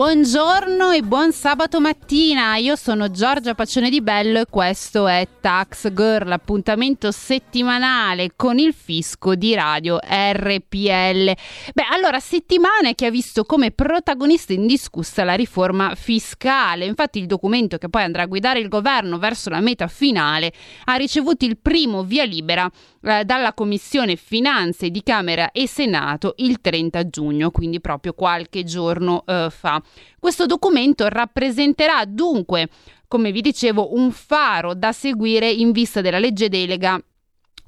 Buongiorno 0.00 0.92
e 0.92 1.02
buon 1.02 1.30
sabato 1.30 1.78
mattina, 1.78 2.56
io 2.56 2.74
sono 2.74 3.10
Giorgia 3.10 3.54
Paccione 3.54 3.90
di 3.90 4.00
Bello 4.00 4.40
e 4.40 4.46
questo 4.48 5.06
è 5.06 5.28
Tax 5.42 5.92
Girl, 5.92 6.32
appuntamento 6.32 7.10
settimanale 7.10 8.30
con 8.34 8.58
il 8.58 8.72
fisco 8.72 9.34
di 9.34 9.54
radio 9.54 9.98
RPL. 10.02 11.34
Beh, 11.74 11.84
allora, 11.90 12.18
settimana 12.18 12.94
che 12.94 13.04
ha 13.04 13.10
visto 13.10 13.44
come 13.44 13.72
protagonista 13.72 14.54
indiscussa 14.54 15.22
la 15.22 15.34
riforma 15.34 15.94
fiscale, 15.94 16.86
infatti 16.86 17.18
il 17.18 17.26
documento 17.26 17.76
che 17.76 17.90
poi 17.90 18.02
andrà 18.02 18.22
a 18.22 18.26
guidare 18.26 18.58
il 18.58 18.68
governo 18.68 19.18
verso 19.18 19.50
la 19.50 19.60
meta 19.60 19.86
finale 19.86 20.50
ha 20.84 20.94
ricevuto 20.94 21.44
il 21.44 21.58
primo 21.58 22.04
via 22.04 22.24
libera 22.24 22.66
eh, 23.02 23.24
dalla 23.24 23.52
Commissione 23.52 24.16
Finanze 24.16 24.90
di 24.90 25.02
Camera 25.02 25.52
e 25.52 25.66
Senato 25.66 26.34
il 26.38 26.60
30 26.60 27.08
giugno, 27.08 27.50
quindi 27.50 27.80
proprio 27.80 28.12
qualche 28.12 28.64
giorno 28.64 29.24
eh, 29.26 29.48
fa. 29.50 29.82
Questo 30.18 30.46
documento 30.46 31.08
rappresenterà 31.08 32.04
dunque, 32.06 32.68
come 33.08 33.32
vi 33.32 33.40
dicevo, 33.40 33.94
un 33.94 34.10
faro 34.10 34.74
da 34.74 34.92
seguire 34.92 35.50
in 35.50 35.72
vista 35.72 36.00
della 36.00 36.18
legge 36.18 36.48
delega 36.48 37.02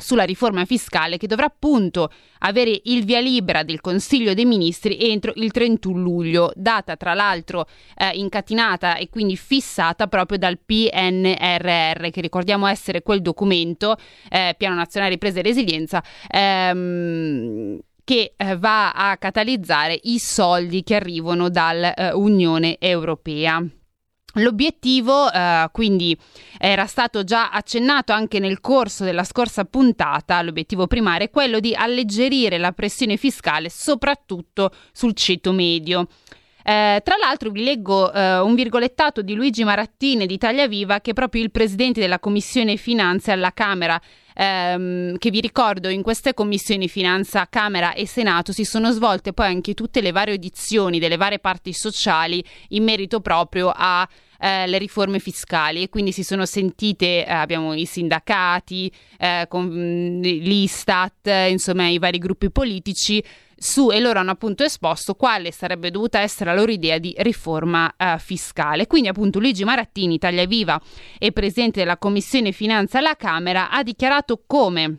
sulla 0.02 0.24
riforma 0.24 0.64
fiscale 0.64 1.16
che 1.16 1.26
dovrà 1.26 1.46
appunto 1.46 2.10
avere 2.40 2.80
il 2.84 3.04
via 3.04 3.20
libera 3.20 3.62
del 3.62 3.80
Consiglio 3.80 4.34
dei 4.34 4.44
Ministri 4.44 4.98
entro 4.98 5.32
il 5.36 5.50
31 5.52 6.00
luglio, 6.00 6.52
data 6.54 6.96
tra 6.96 7.14
l'altro 7.14 7.66
eh, 7.96 8.10
incatenata 8.14 8.96
e 8.96 9.08
quindi 9.08 9.36
fissata 9.36 10.08
proprio 10.08 10.38
dal 10.38 10.58
PNRR, 10.58 12.10
che 12.10 12.20
ricordiamo 12.20 12.66
essere 12.66 13.02
quel 13.02 13.22
documento, 13.22 13.96
eh, 14.28 14.54
Piano 14.58 14.74
Nazionale 14.74 15.12
Ripresa 15.12 15.38
e 15.38 15.42
Resilienza, 15.42 16.02
ehm, 16.28 17.78
che 18.04 18.34
eh, 18.36 18.56
va 18.56 18.90
a 18.90 19.16
catalizzare 19.16 19.98
i 20.02 20.18
soldi 20.18 20.82
che 20.82 20.96
arrivano 20.96 21.48
dall'Unione 21.48 22.76
eh, 22.76 22.88
Europea. 22.88 23.64
L'obiettivo, 24.34 25.30
eh, 25.30 25.68
quindi, 25.72 26.16
era 26.58 26.86
stato 26.86 27.24
già 27.24 27.50
accennato 27.50 28.12
anche 28.12 28.38
nel 28.38 28.60
corso 28.60 29.04
della 29.04 29.24
scorsa 29.24 29.64
puntata. 29.64 30.40
L'obiettivo 30.42 30.86
primario 30.86 31.26
è 31.26 31.30
quello 31.30 31.60
di 31.60 31.74
alleggerire 31.74 32.58
la 32.58 32.72
pressione 32.72 33.16
fiscale, 33.16 33.68
soprattutto 33.68 34.72
sul 34.92 35.14
ceto 35.14 35.52
medio. 35.52 36.06
Eh, 36.64 37.00
tra 37.02 37.16
l'altro 37.20 37.50
vi 37.50 37.64
leggo 37.64 38.12
eh, 38.12 38.38
un 38.38 38.54
virgolettato 38.54 39.20
di 39.20 39.34
Luigi 39.34 39.64
Marattini 39.64 40.26
di 40.26 40.34
Italia 40.34 40.68
Viva 40.68 41.00
che 41.00 41.10
è 41.10 41.14
proprio 41.14 41.42
il 41.42 41.50
presidente 41.50 41.98
della 41.98 42.20
Commissione 42.20 42.76
Finanze 42.76 43.32
alla 43.32 43.52
Camera 43.52 44.00
ehm, 44.34 45.18
che 45.18 45.30
vi 45.30 45.40
ricordo 45.40 45.88
in 45.88 46.02
queste 46.02 46.34
commissioni 46.34 46.88
Finanza, 46.88 47.46
Camera 47.48 47.92
e 47.94 48.06
Senato 48.06 48.52
si 48.52 48.64
sono 48.64 48.90
svolte 48.90 49.32
poi 49.32 49.46
anche 49.46 49.74
tutte 49.74 50.00
le 50.00 50.12
varie 50.12 50.34
audizioni 50.34 50.98
delle 50.98 51.16
varie 51.16 51.38
parti 51.38 51.72
sociali 51.72 52.44
in 52.68 52.84
merito 52.84 53.20
proprio 53.20 53.72
a 53.74 54.08
eh, 54.42 54.66
le 54.66 54.78
riforme 54.78 55.18
fiscali. 55.20 55.82
E 55.82 55.88
quindi 55.88 56.12
si 56.12 56.24
sono 56.24 56.44
sentite, 56.44 57.24
eh, 57.24 57.32
abbiamo 57.32 57.74
i 57.74 57.86
sindacati, 57.86 58.92
eh, 59.18 59.46
con, 59.48 60.20
l'Istat, 60.20 61.30
insomma 61.48 61.88
i 61.88 61.98
vari 61.98 62.18
gruppi 62.18 62.50
politici 62.50 63.22
su 63.62 63.92
e 63.92 64.00
loro 64.00 64.18
hanno 64.18 64.32
appunto 64.32 64.64
esposto 64.64 65.14
quale 65.14 65.52
sarebbe 65.52 65.92
dovuta 65.92 66.18
essere 66.18 66.50
la 66.50 66.56
loro 66.56 66.72
idea 66.72 66.98
di 66.98 67.14
riforma 67.18 67.94
eh, 67.96 68.16
fiscale. 68.18 68.88
Quindi 68.88 69.08
appunto 69.08 69.38
Luigi 69.38 69.62
Marattini, 69.62 70.14
Italia 70.14 70.44
Viva 70.46 70.80
e 71.16 71.30
presidente 71.30 71.78
della 71.78 71.96
Commissione 71.96 72.50
Finanza 72.50 72.98
alla 72.98 73.14
Camera, 73.14 73.70
ha 73.70 73.84
dichiarato 73.84 74.42
come, 74.46 74.98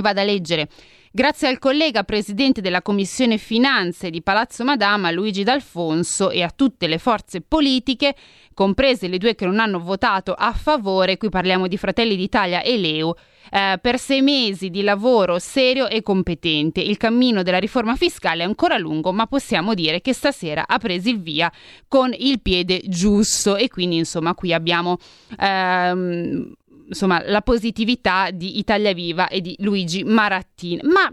vado 0.00 0.20
a 0.20 0.24
leggere, 0.24 0.68
Grazie 1.14 1.48
al 1.48 1.58
collega 1.58 2.04
presidente 2.04 2.62
della 2.62 2.80
Commissione 2.80 3.36
Finanze 3.36 4.08
di 4.08 4.22
Palazzo 4.22 4.64
Madama, 4.64 5.10
Luigi 5.10 5.42
D'Alfonso, 5.42 6.30
e 6.30 6.40
a 6.40 6.48
tutte 6.48 6.86
le 6.86 6.96
forze 6.96 7.42
politiche, 7.42 8.14
comprese 8.54 9.08
le 9.08 9.18
due 9.18 9.34
che 9.34 9.44
non 9.44 9.60
hanno 9.60 9.78
votato 9.78 10.32
a 10.32 10.54
favore, 10.54 11.18
qui 11.18 11.28
parliamo 11.28 11.68
di 11.68 11.76
Fratelli 11.76 12.16
d'Italia 12.16 12.62
e 12.62 12.78
Leo, 12.78 13.16
eh, 13.50 13.78
per 13.78 13.98
sei 13.98 14.22
mesi 14.22 14.70
di 14.70 14.80
lavoro 14.80 15.38
serio 15.38 15.86
e 15.86 16.00
competente. 16.00 16.80
Il 16.80 16.96
cammino 16.96 17.42
della 17.42 17.58
riforma 17.58 17.94
fiscale 17.94 18.42
è 18.42 18.46
ancora 18.46 18.78
lungo, 18.78 19.12
ma 19.12 19.26
possiamo 19.26 19.74
dire 19.74 20.00
che 20.00 20.14
stasera 20.14 20.64
ha 20.66 20.78
preso 20.78 21.10
il 21.10 21.20
via 21.20 21.52
con 21.88 22.14
il 22.16 22.40
piede 22.40 22.80
giusto 22.86 23.56
e 23.56 23.68
quindi 23.68 23.96
insomma 23.96 24.32
qui 24.32 24.54
abbiamo 24.54 24.96
ehm, 25.38 26.54
insomma, 26.88 27.22
la 27.24 27.42
positività 27.42 28.30
di 28.30 28.58
Italia 28.58 28.92
Viva 28.92 29.28
e 29.28 29.40
di 29.40 29.54
Luigi 29.58 30.04
Marattini. 30.04 30.80
Ma 30.84 31.10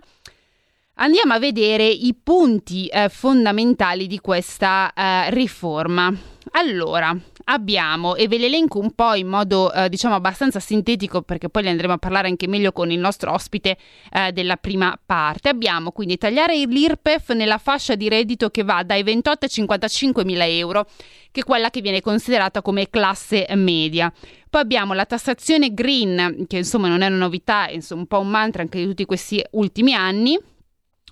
andiamo 0.95 1.33
a 1.33 1.39
vedere 1.39 1.85
i 1.85 2.15
punti 2.21 2.87
eh, 2.87 3.09
fondamentali 3.09 4.07
di 4.07 4.19
questa 4.19 4.91
eh, 4.93 5.29
riforma. 5.31 6.13
Allora, 6.51 7.15
abbiamo, 7.49 8.15
e 8.15 8.27
ve 8.27 8.37
le 8.37 8.45
elenco 8.45 8.79
un 8.79 8.93
po' 8.93 9.13
in 9.13 9.27
modo 9.27 9.71
eh, 9.73 9.89
diciamo 9.89 10.15
abbastanza 10.15 10.59
sintetico 10.59 11.21
perché 11.21 11.49
poi 11.49 11.63
le 11.63 11.69
andremo 11.69 11.93
a 11.93 11.97
parlare 11.97 12.27
anche 12.27 12.47
meglio 12.47 12.71
con 12.71 12.91
il 12.91 12.99
nostro 12.99 13.33
ospite 13.33 13.77
eh, 14.11 14.31
della 14.31 14.57
prima 14.57 14.97
parte. 15.03 15.49
Abbiamo 15.49 15.91
quindi 15.91 16.17
tagliare 16.17 16.55
l'IRPEF 16.65 17.31
nella 17.31 17.57
fascia 17.57 17.95
di 17.95 18.07
reddito 18.07 18.49
che 18.49 18.63
va 18.63 18.83
dai 18.83 19.03
28 19.03 19.45
ai 19.45 19.51
55 19.51 20.25
mila 20.25 20.47
euro, 20.47 20.87
che 21.31 21.41
è 21.41 21.43
quella 21.43 21.69
che 21.69 21.81
viene 21.81 22.01
considerata 22.01 22.61
come 22.61 22.89
classe 22.89 23.47
media. 23.55 24.11
Poi 24.49 24.61
abbiamo 24.61 24.93
la 24.93 25.05
tassazione 25.05 25.73
green, 25.73 26.45
che 26.47 26.57
insomma 26.57 26.87
non 26.87 27.01
è 27.01 27.07
una 27.07 27.17
novità, 27.17 27.67
è 27.67 27.77
un 27.91 28.07
po' 28.07 28.19
un 28.19 28.29
mantra 28.29 28.61
anche 28.61 28.79
di 28.79 28.85
tutti 28.85 29.05
questi 29.05 29.43
ultimi 29.51 29.93
anni 29.93 30.37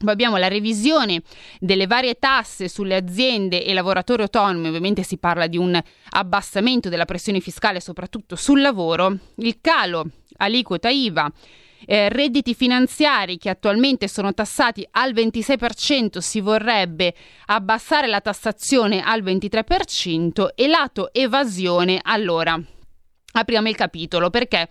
poi 0.04 0.14
abbiamo 0.14 0.38
la 0.38 0.48
revisione 0.48 1.22
delle 1.60 1.88
varie 1.88 2.16
tasse 2.16 2.68
sulle 2.68 2.96
aziende 2.96 3.64
e 3.64 3.74
lavoratori 3.74 4.22
autonomi, 4.22 4.68
ovviamente 4.68 5.04
si 5.04 5.18
parla 5.18 5.48
di 5.48 5.58
un 5.58 5.80
abbassamento 6.10 6.90
della 6.90 7.06
pressione 7.06 7.40
fiscale 7.40 7.80
soprattutto 7.80 8.36
sul 8.36 8.62
lavoro, 8.62 9.18
il 9.38 9.58
calo 9.62 10.06
aliquota 10.38 10.90
IVA, 10.90 11.32
eh, 11.86 12.10
redditi 12.10 12.54
finanziari 12.54 13.38
che 13.38 13.50
attualmente 13.50 14.08
sono 14.08 14.34
tassati 14.34 14.88
al 14.92 15.14
26%, 15.14 16.18
si 16.20 16.42
vorrebbe 16.42 17.14
abbassare 17.48 18.08
la 18.08 18.22
tassazione 18.22 19.02
al 19.02 19.24
23% 19.24 20.50
e 20.56 20.68
lato 20.68 21.14
evasione, 21.14 22.00
allora 22.02 22.60
apriamo 23.34 23.70
il 23.70 23.76
capitolo 23.76 24.30
perché 24.30 24.68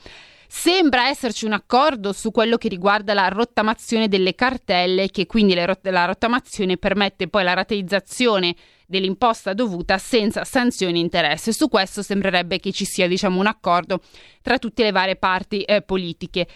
Sembra 0.49 1.09
esserci 1.09 1.45
un 1.45 1.53
accordo 1.53 2.13
su 2.13 2.31
quello 2.31 2.57
che 2.57 2.69
riguarda 2.69 3.15
la 3.15 3.29
rottamazione 3.29 4.09
delle 4.09 4.35
cartelle, 4.35 5.11
che 5.11 5.27
quindi 5.27 5.55
la 5.55 6.05
rottamazione 6.05 6.77
permette 6.77 7.29
poi 7.29 7.45
la 7.45 7.55
rateizzazione 7.55 8.55
dell'imposta 8.87 9.53
dovuta 9.53 9.99
senza 9.99 10.45
sanzioni 10.45 10.99
e 10.99 11.03
interesse. 11.03 11.53
Su 11.53 11.69
questo 11.69 12.03
sembrerebbe 12.03 12.61
che 12.61 12.73
ci 12.73 12.85
sia 12.85 13.09
diciamo, 13.09 13.41
un 13.41 13.47
accordo 13.47 14.01
tra 14.43 14.59
tutte 14.59 14.85
le 14.85 14.93
varie 14.93 15.17
parti 15.17 15.63
eh, 15.63 15.83
politiche. 15.83 16.47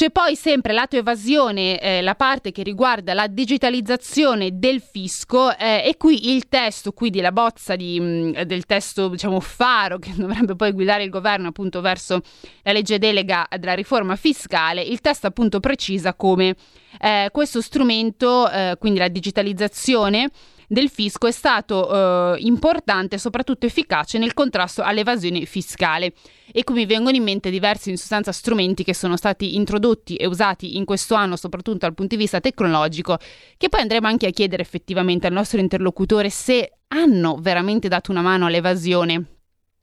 C'è 0.00 0.08
poi 0.08 0.34
sempre 0.34 0.72
lato 0.72 0.96
evasione, 0.96 1.78
eh, 1.78 2.00
la 2.00 2.14
parte 2.14 2.52
che 2.52 2.62
riguarda 2.62 3.12
la 3.12 3.26
digitalizzazione 3.26 4.58
del 4.58 4.80
fisco 4.80 5.54
eh, 5.54 5.82
e 5.84 5.98
qui 5.98 6.34
il 6.34 6.48
testo, 6.48 6.92
quindi 6.92 7.20
la 7.20 7.32
bozza 7.32 7.76
di, 7.76 8.00
mh, 8.00 8.04
mm, 8.04 8.30
del 8.44 8.64
testo 8.64 9.08
diciamo 9.08 9.40
faro 9.40 9.98
che 9.98 10.12
dovrebbe 10.16 10.56
poi 10.56 10.72
guidare 10.72 11.02
il 11.02 11.10
governo 11.10 11.48
appunto 11.48 11.82
verso 11.82 12.22
la 12.62 12.72
legge 12.72 12.98
delega 12.98 13.46
della 13.58 13.74
riforma 13.74 14.16
fiscale, 14.16 14.80
il 14.80 15.02
testo 15.02 15.26
appunto 15.26 15.60
precisa 15.60 16.14
come 16.14 16.56
eh, 16.98 17.28
questo 17.30 17.60
strumento, 17.60 18.50
eh, 18.50 18.76
quindi 18.78 19.00
la 19.00 19.08
digitalizzazione, 19.08 20.30
del 20.70 20.88
fisco 20.88 21.26
è 21.26 21.32
stato 21.32 22.36
eh, 22.36 22.38
importante 22.42 23.16
e 23.16 23.18
soprattutto 23.18 23.66
efficace 23.66 24.18
nel 24.18 24.34
contrasto 24.34 24.82
all'evasione 24.82 25.44
fiscale. 25.44 26.12
E 26.52 26.62
qui 26.62 26.76
mi 26.76 26.86
vengono 26.86 27.16
in 27.16 27.24
mente 27.24 27.50
diversi 27.50 27.90
in 27.90 27.96
sostanza 27.96 28.30
strumenti 28.30 28.84
che 28.84 28.94
sono 28.94 29.16
stati 29.16 29.56
introdotti 29.56 30.14
e 30.14 30.28
usati 30.28 30.76
in 30.76 30.84
questo 30.84 31.16
anno 31.16 31.34
soprattutto 31.34 31.78
dal 31.78 31.94
punto 31.94 32.14
di 32.14 32.22
vista 32.22 32.38
tecnologico 32.38 33.18
che 33.56 33.68
poi 33.68 33.80
andremo 33.80 34.06
anche 34.06 34.28
a 34.28 34.30
chiedere 34.30 34.62
effettivamente 34.62 35.26
al 35.26 35.32
nostro 35.32 35.58
interlocutore 35.58 36.30
se 36.30 36.78
hanno 36.88 37.36
veramente 37.40 37.88
dato 37.88 38.12
una 38.12 38.22
mano 38.22 38.46
all'evasione 38.46 39.24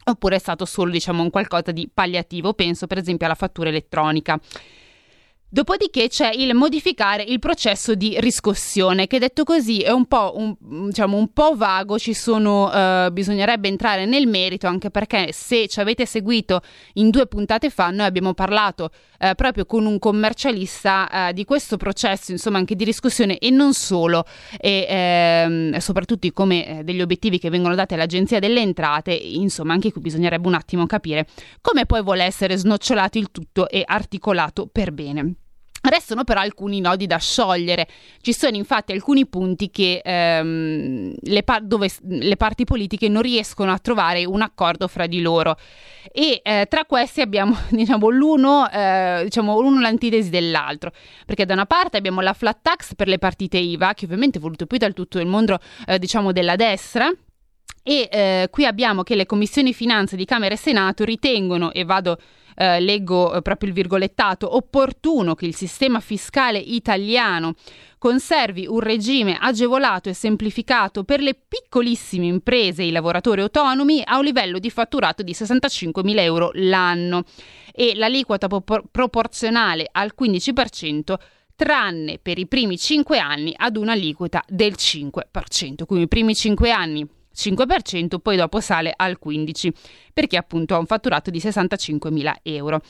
oppure 0.05 0.37
è 0.37 0.39
stato 0.39 0.63
solo 0.63 0.91
diciamo 0.91 1.21
un 1.21 1.29
qualcosa 1.29 1.73
di 1.73 1.89
palliativo. 1.93 2.53
Penso 2.53 2.87
per 2.87 2.97
esempio 2.97 3.25
alla 3.25 3.35
fattura 3.35 3.67
elettronica 3.67 4.39
Dopodiché 5.49 6.09
c'è 6.09 6.29
il 6.33 6.53
modificare 6.53 7.23
il 7.23 7.39
processo 7.39 7.95
di 7.95 8.19
riscossione, 8.19 9.07
che 9.07 9.17
detto 9.17 9.45
così 9.45 9.79
è 9.79 9.91
un 9.91 10.05
po', 10.05 10.33
un, 10.35 10.55
diciamo, 10.87 11.15
un 11.15 11.31
po 11.31 11.55
vago, 11.55 11.97
sono, 11.97 12.69
eh, 12.69 13.09
bisognerebbe 13.13 13.69
entrare 13.69 14.05
nel 14.05 14.27
merito, 14.27 14.67
anche 14.67 14.89
perché 14.89 15.29
se 15.31 15.69
ci 15.69 15.79
avete 15.79 16.05
seguito 16.05 16.59
in 16.95 17.11
due 17.11 17.27
puntate 17.27 17.69
fa, 17.69 17.91
noi 17.91 18.05
abbiamo 18.05 18.33
parlato 18.33 18.89
eh, 19.19 19.35
proprio 19.35 19.65
con 19.65 19.85
un 19.85 19.99
commercialista 19.99 21.29
eh, 21.29 21.33
di 21.33 21.45
questo 21.45 21.77
processo, 21.77 22.33
insomma 22.33 22.57
anche 22.57 22.75
di 22.75 22.83
riscossione 22.83 23.37
e 23.37 23.49
non 23.49 23.73
solo, 23.73 24.25
e 24.59 24.85
ehm, 24.85 25.77
soprattutto 25.77 26.27
come 26.33 26.79
eh, 26.79 26.83
degli 26.83 27.01
obiettivi 27.01 27.39
che 27.39 27.49
vengono 27.49 27.73
dati 27.73 27.93
all'Agenzia 27.93 28.39
delle 28.39 28.59
Entrate, 28.59 29.13
insomma 29.13 29.71
anche 29.71 29.93
qui 29.93 30.01
bisognerebbe 30.01 30.45
un 30.45 30.55
attimo 30.55 30.85
capire 30.85 31.25
come 31.61 31.85
poi 31.85 32.03
vuole 32.03 32.25
essere 32.25 32.57
snocciolato 32.57 33.17
il 33.17 33.31
tutto 33.31 33.69
e 33.69 33.83
articolato 33.85 34.67
per 34.69 34.91
bene. 34.91 35.36
Restano 35.89 36.25
però 36.25 36.41
alcuni 36.41 36.81
nodi 36.81 37.07
da 37.07 37.17
sciogliere. 37.17 37.87
Ci 38.19 38.33
sono 38.33 38.57
infatti 38.57 38.91
alcuni 38.91 39.25
punti 39.25 39.69
che, 39.69 40.01
ehm, 40.03 41.13
le 41.21 41.43
par- 41.43 41.63
dove 41.63 41.89
le 42.07 42.35
parti 42.35 42.65
politiche 42.65 43.07
non 43.07 43.21
riescono 43.21 43.71
a 43.71 43.77
trovare 43.77 44.25
un 44.25 44.41
accordo 44.41 44.89
fra 44.89 45.07
di 45.07 45.21
loro. 45.21 45.55
E 46.11 46.41
eh, 46.43 46.65
tra 46.69 46.83
questi 46.85 47.21
abbiamo 47.21 47.55
diciamo, 47.71 48.09
l'uno, 48.09 48.69
eh, 48.69 49.21
diciamo, 49.23 49.59
l'uno 49.61 49.79
l'antitesi 49.79 50.29
dell'altro. 50.29 50.91
Perché 51.25 51.45
da 51.45 51.53
una 51.53 51.65
parte 51.65 51.95
abbiamo 51.95 52.19
la 52.19 52.33
flat 52.33 52.59
tax 52.61 52.93
per 52.93 53.07
le 53.07 53.17
partite 53.17 53.57
IVA, 53.57 53.93
che 53.93 54.05
ovviamente 54.05 54.39
è 54.39 54.41
voluto 54.41 54.65
più 54.65 54.77
dal 54.77 54.93
tutto 54.93 55.19
il 55.19 55.27
mondo 55.27 55.57
eh, 55.85 55.99
diciamo, 55.99 56.33
della 56.33 56.57
destra. 56.57 57.09
E 57.81 58.09
eh, 58.11 58.47
qui 58.51 58.65
abbiamo 58.65 59.03
che 59.03 59.15
le 59.15 59.25
commissioni 59.25 59.73
finanze 59.73 60.17
di 60.17 60.25
Camera 60.25 60.53
e 60.53 60.57
Senato 60.57 61.05
ritengono, 61.05 61.71
e 61.71 61.85
vado 61.85 62.17
eh, 62.59 62.79
leggo 62.79 63.35
eh, 63.35 63.41
proprio 63.43 63.69
il 63.69 63.75
virgolettato, 63.75 64.55
opportuno 64.55 65.35
che 65.35 65.45
il 65.45 65.55
sistema 65.55 65.99
fiscale 65.99 66.57
italiano 66.57 67.53
conservi 67.99 68.65
un 68.67 68.79
regime 68.79 69.37
agevolato 69.39 70.09
e 70.09 70.13
semplificato 70.13 71.03
per 71.03 71.21
le 71.21 71.35
piccolissime 71.35 72.25
imprese 72.25 72.81
e 72.81 72.87
i 72.87 72.91
lavoratori 72.91 73.41
autonomi 73.41 74.01
a 74.03 74.17
un 74.17 74.23
livello 74.23 74.57
di 74.57 74.71
fatturato 74.71 75.21
di 75.21 75.33
65.000 75.33 76.19
euro 76.19 76.49
l'anno 76.53 77.23
e 77.71 77.93
l'aliquota 77.95 78.47
po- 78.47 78.63
proporzionale 78.89 79.87
al 79.91 80.13
15% 80.19 81.13
tranne 81.55 82.19
per 82.19 82.37
i 82.37 82.47
primi 82.47 82.77
5 82.77 83.17
anni 83.19 83.53
ad 83.55 83.77
un'aliquota 83.77 84.43
del 84.47 84.75
5%. 84.77 85.85
Quindi 85.85 86.05
i 86.05 86.07
primi 86.07 86.35
5 86.35 86.71
anni 86.71 87.07
5%, 87.37 88.17
poi 88.19 88.35
dopo 88.35 88.59
sale 88.59 88.91
al 88.95 89.17
15%, 89.23 89.71
perché 90.13 90.37
appunto 90.37 90.75
ha 90.75 90.79
un 90.79 90.85
fatturato 90.85 91.29
di 91.29 91.39
65.000 91.39 92.33
euro. 92.43 92.81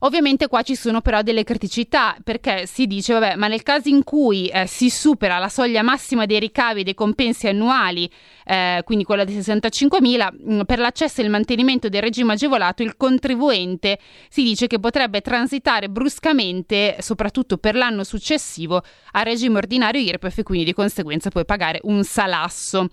Ovviamente 0.00 0.46
qua 0.46 0.62
ci 0.62 0.76
sono 0.76 1.00
però 1.00 1.22
delle 1.22 1.42
criticità 1.42 2.16
perché 2.22 2.66
si 2.66 2.86
dice, 2.86 3.14
vabbè, 3.14 3.34
ma 3.34 3.48
nel 3.48 3.62
caso 3.62 3.88
in 3.88 4.04
cui 4.04 4.46
eh, 4.46 4.66
si 4.66 4.90
supera 4.90 5.38
la 5.38 5.48
soglia 5.48 5.82
massima 5.82 6.24
dei 6.24 6.38
ricavi 6.38 6.80
e 6.80 6.84
dei 6.84 6.94
compensi 6.94 7.48
annuali, 7.48 8.08
eh, 8.48 8.80
quindi 8.82 9.04
quella 9.04 9.24
di 9.24 9.36
65.000, 9.36 10.32
mh, 10.32 10.54
mm, 10.54 10.60
per 10.62 10.78
l'accesso 10.78 11.20
e 11.20 11.24
il 11.24 11.30
mantenimento 11.30 11.90
del 11.90 12.00
regime 12.00 12.32
agevolato, 12.32 12.82
il 12.82 12.96
contribuente 12.96 13.98
si 14.30 14.42
dice 14.42 14.66
che 14.66 14.80
potrebbe 14.80 15.20
transitare 15.20 15.90
bruscamente, 15.90 16.96
soprattutto 17.00 17.58
per 17.58 17.74
l'anno 17.74 18.04
successivo, 18.04 18.82
al 19.12 19.24
regime 19.24 19.58
ordinario 19.58 20.00
IRPEF 20.00 20.38
e 20.38 20.42
quindi 20.44 20.64
di 20.64 20.72
conseguenza 20.72 21.28
puoi 21.28 21.44
pagare 21.44 21.80
un 21.82 22.02
salasso. 22.04 22.88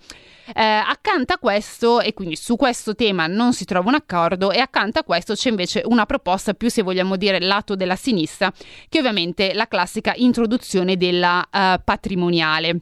Eh, 0.54 0.62
accanto 0.62 1.32
a 1.32 1.38
questo, 1.38 2.02
e 2.02 2.12
quindi 2.12 2.36
su 2.36 2.56
questo 2.56 2.94
tema 2.94 3.26
non 3.26 3.54
si 3.54 3.64
trova 3.64 3.88
un 3.88 3.94
accordo, 3.94 4.52
e 4.52 4.58
accanto 4.58 4.98
a 4.98 5.04
questo 5.04 5.32
c'è 5.34 5.48
invece 5.48 5.82
una 5.86 6.04
proposta 6.04 6.52
più, 6.52 6.68
se 6.68 6.82
vogliamo 6.82 7.16
dire, 7.16 7.40
lato 7.40 7.74
della 7.74 7.96
sinistra, 7.96 8.52
che 8.90 8.98
ovviamente 8.98 9.52
è 9.52 9.54
la 9.54 9.68
classica 9.68 10.12
introduzione 10.16 10.98
della 10.98 11.38
uh, 11.50 11.80
patrimoniale. 11.82 12.80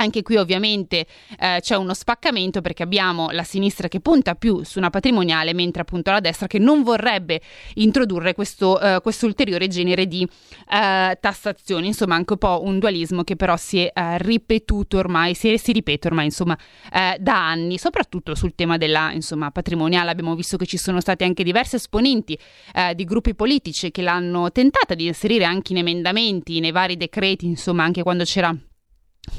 Anche 0.00 0.22
qui 0.22 0.36
ovviamente 0.36 1.06
eh, 1.38 1.58
c'è 1.60 1.76
uno 1.76 1.92
spaccamento 1.92 2.62
perché 2.62 2.82
abbiamo 2.82 3.28
la 3.32 3.42
sinistra 3.42 3.86
che 3.86 4.00
punta 4.00 4.34
più 4.34 4.64
su 4.64 4.78
una 4.78 4.88
patrimoniale, 4.88 5.52
mentre 5.52 5.82
appunto 5.82 6.10
la 6.10 6.20
destra 6.20 6.46
che 6.46 6.58
non 6.58 6.82
vorrebbe 6.82 7.42
introdurre 7.74 8.32
questo, 8.32 8.80
eh, 8.80 9.00
ulteriore 9.22 9.68
genere 9.68 10.06
di 10.06 10.22
eh, 10.22 11.18
tassazioni. 11.20 11.88
Insomma, 11.88 12.14
anche 12.14 12.32
un 12.32 12.38
po' 12.38 12.62
un 12.64 12.78
dualismo 12.78 13.24
che 13.24 13.36
però 13.36 13.58
si 13.58 13.80
è 13.80 13.92
eh, 13.94 14.16
ripetuto 14.18 14.96
ormai, 14.96 15.34
si, 15.34 15.58
si, 15.58 15.72
ripete 15.72 16.06
ormai 16.08 16.24
insomma 16.24 16.56
eh, 16.90 17.18
da 17.20 17.48
anni, 17.48 17.76
soprattutto 17.76 18.34
sul 18.34 18.54
tema 18.54 18.78
della 18.78 19.12
insomma, 19.12 19.50
patrimoniale. 19.50 20.10
Abbiamo 20.10 20.34
visto 20.34 20.56
che 20.56 20.64
ci 20.64 20.78
sono 20.78 21.00
stati 21.02 21.24
anche 21.24 21.44
diversi 21.44 21.76
esponenti 21.76 22.38
eh, 22.74 22.94
di 22.94 23.04
gruppi 23.04 23.34
politici 23.34 23.90
che 23.90 24.00
l'hanno 24.00 24.50
tentata 24.50 24.94
di 24.94 25.06
inserire 25.06 25.44
anche 25.44 25.72
in 25.72 25.78
emendamenti, 25.78 26.58
nei 26.58 26.72
vari 26.72 26.96
decreti, 26.96 27.44
insomma, 27.44 27.84
anche 27.84 28.02
quando 28.02 28.24
c'era 28.24 28.56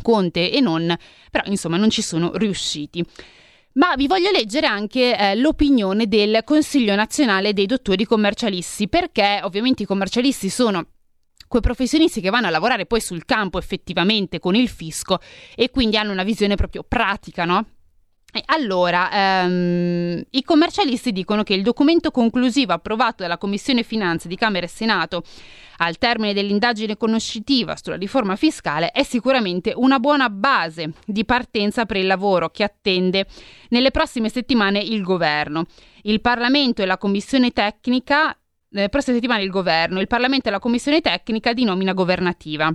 Conte 0.02 0.52
e 0.52 0.60
non, 0.60 0.96
però 1.30 1.44
insomma 1.48 1.78
non 1.78 1.90
ci 1.90 2.02
sono 2.02 2.36
riusciti. 2.36 3.06
Ma 3.74 3.96
vi 3.96 4.08
voglio 4.08 4.32
leggere 4.32 4.68
anche 4.68 5.18
eh, 5.18 5.36
l'opinione 5.36 6.08
del 6.08 6.42
Consiglio 6.44 6.94
nazionale 6.96 7.54
dei 7.54 7.66
dottori 7.66 8.04
commercialisti, 8.04 8.90
perché 8.90 9.40
ovviamente 9.44 9.84
i 9.84 9.86
commercialisti 9.86 10.50
sono 10.50 10.86
quei 11.48 11.62
professionisti 11.62 12.22
che 12.22 12.30
vanno 12.30 12.48
a 12.48 12.50
lavorare 12.50 12.86
poi 12.86 13.02
sul 13.02 13.26
campo 13.26 13.58
effettivamente 13.58 14.40
con 14.40 14.56
il 14.56 14.70
fisco 14.70 15.20
e 15.56 15.70
quindi 15.70 15.98
hanno 15.98 16.12
una 16.12 16.24
visione 16.24 16.56
proprio 16.56 16.84
pratica, 16.88 17.46
no? 17.46 17.66
Allora, 18.46 19.12
ehm, 19.12 20.24
i 20.30 20.44
commercialisti 20.44 21.12
dicono 21.12 21.44
che 21.44 21.54
il 21.54 21.64
documento 21.64 22.12
conclusivo 22.12 22.72
approvato 22.72 23.24
dalla 23.24 23.38
Commissione 23.38 23.84
Finanze 23.84 24.30
di 24.30 24.38
Camera 24.38 24.66
e 24.66 24.70
Senato 24.70 25.24
al 25.82 25.98
termine 25.98 26.34
dell'indagine 26.34 26.96
conoscitiva 26.96 27.76
sulla 27.82 27.96
riforma 27.96 28.36
fiscale 28.36 28.92
è 28.92 29.04
sicuramente 29.04 29.74
una 29.76 30.00
buona 30.00 30.30
base 30.30 30.94
di 31.06 31.26
partenza 31.26 31.86
per 31.86 31.98
il 31.98 32.06
lavoro 32.06 32.50
che 32.50 32.64
attende 32.64 33.26
nelle 33.70 33.90
prossime 33.90 34.30
settimane 34.30 34.80
il 34.80 35.02
governo. 35.02 35.66
Il 36.04 36.22
Parlamento 36.22 36.84
e 36.84 36.86
la 36.86 36.98
Commissione 36.98 37.52
tecnica, 37.52 38.36
nelle 38.70 38.90
prossime 38.90 39.16
settimane 39.16 39.44
il 39.44 39.50
governo, 39.50 40.00
il 40.00 40.08
Parlamento 40.08 40.50
e 40.50 40.52
la 40.52 40.60
Commissione 40.60 41.02
tecnica 41.02 41.52
di 41.54 41.64
nomina 41.64 41.94
governativa. 41.94 42.72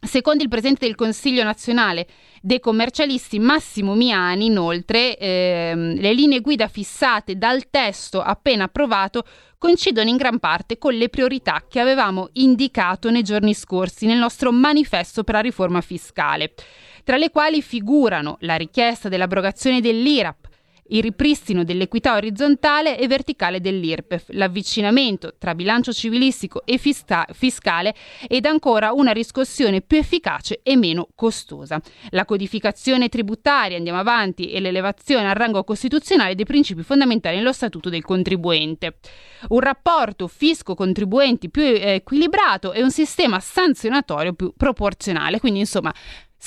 Secondo 0.00 0.42
il 0.42 0.48
Presidente 0.48 0.86
del 0.86 0.94
Consiglio 0.94 1.42
nazionale 1.42 2.06
dei 2.42 2.60
commercialisti 2.60 3.38
Massimo 3.38 3.94
Miani, 3.94 4.46
inoltre, 4.46 5.16
ehm, 5.16 5.98
le 5.98 6.12
linee 6.12 6.40
guida 6.40 6.68
fissate 6.68 7.36
dal 7.36 7.68
testo 7.70 8.20
appena 8.20 8.64
approvato 8.64 9.24
coincidono 9.58 10.08
in 10.08 10.16
gran 10.16 10.38
parte 10.38 10.78
con 10.78 10.94
le 10.94 11.08
priorità 11.08 11.64
che 11.68 11.80
avevamo 11.80 12.28
indicato 12.34 13.10
nei 13.10 13.22
giorni 13.22 13.54
scorsi 13.54 14.06
nel 14.06 14.18
nostro 14.18 14.52
manifesto 14.52 15.24
per 15.24 15.34
la 15.34 15.40
riforma 15.40 15.80
fiscale, 15.80 16.52
tra 17.02 17.16
le 17.16 17.30
quali 17.30 17.62
figurano 17.62 18.36
la 18.40 18.56
richiesta 18.56 19.08
dell'abrogazione 19.08 19.80
dell'IRAP, 19.80 20.48
il 20.90 21.02
ripristino 21.02 21.64
dell'equità 21.64 22.14
orizzontale 22.14 22.98
e 22.98 23.06
verticale 23.06 23.60
dell'IRPEF, 23.60 24.26
l'avvicinamento 24.30 25.34
tra 25.38 25.54
bilancio 25.54 25.92
civilistico 25.92 26.64
e 26.64 26.78
fisca- 26.78 27.26
fiscale 27.32 27.94
ed 28.28 28.46
ancora 28.46 28.92
una 28.92 29.12
riscossione 29.12 29.80
più 29.80 29.98
efficace 29.98 30.60
e 30.62 30.76
meno 30.76 31.08
costosa. 31.14 31.80
La 32.10 32.24
codificazione 32.24 33.08
tributaria, 33.08 33.76
andiamo 33.76 33.98
avanti, 33.98 34.50
e 34.50 34.60
l'elevazione 34.60 35.28
al 35.28 35.34
rango 35.34 35.64
costituzionale 35.64 36.34
dei 36.34 36.44
principi 36.44 36.82
fondamentali 36.82 37.36
nello 37.36 37.52
statuto 37.52 37.88
del 37.88 38.02
contribuente. 38.02 38.98
Un 39.48 39.60
rapporto 39.60 40.28
fisco-contribuenti 40.28 41.50
più 41.50 41.62
eh, 41.62 41.94
equilibrato 41.94 42.72
e 42.72 42.82
un 42.82 42.90
sistema 42.90 43.40
sanzionatorio 43.40 44.32
più 44.32 44.52
proporzionale. 44.56 45.40
Quindi, 45.40 45.60
insomma, 45.60 45.92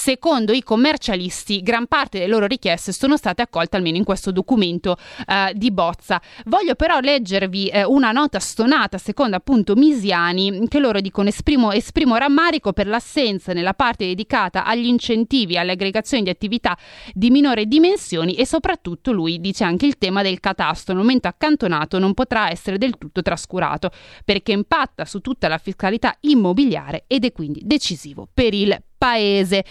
Secondo 0.01 0.53
i 0.53 0.63
commercialisti, 0.63 1.62
gran 1.62 1.86
parte 1.86 2.20
delle 2.20 2.32
loro 2.32 2.46
richieste 2.46 2.94
sono 2.94 3.18
state 3.18 3.41
accolte 3.41 3.75
almeno 3.75 3.98
in 3.98 4.06
questo 4.06 4.32
documento 4.32 4.96
eh, 5.27 5.51
di 5.53 5.72
bozza. 5.72 6.22
Voglio 6.46 6.75
però 6.75 7.01
leggervi 7.01 7.68
eh, 7.68 7.84
una 7.84 8.13
nota 8.13 8.39
stonata, 8.39 8.98
secondo 8.98 9.36
appunto 9.36 9.75
Misiani, 9.75 10.70
che 10.70 10.79
loro 10.79 11.01
dicono 11.01 11.27
esprimo, 11.27 11.74
esprimo 11.74 12.15
rammarico 12.15 12.72
per 12.72 12.88
l'assenza 12.88 13.51
nella 13.51 13.74
parte 13.74 14.06
dedicata 14.06 14.63
agli 14.63 14.86
incentivi 14.86 15.58
alle 15.58 15.74
aggregazioni 15.74 16.24
di 16.24 16.29
attività 16.29 16.77
di 17.12 17.29
minore 17.29 17.65
dimensioni 17.65 18.36
e 18.36 18.46
soprattutto 18.46 19.12
lui 19.12 19.41
dice 19.41 19.65
anche 19.65 19.86
il 19.86 19.98
tema 19.98 20.22
del 20.22 20.39
catasto, 20.39 20.94
nel 20.94 21.01
momento 21.01 21.27
accantonato 21.27 22.00
non 22.00 22.13
potrà 22.13 22.50
essere 22.50 22.77
del 22.77 22.98
tutto 22.98 23.22
trascurato 23.22 23.91
perché 24.24 24.53
impatta 24.53 25.03
su 25.03 25.20
tutta 25.20 25.50
la 25.50 25.58
fiscalità 25.58 26.15
immobiliare 26.22 27.03
ed 27.06 27.25
è 27.25 27.34
quindi 27.34 27.60
decisivo 27.65 28.29
per 28.34 28.53
il 28.53 28.82
paese. 29.00 29.65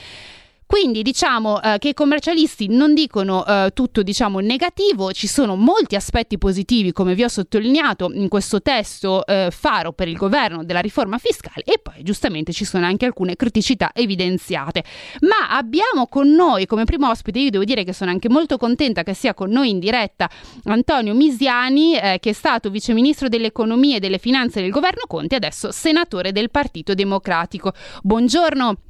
Quindi 0.68 1.00
diciamo 1.00 1.62
eh, 1.62 1.78
che 1.78 1.88
i 1.88 1.94
commercialisti 1.94 2.68
non 2.68 2.92
dicono 2.92 3.42
eh, 3.46 3.70
tutto 3.72 4.02
diciamo 4.02 4.40
negativo, 4.40 5.12
ci 5.12 5.26
sono 5.26 5.56
molti 5.56 5.96
aspetti 5.96 6.36
positivi 6.36 6.92
come 6.92 7.14
vi 7.14 7.24
ho 7.24 7.28
sottolineato 7.28 8.10
in 8.12 8.28
questo 8.28 8.60
testo 8.60 9.24
eh, 9.24 9.48
faro 9.50 9.92
per 9.94 10.08
il 10.08 10.16
governo 10.18 10.64
della 10.64 10.80
riforma 10.80 11.16
fiscale 11.16 11.62
e 11.64 11.78
poi 11.82 12.02
giustamente 12.02 12.52
ci 12.52 12.66
sono 12.66 12.84
anche 12.84 13.06
alcune 13.06 13.34
criticità 13.34 13.92
evidenziate. 13.94 14.84
Ma 15.20 15.56
abbiamo 15.56 16.06
con 16.06 16.28
noi 16.28 16.66
come 16.66 16.84
primo 16.84 17.08
ospite, 17.08 17.38
io 17.38 17.48
devo 17.48 17.64
dire 17.64 17.82
che 17.82 17.94
sono 17.94 18.10
anche 18.10 18.28
molto 18.28 18.58
contenta 18.58 19.04
che 19.04 19.14
sia 19.14 19.32
con 19.32 19.48
noi 19.48 19.70
in 19.70 19.78
diretta 19.78 20.28
Antonio 20.64 21.14
Misiani 21.14 21.96
eh, 21.96 22.18
che 22.20 22.28
è 22.28 22.34
stato 22.34 22.68
viceministro 22.68 23.30
dell'economia 23.30 23.96
e 23.96 24.00
delle 24.00 24.18
finanze 24.18 24.60
del 24.60 24.70
governo 24.70 25.04
Conte 25.08 25.32
e 25.32 25.38
adesso 25.38 25.72
senatore 25.72 26.30
del 26.30 26.50
Partito 26.50 26.92
Democratico. 26.92 27.72
Buongiorno. 28.02 28.87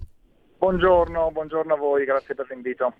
Buongiorno, 0.59 1.31
buongiorno 1.31 1.75
a 1.75 1.77
voi, 1.77 2.05
grazie 2.05 2.35
per 2.35 2.47
l'invito. 2.51 2.95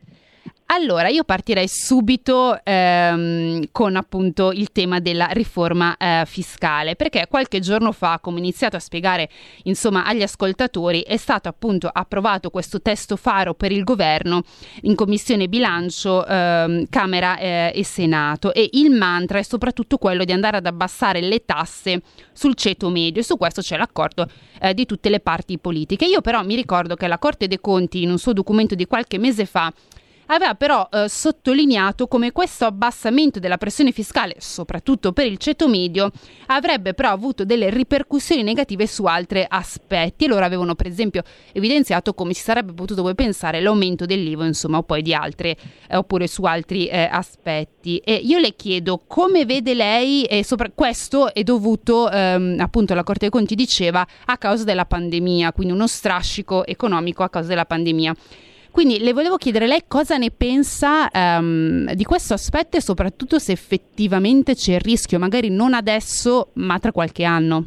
Allora, 0.71 1.09
io 1.09 1.25
partirei 1.25 1.67
subito 1.67 2.63
ehm, 2.63 3.69
con 3.73 3.97
appunto 3.97 4.53
il 4.53 4.71
tema 4.71 5.01
della 5.01 5.29
riforma 5.31 5.97
eh, 5.97 6.25
fiscale, 6.27 6.95
perché 6.95 7.27
qualche 7.27 7.59
giorno 7.59 7.91
fa, 7.91 8.19
come 8.21 8.37
ho 8.37 8.41
iniziato 8.41 8.77
a 8.77 8.79
spiegare 8.79 9.31
insomma 9.63 10.05
agli 10.05 10.21
ascoltatori, 10.21 11.01
è 11.01 11.17
stato 11.17 11.49
appunto 11.49 11.89
approvato 11.91 12.51
questo 12.51 12.83
testo 12.83 13.17
faro 13.17 13.55
per 13.55 13.73
il 13.73 13.83
governo 13.83 14.43
in 14.83 14.95
commissione 14.95 15.49
bilancio 15.49 16.27
ehm, 16.27 16.89
Camera 16.91 17.39
eh, 17.39 17.73
e 17.75 17.83
Senato 17.83 18.53
e 18.53 18.69
il 18.73 18.91
mantra 18.91 19.39
è 19.39 19.43
soprattutto 19.43 19.97
quello 19.97 20.25
di 20.25 20.33
andare 20.33 20.59
ad 20.59 20.67
abbassare 20.67 21.23
le 21.23 21.47
tasse 21.47 22.03
sul 22.33 22.55
ceto 22.55 22.91
medio 22.91 23.23
e 23.23 23.25
su 23.25 23.39
questo 23.39 23.63
c'è 23.63 23.79
l'accordo 23.79 24.29
eh, 24.61 24.75
di 24.75 24.85
tutte 24.85 25.09
le 25.09 25.21
parti 25.21 25.57
politiche. 25.59 26.05
Io 26.05 26.21
però 26.21 26.43
mi 26.45 26.57
ricordo 26.57 26.95
che 26.95 27.07
la 27.07 27.19
Corte 27.19 27.49
dei 27.49 27.59
Conti 27.59 28.03
in 28.03 28.11
un 28.11 28.19
suo 28.19 28.35
documento 28.35 28.75
di 28.75 28.85
qualche 28.85 29.17
mese 29.17 29.47
fa 29.47 29.73
aveva 30.29 30.55
però 30.55 30.89
eh, 30.91 31.09
sottolineato 31.09 32.07
come 32.07 32.33
questo 32.33 32.65
abbassamento 32.65 33.39
della 33.39 33.59
pressione 33.59 33.93
fiscale, 33.93 34.37
soprattutto 34.39 35.13
per 35.13 35.27
il 35.27 35.39
ceto 35.39 35.69
medio, 35.69 36.11
avrebbe 36.47 36.95
però 36.95 37.11
avuto 37.11 37.45
delle 37.45 37.71
ripercussioni 37.71 38.43
negative 38.43 38.87
su 38.87 39.05
altri 39.05 39.45
aspetti 39.47 40.27
loro 40.27 40.45
avevano 40.45 40.75
per 40.75 40.87
esempio 40.87 41.23
evidenziato 41.53 42.15
come 42.15 42.33
si 42.33 42.43
sarebbe 42.43 42.73
potuto 42.73 43.03
poi 43.03 43.15
pensare 43.15 43.61
l'aumento 43.61 44.07
dell'IVA, 44.07 44.47
insomma, 44.47 44.79
o 44.79 44.83
poi 44.83 45.03
di 45.03 45.15
altre, 45.15 45.57
eh, 45.89 45.97
oppure 45.97 46.27
su 46.27 46.43
altri 46.45 46.87
eh, 46.87 47.09
aspetti. 47.11 47.99
E 47.99 48.15
io 48.15 48.39
le 48.39 48.55
chiedo 48.55 49.03
come 49.07 49.45
vede 49.45 49.75
lei, 49.75 50.25
e 50.25 50.45
sopra- 50.45 50.71
questo 50.75 51.33
è 51.33 51.43
dovuto, 51.43 52.11
ehm, 52.11 52.57
appunto 52.59 52.95
la 52.95 53.03
Corte 53.03 53.21
dei 53.21 53.31
Conti 53.31 53.55
diceva, 53.55 54.07
a 54.27 54.39
causa 54.39 54.65
della 54.65 54.85
pandemia, 54.85 55.53
quindi 55.53 55.73
uno 55.73 55.87
strascico 55.87 56.65
economico 56.67 57.23
a 57.23 57.31
causa 57.31 57.49
della 57.49 57.65
pandemia. 57.67 58.15
Quindi 58.71 59.01
le 59.01 59.13
volevo 59.13 59.37
chiedere 59.37 59.67
lei 59.67 59.85
cosa 59.89 60.17
ne 60.17 60.31
pensa 60.31 61.09
um, 61.13 61.93
di 61.93 62.05
questo 62.05 62.35
aspetto 62.35 62.77
e 62.77 62.81
soprattutto 62.81 63.39
se 63.39 63.53
effettivamente 63.53 64.55
c'è 64.55 64.75
il 64.75 64.81
rischio, 64.81 65.19
magari 65.19 65.51
non 65.51 65.75
adesso, 65.75 66.51
ma 66.55 66.79
tra 66.79 66.93
qualche 66.93 67.25
anno. 67.25 67.65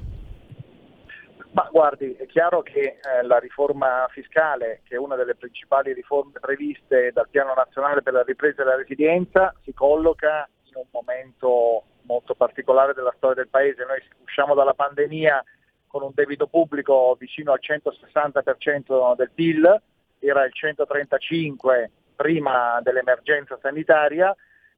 Ma 1.53 1.67
guardi, 1.69 2.15
è 2.15 2.25
chiaro 2.27 2.61
che 2.61 2.79
eh, 2.79 3.23
la 3.23 3.37
riforma 3.37 4.07
fiscale, 4.09 4.81
che 4.87 4.95
è 4.95 4.97
una 4.97 5.15
delle 5.15 5.35
principali 5.35 5.91
riforme 5.93 6.39
previste 6.39 7.11
dal 7.11 7.27
Piano 7.29 7.53
Nazionale 7.53 8.01
per 8.01 8.13
la 8.13 8.23
ripresa 8.23 8.61
e 8.61 8.65
la 8.65 8.77
resilienza, 8.77 9.53
si 9.63 9.73
colloca 9.73 10.47
in 10.69 10.75
un 10.75 10.85
momento 10.91 11.83
molto 12.03 12.35
particolare 12.35 12.93
della 12.93 13.13
storia 13.17 13.35
del 13.35 13.49
Paese. 13.49 13.83
Noi 13.83 14.01
usciamo 14.23 14.53
dalla 14.53 14.73
pandemia 14.73 15.43
con 15.87 16.03
un 16.03 16.11
debito 16.13 16.47
pubblico 16.47 17.17
vicino 17.19 17.51
al 17.51 17.59
160% 17.61 19.15
del 19.17 19.31
PIL, 19.33 19.81
era 20.27 20.45
il 20.45 20.53
135 20.53 21.91
prima 22.15 22.79
dell'emergenza 22.83 23.57
sanitaria 23.61 24.35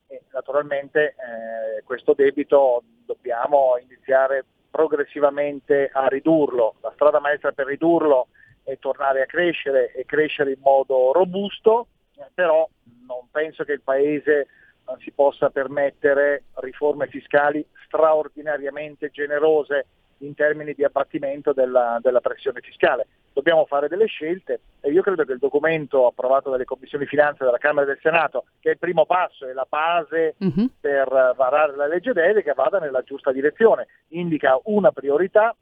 e 0.07 0.21
naturalmente 0.31 1.09
eh, 1.09 1.83
questo 1.83 2.13
debito 2.13 2.83
dobbiamo 3.05 3.77
iniziare 3.81 4.45
progressivamente 4.69 5.89
a 5.91 6.07
ridurlo. 6.07 6.75
La 6.81 6.91
strada 6.95 7.19
maestra 7.19 7.51
per 7.51 7.67
ridurlo 7.67 8.27
è 8.63 8.77
tornare 8.79 9.21
a 9.21 9.25
crescere 9.25 9.91
e 9.91 10.05
crescere 10.05 10.51
in 10.51 10.59
modo 10.61 11.11
robusto, 11.11 11.87
eh, 12.17 12.25
però 12.33 12.67
non 13.07 13.27
penso 13.29 13.63
che 13.63 13.73
il 13.73 13.81
Paese 13.81 14.47
non 14.85 14.97
si 14.99 15.11
possa 15.11 15.49
permettere 15.49 16.45
riforme 16.55 17.07
fiscali 17.07 17.65
straordinariamente 17.85 19.09
generose 19.11 19.85
in 20.25 20.35
termini 20.35 20.73
di 20.73 20.83
abbattimento 20.83 21.53
della, 21.53 21.99
della, 22.01 22.21
pressione 22.21 22.61
fiscale. 22.61 23.07
Dobbiamo 23.33 23.65
fare 23.65 23.87
delle 23.87 24.05
scelte 24.05 24.61
e 24.79 24.91
io 24.91 25.01
credo 25.01 25.25
che 25.25 25.33
il 25.33 25.39
documento 25.39 26.07
approvato 26.07 26.49
dalle 26.49 26.65
commissioni 26.65 27.05
finanze 27.05 27.43
della 27.43 27.57
Camera 27.57 27.85
e 27.85 27.93
del 27.93 27.99
Senato, 28.01 28.45
che 28.59 28.69
è 28.69 28.71
il 28.73 28.77
primo 28.77 29.05
passo 29.05 29.47
e 29.47 29.53
la 29.53 29.65
base 29.67 30.35
uh-huh. 30.37 30.69
per 30.79 31.33
varare 31.35 31.75
la 31.75 31.87
legge 31.87 32.13
delega, 32.13 32.53
vada 32.53 32.79
nella 32.79 33.01
giusta 33.01 33.31
direzione. 33.31 33.87
Indica 34.09 34.59
una 34.65 34.91
priorità, 34.91 35.55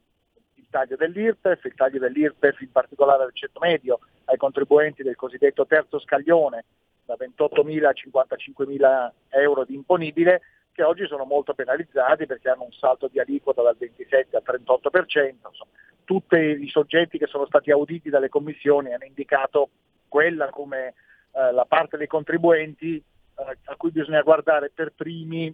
il 0.55 0.67
taglio 0.69 0.95
dell'IRPEF, 0.95 1.63
il 1.65 1.75
taglio 1.75 1.99
dell'IRPEF 1.99 2.61
in 2.61 2.71
particolare 2.71 3.23
al 3.23 3.33
ceto 3.33 3.59
medio 3.59 3.99
ai 4.25 4.37
contribuenti 4.37 5.03
del 5.03 5.15
cosiddetto 5.15 5.65
terzo 5.65 5.99
scaglione 5.99 6.65
da 7.05 7.15
28.000 7.19 7.85
a 7.85 7.93
55.000 7.93 9.11
euro 9.29 9.65
di 9.65 9.75
imponibile 9.75 10.41
che 10.73 10.83
oggi 10.83 11.05
sono 11.07 11.25
molto 11.25 11.53
penalizzati 11.53 12.25
perché 12.25 12.49
hanno 12.49 12.63
un 12.63 12.71
salto 12.71 13.07
di 13.07 13.19
aliquota 13.19 13.61
dal 13.61 13.77
27 13.77 14.35
al 14.35 14.43
38%. 14.45 15.35
Insomma, 15.47 15.71
tutti 16.03 16.35
i 16.35 16.69
soggetti 16.69 17.17
che 17.17 17.27
sono 17.27 17.45
stati 17.45 17.71
auditi 17.71 18.09
dalle 18.09 18.29
commissioni 18.29 18.93
hanno 18.93 19.05
indicato 19.05 19.69
quella 20.07 20.49
come 20.49 20.93
eh, 21.33 21.51
la 21.51 21.65
parte 21.65 21.97
dei 21.97 22.07
contribuenti 22.07 22.97
eh, 22.97 23.57
a 23.65 23.75
cui 23.75 23.91
bisogna 23.91 24.21
guardare 24.21 24.71
per 24.73 24.93
primi 24.93 25.53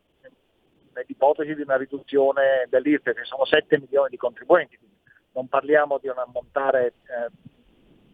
nell'ipotesi 0.93 1.53
di 1.53 1.61
una 1.61 1.77
riduzione 1.77 2.65
dell'IRPE, 2.69 3.13
che 3.13 3.23
sono 3.23 3.45
7 3.45 3.79
milioni 3.79 4.09
di 4.09 4.17
contribuenti, 4.17 4.77
quindi 4.77 4.97
non 5.33 5.47
parliamo 5.47 5.99
di 5.99 6.07
un 6.07 6.17
ammontare 6.17 6.87
eh, 6.87 7.29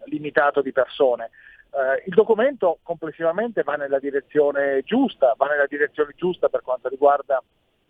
limitato 0.05 0.61
di 0.61 0.73
persone. 0.73 1.29
Eh, 1.73 2.03
il 2.05 2.13
documento 2.13 2.77
complessivamente 2.83 3.63
va 3.63 3.75
nella 3.75 3.97
direzione 3.97 4.83
giusta, 4.83 5.33
va 5.35 5.47
nella 5.47 5.65
direzione 5.65 6.13
giusta 6.15 6.47
per 6.47 6.61
quanto 6.61 6.87
riguarda 6.87 7.41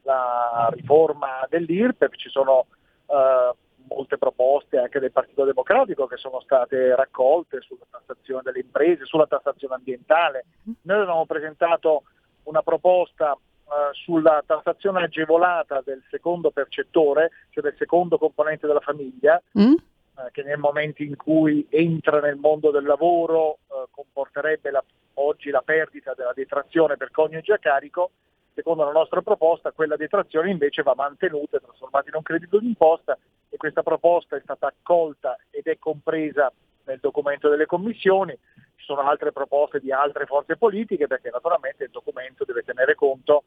la 0.04 0.70
riforma 0.72 1.46
dell'IRPEF, 1.50 2.16
ci 2.16 2.30
sono 2.30 2.68
eh, 3.08 3.52
molte 3.90 4.18
proposte 4.18 4.78
anche 4.78 5.00
del 5.00 5.12
Partito 5.12 5.44
Democratico 5.44 6.08
che 6.08 6.16
sono 6.16 6.40
state 6.40 6.96
raccolte 6.96 7.60
sulla 7.60 7.86
tassazione 7.90 8.42
delle 8.44 8.62
imprese, 8.62 9.04
sulla 9.04 9.28
tassazione 9.28 9.75
ambientale. 9.75 10.46
Noi 10.84 10.98
avevamo 10.98 11.25
presentato 11.25 12.04
una 12.44 12.62
proposta 12.62 13.34
eh, 13.34 13.94
sulla 13.94 14.42
tassazione 14.46 15.04
agevolata 15.04 15.82
del 15.84 16.02
secondo 16.10 16.52
percettore, 16.52 17.32
cioè 17.50 17.62
del 17.62 17.75
secondo 17.78 18.18
componente 18.18 18.66
della 18.66 18.80
famiglia, 18.80 19.42
mm 19.60 19.74
eh, 20.15 20.32
che 20.32 20.43
nel 20.43 20.58
momento 20.58 21.01
in 21.01 21.15
cui 21.15 21.65
entra 21.70 22.20
nel 22.20 22.36
mondo 22.36 22.72
del 22.72 22.84
lavoro 22.84 23.60
eh, 23.67 23.86
comporterebbe 23.89 24.72
la, 24.72 24.84
oggi 25.15 25.50
la 25.50 25.62
perdita 25.62 26.13
della 26.13 26.34
detrazione 26.34 26.98
per 26.98 27.12
coniuge 27.12 27.53
a 27.53 27.58
carico, 27.58 28.12
secondo 28.53 28.84
la 28.84 28.91
nostra 28.91 29.22
proposta 29.22 29.72
quella 29.72 29.96
detrazione 29.96 30.51
invece 30.51 30.84
va 30.84 30.93
mantenuta 30.96 31.58
e 31.58 31.62
trasformata 31.62 32.10
in 32.10 32.15
un 32.15 32.22
credito 32.22 32.60
d'imposta 32.60 33.17
e 33.50 33.58
questa 33.58 33.82
proposta 33.82 34.36
è 34.36 34.41
stata 34.41 34.67
accolta 34.67 35.38
ed 35.50 35.65
è 35.65 35.77
compresa 35.79 36.51
nel 36.86 37.00
documento 37.00 37.50
delle 37.50 37.65
commissioni, 37.65 38.38
ci 38.75 38.86
sono 38.86 39.01
altre 39.01 39.32
proposte 39.32 39.79
di 39.79 39.91
altre 39.91 40.25
forze 40.25 40.58
politiche 40.58 41.08
perché 41.08 41.29
naturalmente 41.32 41.86
il 41.86 41.91
documento 41.91 42.46
deve 42.46 42.63
tenere 42.63 42.96
conto 42.96 43.46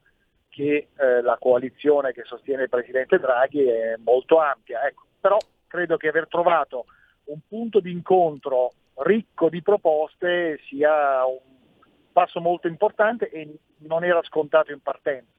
che 0.49 0.87
eh, 0.97 1.21
la 1.21 1.37
coalizione 1.39 2.13
che 2.13 2.23
sostiene 2.25 2.63
il 2.63 2.69
Presidente 2.69 3.19
Draghi 3.19 3.63
è 3.67 3.95
molto 4.03 4.39
ampia. 4.39 4.85
Ecco, 4.87 5.03
però 5.19 5.37
credo 5.67 5.97
che 5.97 6.07
aver 6.07 6.27
trovato 6.27 6.85
un 7.25 7.39
punto 7.47 7.79
di 7.79 7.91
incontro 7.91 8.73
ricco 8.97 9.49
di 9.49 9.61
proposte 9.61 10.59
sia 10.67 11.25
un 11.25 11.37
passo 12.11 12.39
molto 12.39 12.67
importante 12.67 13.29
e 13.29 13.59
non 13.79 14.03
era 14.03 14.23
scontato 14.23 14.71
in 14.71 14.81
partenza. 14.81 15.36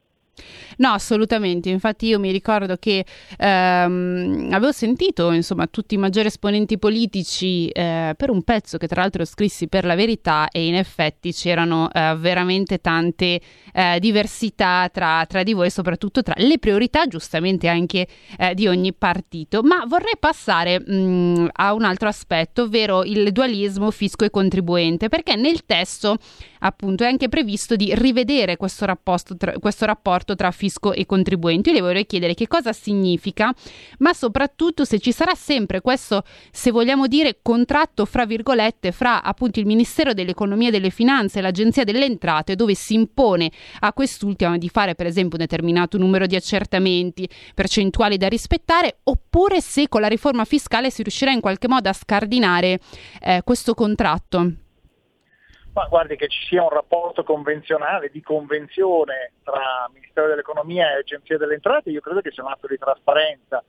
No, 0.78 0.90
assolutamente. 0.90 1.70
Infatti 1.70 2.06
io 2.06 2.20
mi 2.20 2.30
ricordo 2.30 2.76
che 2.76 3.04
ehm, 3.37 4.49
avevo 4.52 4.70
sentito 4.70 5.32
insomma 5.32 5.66
tutti 5.66 5.94
i 5.94 5.99
maggiori 5.99 6.28
esponenti 6.28 6.78
politici 6.78 7.68
eh, 7.68 8.14
per 8.16 8.30
un 8.30 8.42
pezzo 8.42 8.78
che 8.78 8.87
tra 8.87 9.00
l'altro 9.00 9.25
scrissi 9.25 9.66
per 9.66 9.85
la 9.85 9.97
verità 9.97 10.49
e 10.49 10.66
in 10.66 10.76
effetti 10.76 11.32
c'erano 11.32 11.90
eh, 11.92 12.14
veramente 12.18 12.80
tante 12.80 13.40
eh, 13.73 13.99
diversità 13.99 14.88
tra, 14.92 15.25
tra, 15.26 15.42
di 15.42 15.52
voi, 15.52 15.68
soprattutto 15.70 16.23
tra 16.23 16.35
le 16.37 16.58
priorità 16.58 17.06
giustamente 17.06 17.66
anche 17.66 18.06
eh, 18.38 18.54
di 18.54 18.68
ogni 18.68 18.92
partito. 18.92 19.62
Ma 19.62 19.85
vorrei 19.85 20.14
passare 20.18 20.78
mh, 20.78 20.94
mm, 20.94 21.47
a 21.54 21.73
un 21.75 21.82
altro 21.82 22.06
aspetto, 22.06 22.62
ovvero 22.62 23.02
il 23.02 23.32
dualismo 23.32 23.90
fisco 23.90 24.25
e 24.25 24.30
contribuente, 24.30 25.08
perché 25.08 25.35
nel 25.35 25.64
testo 25.66 26.18
appunto 26.61 27.04
è 27.04 27.08
anche 27.08 27.28
previsto 27.28 27.76
di 27.76 27.92
rivedere 27.94 28.56
questo 28.56 28.85
rapporto 28.85 29.37
tra, 29.37 29.52
questo 29.58 29.85
rapporto 29.85 30.35
tra 30.35 30.50
fisco 30.50 30.66
fisco 30.68 30.92
e 30.92 31.06
contribuenti. 31.06 31.70
Io 31.70 31.76
le 31.76 31.80
vorrei 31.80 32.06
chiedere 32.06 32.34
che 32.34 32.46
cosa 32.46 32.72
significa, 32.72 33.52
ma 33.98 34.12
soprattutto 34.12 34.84
se 34.84 34.98
ci 34.98 35.12
sarà 35.12 35.34
sempre 35.34 35.80
questo, 35.80 36.22
se 36.52 36.70
vogliamo 36.70 37.06
dire, 37.06 37.38
contratto 37.42 38.04
fra 38.04 38.26
virgolette 38.26 38.92
fra 38.92 39.22
appunto 39.22 39.58
il 39.58 39.66
Ministero 39.66 40.12
dell'Economia 40.12 40.68
e 40.68 40.70
delle 40.70 40.90
Finanze 40.90 41.38
e 41.38 41.42
l'Agenzia 41.42 41.84
delle 41.84 42.04
Entrate, 42.04 42.54
dove 42.54 42.75
si 42.75 42.94
impone 42.94 43.50
a 43.80 43.92
quest'ultima 43.92 44.58
di 44.58 44.68
fare 44.68 44.94
per 44.94 45.06
esempio 45.06 45.38
un 45.38 45.44
determinato 45.44 45.96
numero 45.96 46.26
di 46.26 46.37
accertamenti, 46.37 47.28
percentuali 47.54 48.16
da 48.18 48.28
rispettare, 48.28 48.98
oppure 49.04 49.60
se 49.60 49.88
con 49.88 50.02
la 50.02 50.08
riforma 50.08 50.44
fiscale 50.44 50.90
si 50.90 51.02
riuscirà 51.02 51.32
in 51.32 51.40
qualche 51.40 51.68
modo 51.68 51.88
a 51.88 51.92
scardinare 51.92 52.78
eh, 53.20 53.40
questo 53.42 53.75
contratto. 53.75 54.67
Ma 55.72 55.87
guardi 55.88 56.16
che 56.16 56.28
ci 56.28 56.44
sia 56.46 56.62
un 56.62 56.70
rapporto 56.70 57.22
convenzionale, 57.22 58.10
di 58.10 58.20
convenzione 58.20 59.32
tra 59.42 59.88
Ministero 59.92 60.26
dell'Economia 60.28 60.90
e 60.90 60.98
Agenzia 60.98 61.38
delle 61.38 61.54
Entrate, 61.54 61.90
io 61.90 62.00
credo 62.00 62.20
che 62.20 62.32
sia 62.32 62.42
un 62.42 62.50
atto 62.50 62.66
di 62.66 62.78
trasparenza. 62.78 63.62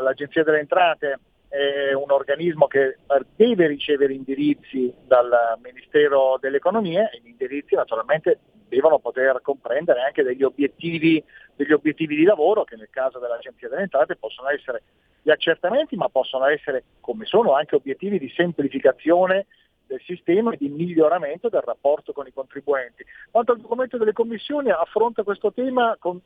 L'Agenzia 0.00 0.42
delle 0.42 0.58
Entrate 0.58 1.20
è 1.48 1.92
un 1.92 2.10
organismo 2.10 2.66
che 2.66 2.98
deve 3.36 3.68
ricevere 3.68 4.12
indirizzi 4.12 4.92
dal 5.06 5.56
Ministero 5.62 6.36
dell'Economia 6.40 7.08
e 7.10 7.20
gli 7.22 7.28
indirizzi 7.28 7.76
naturalmente 7.76 8.40
devono 8.68 8.98
poter 8.98 9.40
comprendere 9.40 10.00
anche 10.00 10.24
degli 10.24 10.42
obiettivi, 10.42 11.22
degli 11.54 11.72
obiettivi 11.72 12.16
di 12.16 12.24
lavoro 12.24 12.64
che 12.64 12.76
nel 12.76 12.90
caso 12.90 13.20
dell'Agenzia 13.20 13.68
delle 13.68 13.82
Entrate 13.82 14.16
possono 14.16 14.48
essere 14.48 14.82
gli 15.22 15.30
accertamenti 15.30 15.96
ma 15.96 16.08
possono 16.08 16.46
essere 16.46 16.84
come 17.00 17.24
sono 17.24 17.54
anche 17.54 17.76
obiettivi 17.76 18.18
di 18.18 18.30
semplificazione 18.34 19.46
del 19.86 20.00
sistema 20.04 20.52
e 20.52 20.56
di 20.56 20.68
miglioramento 20.68 21.48
del 21.48 21.62
rapporto 21.62 22.12
con 22.12 22.26
i 22.26 22.32
contribuenti. 22.32 23.04
Quanto 23.30 23.52
al 23.52 23.60
documento 23.60 23.96
delle 23.96 24.12
commissioni 24.12 24.70
affronta 24.70 25.22
questo 25.22 25.52
tema 25.52 25.96
con 25.98 26.20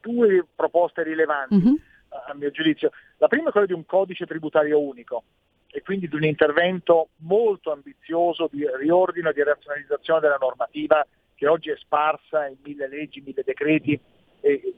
due 0.00 0.44
proposte 0.54 1.02
rilevanti 1.02 1.54
Mhm. 1.54 1.76
a 2.28 2.34
mio 2.34 2.50
giudizio. 2.50 2.90
La 3.18 3.28
prima 3.28 3.48
è 3.48 3.52
quella 3.52 3.66
di 3.66 3.72
un 3.72 3.86
codice 3.86 4.26
tributario 4.26 4.80
unico 4.80 5.22
e 5.68 5.80
quindi 5.82 6.08
di 6.08 6.16
un 6.16 6.24
intervento 6.24 7.08
molto 7.18 7.72
ambizioso 7.72 8.48
di 8.50 8.66
riordino 8.76 9.30
e 9.30 9.32
di 9.32 9.42
razionalizzazione 9.42 10.20
della 10.20 10.36
normativa 10.38 11.06
che 11.34 11.46
oggi 11.46 11.70
è 11.70 11.76
sparsa 11.76 12.46
in 12.46 12.56
mille 12.62 12.88
leggi, 12.88 13.20
mille 13.20 13.42
decreti 13.44 13.98
e- 14.40 14.74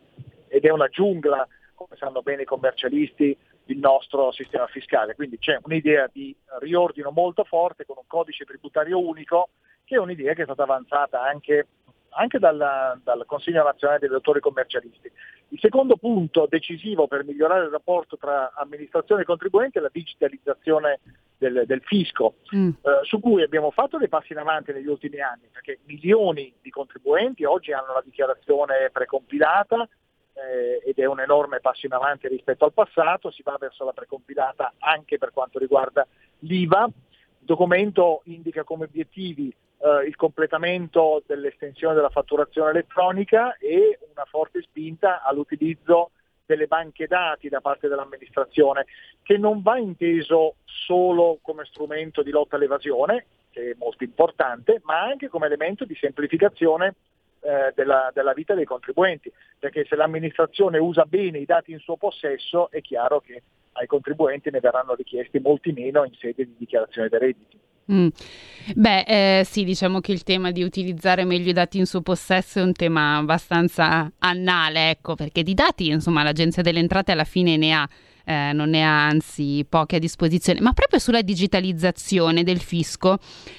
ed 0.48 0.64
è 0.64 0.70
una 0.70 0.88
giungla, 0.88 1.46
come 1.74 1.96
sanno 1.96 2.22
bene 2.22 2.42
i 2.42 2.46
commercialisti, 2.46 3.36
il 3.66 3.78
nostro 3.78 4.30
sistema 4.32 4.66
fiscale. 4.66 5.14
Quindi 5.14 5.38
c'è 5.38 5.58
un'idea 5.62 6.08
di 6.12 6.34
riordino 6.60 7.10
molto 7.10 7.44
forte 7.44 7.84
con 7.84 7.96
un 7.98 8.06
codice 8.06 8.44
tributario 8.44 8.98
unico 8.98 9.50
che 9.84 9.96
è 9.96 9.98
un'idea 9.98 10.34
che 10.34 10.42
è 10.42 10.44
stata 10.44 10.62
avanzata 10.62 11.22
anche, 11.22 11.66
anche 12.10 12.38
dal, 12.38 13.00
dal 13.02 13.24
Consiglio 13.26 13.62
nazionale 13.62 14.00
dei 14.00 14.08
dottori 14.08 14.40
commercialisti. 14.40 15.10
Il 15.48 15.58
secondo 15.60 15.96
punto 15.96 16.46
decisivo 16.48 17.06
per 17.06 17.24
migliorare 17.24 17.64
il 17.64 17.70
rapporto 17.70 18.16
tra 18.16 18.52
amministrazione 18.56 19.22
e 19.22 19.26
contribuenti 19.26 19.78
è 19.78 19.80
la 19.80 19.90
digitalizzazione 19.92 21.00
del, 21.36 21.64
del 21.66 21.82
fisco, 21.84 22.36
Mm. 22.54 22.68
eh, 22.68 23.00
su 23.02 23.20
cui 23.20 23.42
abbiamo 23.42 23.70
fatto 23.70 23.98
dei 23.98 24.08
passi 24.08 24.32
in 24.32 24.38
avanti 24.38 24.72
negli 24.72 24.86
ultimi 24.86 25.20
anni, 25.20 25.48
perché 25.52 25.80
milioni 25.84 26.54
di 26.62 26.70
contribuenti 26.70 27.44
oggi 27.44 27.72
hanno 27.72 27.92
la 27.92 28.02
dichiarazione 28.04 28.88
precompilata 28.92 29.88
eh, 30.34 30.82
ed 30.84 30.98
è 30.98 31.04
un 31.06 31.20
enorme 31.20 31.60
passo 31.60 31.86
in 31.86 31.92
avanti 31.92 32.28
rispetto 32.28 32.64
al 32.64 32.72
passato, 32.72 33.30
si 33.30 33.42
va 33.42 33.56
verso 33.58 33.84
la 33.84 33.92
precompilata 33.92 34.74
anche 34.78 35.18
per 35.18 35.32
quanto 35.32 35.58
riguarda 35.58 36.06
l'IVA. 36.40 36.84
Il 36.84 37.46
documento 37.46 38.22
indica 38.24 38.64
come 38.64 38.84
obiettivi 38.84 39.54
eh, 39.84 40.06
il 40.06 40.16
completamento 40.16 41.22
dell'estensione 41.26 41.94
della 41.94 42.10
fatturazione 42.10 42.70
elettronica 42.70 43.56
e 43.58 43.98
una 44.12 44.24
forte 44.24 44.62
spinta 44.62 45.22
all'utilizzo 45.22 46.10
delle 46.46 46.66
banche 46.66 47.06
dati 47.06 47.48
da 47.48 47.60
parte 47.60 47.88
dell'amministrazione, 47.88 48.86
che 49.22 49.38
non 49.38 49.62
va 49.62 49.78
inteso 49.78 50.56
solo 50.64 51.38
come 51.40 51.64
strumento 51.64 52.22
di 52.22 52.30
lotta 52.30 52.56
all'evasione, 52.56 53.26
che 53.50 53.70
è 53.70 53.74
molto 53.78 54.04
importante, 54.04 54.80
ma 54.84 55.00
anche 55.00 55.28
come 55.28 55.46
elemento 55.46 55.84
di 55.84 55.94
semplificazione 55.94 56.94
eh, 57.44 57.72
della, 57.74 58.10
della 58.14 58.32
vita 58.32 58.54
dei 58.54 58.64
contribuenti, 58.64 59.30
perché 59.58 59.84
se 59.86 59.96
l'amministrazione 59.96 60.78
usa 60.78 61.04
bene 61.04 61.38
i 61.38 61.44
dati 61.44 61.72
in 61.72 61.78
suo 61.78 61.96
possesso 61.96 62.70
è 62.70 62.80
chiaro 62.80 63.20
che 63.20 63.42
ai 63.72 63.86
contribuenti 63.86 64.50
ne 64.50 64.60
verranno 64.60 64.94
richiesti 64.94 65.38
molti 65.40 65.72
meno 65.72 66.04
in 66.04 66.12
sede 66.18 66.44
di 66.44 66.54
dichiarazione 66.56 67.08
dei 67.08 67.18
redditi. 67.18 67.58
Mm. 67.92 68.08
Beh, 68.76 69.40
eh, 69.40 69.44
sì, 69.44 69.62
diciamo 69.62 70.00
che 70.00 70.12
il 70.12 70.22
tema 70.22 70.50
di 70.50 70.62
utilizzare 70.62 71.24
meglio 71.24 71.50
i 71.50 71.52
dati 71.52 71.76
in 71.76 71.84
suo 71.84 72.00
possesso 72.00 72.60
è 72.60 72.62
un 72.62 72.72
tema 72.72 73.16
abbastanza 73.16 74.10
annale, 74.18 74.90
ecco, 74.90 75.14
perché 75.14 75.42
di 75.42 75.52
dati, 75.52 75.88
insomma, 75.88 76.22
l'Agenzia 76.22 76.62
delle 76.62 76.78
Entrate 76.78 77.12
alla 77.12 77.24
fine 77.24 77.56
ne 77.56 77.72
ha. 77.72 77.88
Eh, 78.24 78.52
non 78.52 78.70
ne 78.70 78.84
ha 78.84 79.06
anzi 79.06 79.64
poche 79.68 79.96
a 79.96 79.98
disposizione, 79.98 80.60
ma 80.60 80.72
proprio 80.72 80.98
sulla 80.98 81.22
digitalizzazione 81.22 82.42
del 82.42 82.60
fisco, 82.60 83.18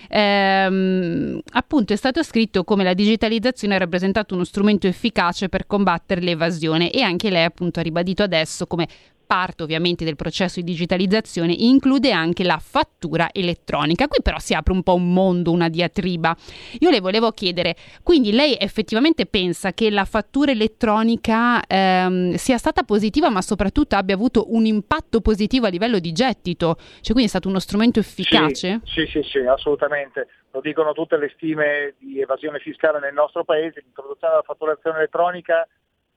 ehm, 0.09 1.39
appunto 1.51 1.93
è 1.93 1.95
stato 1.95 2.23
scritto 2.23 2.63
come 2.63 2.83
la 2.83 2.93
digitalizzazione 2.93 3.75
ha 3.75 3.79
rappresentato 3.79 4.33
uno 4.33 4.43
strumento 4.43 4.87
efficace 4.87 5.49
per 5.49 5.67
combattere 5.67 6.21
l'evasione 6.21 6.91
e 6.91 7.01
anche 7.01 7.29
lei 7.29 7.43
appunto 7.43 7.79
ha 7.79 7.83
ribadito 7.83 8.23
adesso 8.23 8.65
come 8.67 8.87
parte 9.25 9.63
ovviamente 9.63 10.05
del 10.05 10.15
processo 10.15 10.59
di 10.59 10.65
digitalizzazione 10.65 11.53
include 11.53 12.11
anche 12.11 12.43
la 12.43 12.59
fattura 12.59 13.29
elettronica. 13.31 14.07
Qui 14.07 14.21
però 14.21 14.39
si 14.39 14.53
apre 14.53 14.73
un 14.73 14.83
po' 14.83 14.95
un 14.95 15.11
mondo, 15.13 15.51
una 15.51 15.69
diatriba. 15.69 16.35
Io 16.79 16.89
le 16.89 16.99
volevo 16.99 17.31
chiedere, 17.31 17.75
quindi 18.03 18.31
lei 18.31 18.55
effettivamente 18.59 19.25
pensa 19.25 19.73
che 19.73 19.89
la 19.89 20.05
fattura 20.05 20.51
elettronica 20.51 21.65
ehm, 21.65 22.35
sia 22.35 22.57
stata 22.57 22.83
positiva 22.83 23.29
ma 23.29 23.41
soprattutto 23.41 23.95
abbia 23.95 24.15
avuto 24.15 24.53
un 24.53 24.65
impatto 24.65 25.21
positivo 25.21 25.65
a 25.65 25.69
livello 25.69 25.99
di 25.99 26.11
gettito? 26.11 26.75
Cioè 26.75 27.13
quindi 27.13 27.25
è 27.25 27.27
stato 27.27 27.49
uno 27.49 27.59
strumento 27.59 27.99
efficace? 27.99 28.81
Sì, 28.83 29.05
sì, 29.05 29.21
sì, 29.21 29.29
sì, 29.29 29.39
assolutamente. 29.39 30.27
Lo 30.51 30.61
dicono 30.61 30.93
tutte 30.93 31.17
le 31.17 31.31
stime 31.35 31.95
di 31.99 32.21
evasione 32.21 32.59
fiscale 32.59 32.99
nel 32.99 33.13
nostro 33.13 33.43
paese. 33.43 33.81
L'introduzione 33.83 34.33
della 34.33 34.45
fatturazione 34.45 34.97
elettronica 34.99 35.67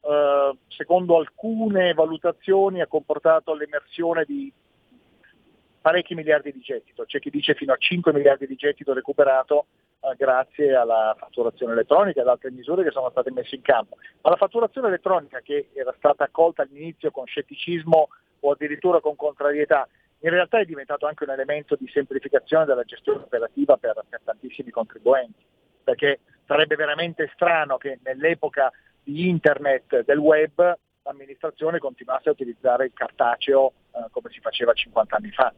Uh, 0.01 0.57
secondo 0.69 1.19
alcune 1.19 1.93
valutazioni 1.93 2.81
ha 2.81 2.87
comportato 2.87 3.53
l'emersione 3.55 4.25
di 4.25 4.51
parecchi 5.81 6.15
miliardi 6.15 6.53
di 6.53 6.61
gettito, 6.61 7.05
c'è 7.05 7.19
chi 7.19 7.31
dice 7.31 7.55
fino 7.55 7.73
a 7.73 7.77
5 7.77 8.13
miliardi 8.13 8.47
di 8.47 8.55
gettito 8.55 8.95
recuperato 8.95 9.67
uh, 10.01 10.15
grazie 10.17 10.75
alla 10.75 11.15
fatturazione 11.19 11.73
elettronica 11.73 12.21
e 12.21 12.23
ad 12.23 12.29
altre 12.29 12.51
misure 12.51 12.85
che 12.85 12.91
sono 12.91 13.11
state 13.11 13.33
messe 13.33 13.57
in 13.57 13.63
campo. 13.63 13.97
Ma 14.23 14.31
la 14.31 14.37
fatturazione 14.37 14.89
elettronica 14.89 15.41
che 15.41 15.71
era 15.75 15.93
stata 15.99 16.25
accolta 16.25 16.63
all'inizio 16.63 17.11
con 17.11 17.27
scetticismo 17.27 18.09
o 18.41 18.51
addirittura 18.51 19.01
con 19.01 19.17
contrarietà, 19.17 19.89
in 20.21 20.31
realtà 20.31 20.59
è 20.59 20.65
diventato 20.65 21.07
anche 21.07 21.25
un 21.25 21.31
elemento 21.31 21.77
di 21.77 21.89
semplificazione 21.89 22.65
della 22.65 22.85
gestione 22.85 23.23
operativa 23.23 23.77
per, 23.77 24.05
per 24.09 24.21
tantissimi 24.25 24.71
contribuenti, 24.71 25.45
perché 25.85 26.21
sarebbe 26.47 26.77
veramente 26.77 27.31
strano 27.35 27.77
che 27.77 27.99
nell'epoca 28.03 28.73
di 29.13 29.29
internet, 29.29 30.05
del 30.05 30.19
web, 30.19 30.79
l'amministrazione 31.03 31.79
continuasse 31.79 32.29
a 32.29 32.33
utilizzare 32.33 32.85
il 32.85 32.93
cartaceo 32.93 33.73
eh, 33.93 34.07
come 34.11 34.31
si 34.31 34.41
faceva 34.41 34.73
50 34.75 35.17
anni 35.17 35.31
fa. 35.31 35.53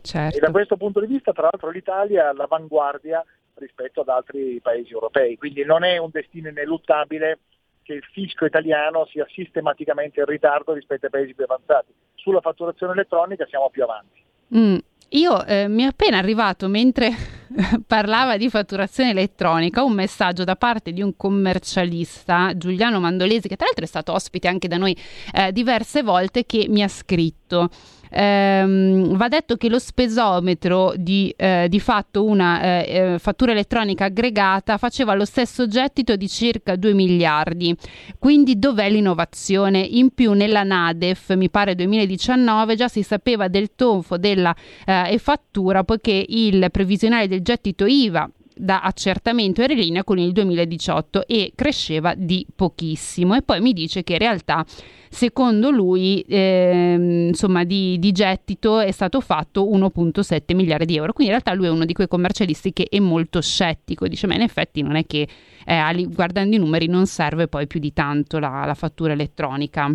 Certo. 0.00 0.36
E 0.36 0.40
da 0.40 0.50
questo 0.50 0.78
punto 0.78 1.00
di 1.00 1.06
vista, 1.06 1.32
tra 1.32 1.42
l'altro, 1.42 1.68
l'Italia 1.68 2.24
è 2.24 2.26
all'avanguardia 2.28 3.22
rispetto 3.54 4.00
ad 4.00 4.08
altri 4.08 4.58
paesi 4.62 4.92
europei, 4.92 5.36
quindi 5.36 5.62
non 5.62 5.84
è 5.84 5.98
un 5.98 6.08
destino 6.10 6.48
ineluttabile 6.48 7.40
che 7.82 7.92
il 7.92 8.04
fisco 8.12 8.46
italiano 8.46 9.04
sia 9.06 9.26
sistematicamente 9.28 10.20
in 10.20 10.26
ritardo 10.26 10.72
rispetto 10.72 11.04
ai 11.04 11.10
paesi 11.10 11.34
più 11.34 11.44
avanzati. 11.44 11.92
Sulla 12.14 12.40
fatturazione 12.40 12.92
elettronica 12.92 13.44
siamo 13.46 13.68
più 13.68 13.82
avanti. 13.82 14.22
Mm. 14.56 14.78
Io 15.14 15.44
eh, 15.44 15.66
mi 15.66 15.82
è 15.82 15.86
appena 15.86 16.18
arrivato 16.18 16.68
mentre 16.68 17.12
parlava 17.84 18.36
di 18.36 18.48
fatturazione 18.48 19.10
elettronica 19.10 19.82
un 19.82 19.92
messaggio 19.92 20.44
da 20.44 20.54
parte 20.54 20.92
di 20.92 21.02
un 21.02 21.16
commercialista, 21.16 22.56
Giuliano 22.56 23.00
Mandolesi, 23.00 23.48
che 23.48 23.56
tra 23.56 23.64
l'altro 23.64 23.84
è 23.84 23.88
stato 23.88 24.12
ospite 24.12 24.46
anche 24.46 24.68
da 24.68 24.76
noi 24.76 24.96
eh, 25.32 25.50
diverse 25.50 26.04
volte, 26.04 26.46
che 26.46 26.66
mi 26.68 26.84
ha 26.84 26.88
scritto. 26.88 27.70
Ehm, 28.10 29.16
va 29.16 29.28
detto 29.28 29.56
che 29.56 29.68
lo 29.68 29.78
spesometro 29.78 30.92
di, 30.96 31.32
eh, 31.36 31.66
di 31.68 31.80
fatto 31.80 32.24
una 32.24 32.84
eh, 32.84 33.16
fattura 33.18 33.52
elettronica 33.52 34.06
aggregata 34.06 34.78
faceva 34.78 35.14
lo 35.14 35.24
stesso 35.24 35.66
gettito 35.66 36.16
di 36.16 36.28
circa 36.28 36.76
2 36.76 36.92
miliardi. 36.92 37.76
Quindi 38.18 38.58
dov'è 38.58 38.90
l'innovazione? 38.90 39.78
In 39.78 40.10
più 40.12 40.32
nella 40.32 40.62
Nadef, 40.62 41.34
mi 41.34 41.50
pare 41.50 41.74
2019, 41.74 42.76
già 42.76 42.88
si 42.88 43.02
sapeva 43.02 43.48
del 43.48 43.70
tonfo 43.74 44.16
della 44.16 44.54
eh, 44.84 45.12
e 45.12 45.18
fattura 45.18 45.84
poiché 45.84 46.24
il 46.28 46.68
previsionale 46.70 47.28
del 47.28 47.42
gettito 47.42 47.86
IVA 47.86 48.28
da 48.60 48.80
accertamento 48.80 49.62
era 49.62 49.72
in 49.72 49.78
linea 49.78 50.04
con 50.04 50.18
il 50.18 50.32
2018 50.32 51.26
e 51.26 51.52
cresceva 51.54 52.14
di 52.16 52.46
pochissimo. 52.54 53.34
E 53.34 53.42
poi 53.42 53.60
mi 53.60 53.72
dice 53.72 54.04
che 54.04 54.12
in 54.12 54.18
realtà 54.18 54.64
secondo 55.08 55.70
lui 55.70 56.20
eh, 56.20 57.26
insomma 57.28 57.64
di, 57.64 57.98
di, 57.98 58.12
gettito 58.12 58.78
è 58.78 58.90
stato 58.90 59.20
fatto 59.20 59.66
1.7 59.66 60.54
miliardi 60.54 60.86
di 60.86 60.96
euro. 60.96 61.12
Quindi 61.12 61.32
in 61.32 61.40
realtà 61.40 61.54
lui 61.54 61.66
è 61.66 61.74
uno 61.74 61.84
di 61.84 61.94
quei 61.94 62.08
commercialisti 62.08 62.72
che 62.72 62.86
è 62.88 62.98
molto 62.98 63.40
scettico. 63.40 64.06
Dice 64.06 64.26
ma 64.26 64.34
in 64.34 64.42
effetti 64.42 64.82
non 64.82 64.96
è 64.96 65.06
che 65.06 65.26
eh, 65.64 66.06
guardando 66.08 66.54
i 66.54 66.58
numeri 66.58 66.86
non 66.86 67.06
serve 67.06 67.48
poi 67.48 67.66
più 67.66 67.80
di 67.80 67.92
tanto 67.92 68.38
la, 68.38 68.64
la 68.66 68.74
fattura 68.74 69.12
elettronica. 69.12 69.90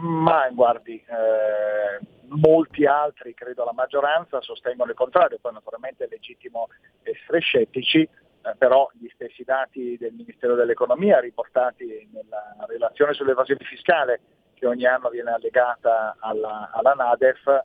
Ma 0.00 0.48
guardi 0.52 0.94
eh, 0.94 2.06
molti 2.30 2.86
altri 2.86 3.34
credo 3.34 3.64
la 3.64 3.72
maggioranza 3.72 4.40
sostengono 4.40 4.90
il 4.90 4.96
contrario 4.96 5.38
poi 5.40 5.52
naturalmente 5.52 6.04
è 6.04 6.08
legittimo 6.08 6.68
essere 7.02 7.40
scettici 7.40 8.00
eh, 8.00 8.54
però 8.56 8.88
gli 8.94 9.08
stessi 9.12 9.42
dati 9.44 9.96
del 9.98 10.12
Ministero 10.12 10.54
dell'Economia 10.54 11.20
riportati 11.20 12.08
nella 12.12 12.56
relazione 12.66 13.12
sull'evasione 13.12 13.64
fiscale 13.64 14.20
che 14.54 14.66
ogni 14.66 14.86
anno 14.86 15.08
viene 15.08 15.30
allegata 15.30 16.16
alla, 16.20 16.70
alla 16.72 16.92
NADEF 16.92 17.46
eh, 17.46 17.62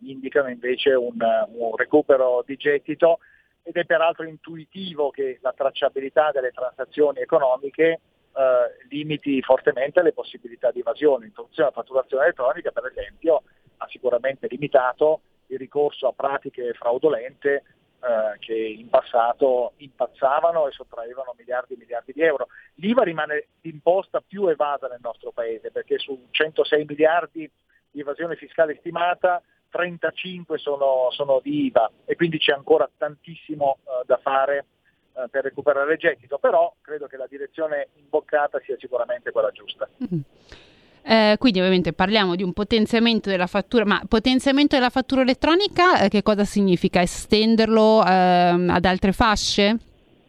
indicano 0.00 0.48
invece 0.48 0.94
un, 0.94 1.18
un, 1.18 1.76
recupero 1.76 2.42
di 2.46 2.56
gettito 2.56 3.18
ed 3.62 3.76
è 3.76 3.84
peraltro 3.84 4.24
intuitivo 4.24 5.10
che 5.10 5.38
la 5.42 5.52
tracciabilità 5.52 6.30
delle 6.32 6.50
transazioni 6.50 7.20
economiche 7.20 8.00
eh, 8.38 8.86
limiti 8.88 9.42
fortemente 9.42 10.02
le 10.02 10.12
possibilità 10.12 10.70
di 10.70 10.80
evasione. 10.80 11.24
L'introduzione 11.24 11.68
della 11.70 11.82
fatturazione 11.82 12.24
elettronica, 12.24 12.70
per 12.70 12.86
esempio, 12.86 13.42
ha 13.78 13.86
sicuramente 13.88 14.46
limitato 14.48 15.20
il 15.46 15.58
ricorso 15.58 16.06
a 16.06 16.12
pratiche 16.12 16.72
fraudolente 16.74 17.62
eh, 18.00 18.38
che 18.38 18.54
in 18.54 18.88
passato 18.88 19.72
impazzavano 19.78 20.68
e 20.68 20.72
sottraevano 20.72 21.34
miliardi 21.36 21.74
e 21.74 21.78
miliardi 21.78 22.12
di 22.12 22.22
euro. 22.22 22.46
L'IVA 22.74 23.02
rimane 23.02 23.48
l'imposta 23.62 24.22
più 24.24 24.46
evasa 24.46 24.86
nel 24.86 25.00
nostro 25.02 25.32
paese 25.32 25.70
perché 25.70 25.98
su 25.98 26.28
106 26.30 26.84
miliardi 26.86 27.50
di 27.90 28.00
evasione 28.00 28.36
fiscale 28.36 28.76
stimata 28.78 29.42
35 29.70 30.58
sono, 30.58 31.08
sono 31.10 31.40
di 31.42 31.66
IVA 31.66 31.90
e 32.04 32.14
quindi 32.14 32.38
c'è 32.38 32.52
ancora 32.52 32.88
tantissimo 32.96 33.78
uh, 33.82 34.04
da 34.06 34.18
fare 34.18 34.64
uh, 35.12 35.28
per 35.28 35.44
recuperare 35.44 35.94
il 35.94 35.98
gettito, 35.98 36.38
però 36.38 36.72
credo 36.80 37.06
che 37.06 37.16
la 37.16 37.26
direzione 37.26 37.88
imboccata 37.94 38.60
sia 38.60 38.76
sicuramente 38.78 39.30
quella 39.30 39.50
giusta. 39.50 39.88
Mm-hmm. 40.02 40.20
Eh, 41.02 41.36
quindi 41.38 41.58
ovviamente 41.58 41.92
parliamo 41.92 42.34
di 42.34 42.42
un 42.42 42.52
potenziamento 42.52 43.30
della 43.30 43.46
fattura, 43.46 43.84
ma 43.84 44.02
potenziamento 44.06 44.76
della 44.76 44.90
fattura 44.90 45.22
elettronica 45.22 46.00
eh, 46.00 46.08
che 46.08 46.22
cosa 46.22 46.44
significa? 46.44 47.00
Estenderlo 47.00 48.04
eh, 48.04 48.10
ad 48.10 48.84
altre 48.84 49.12
fasce? 49.12 49.76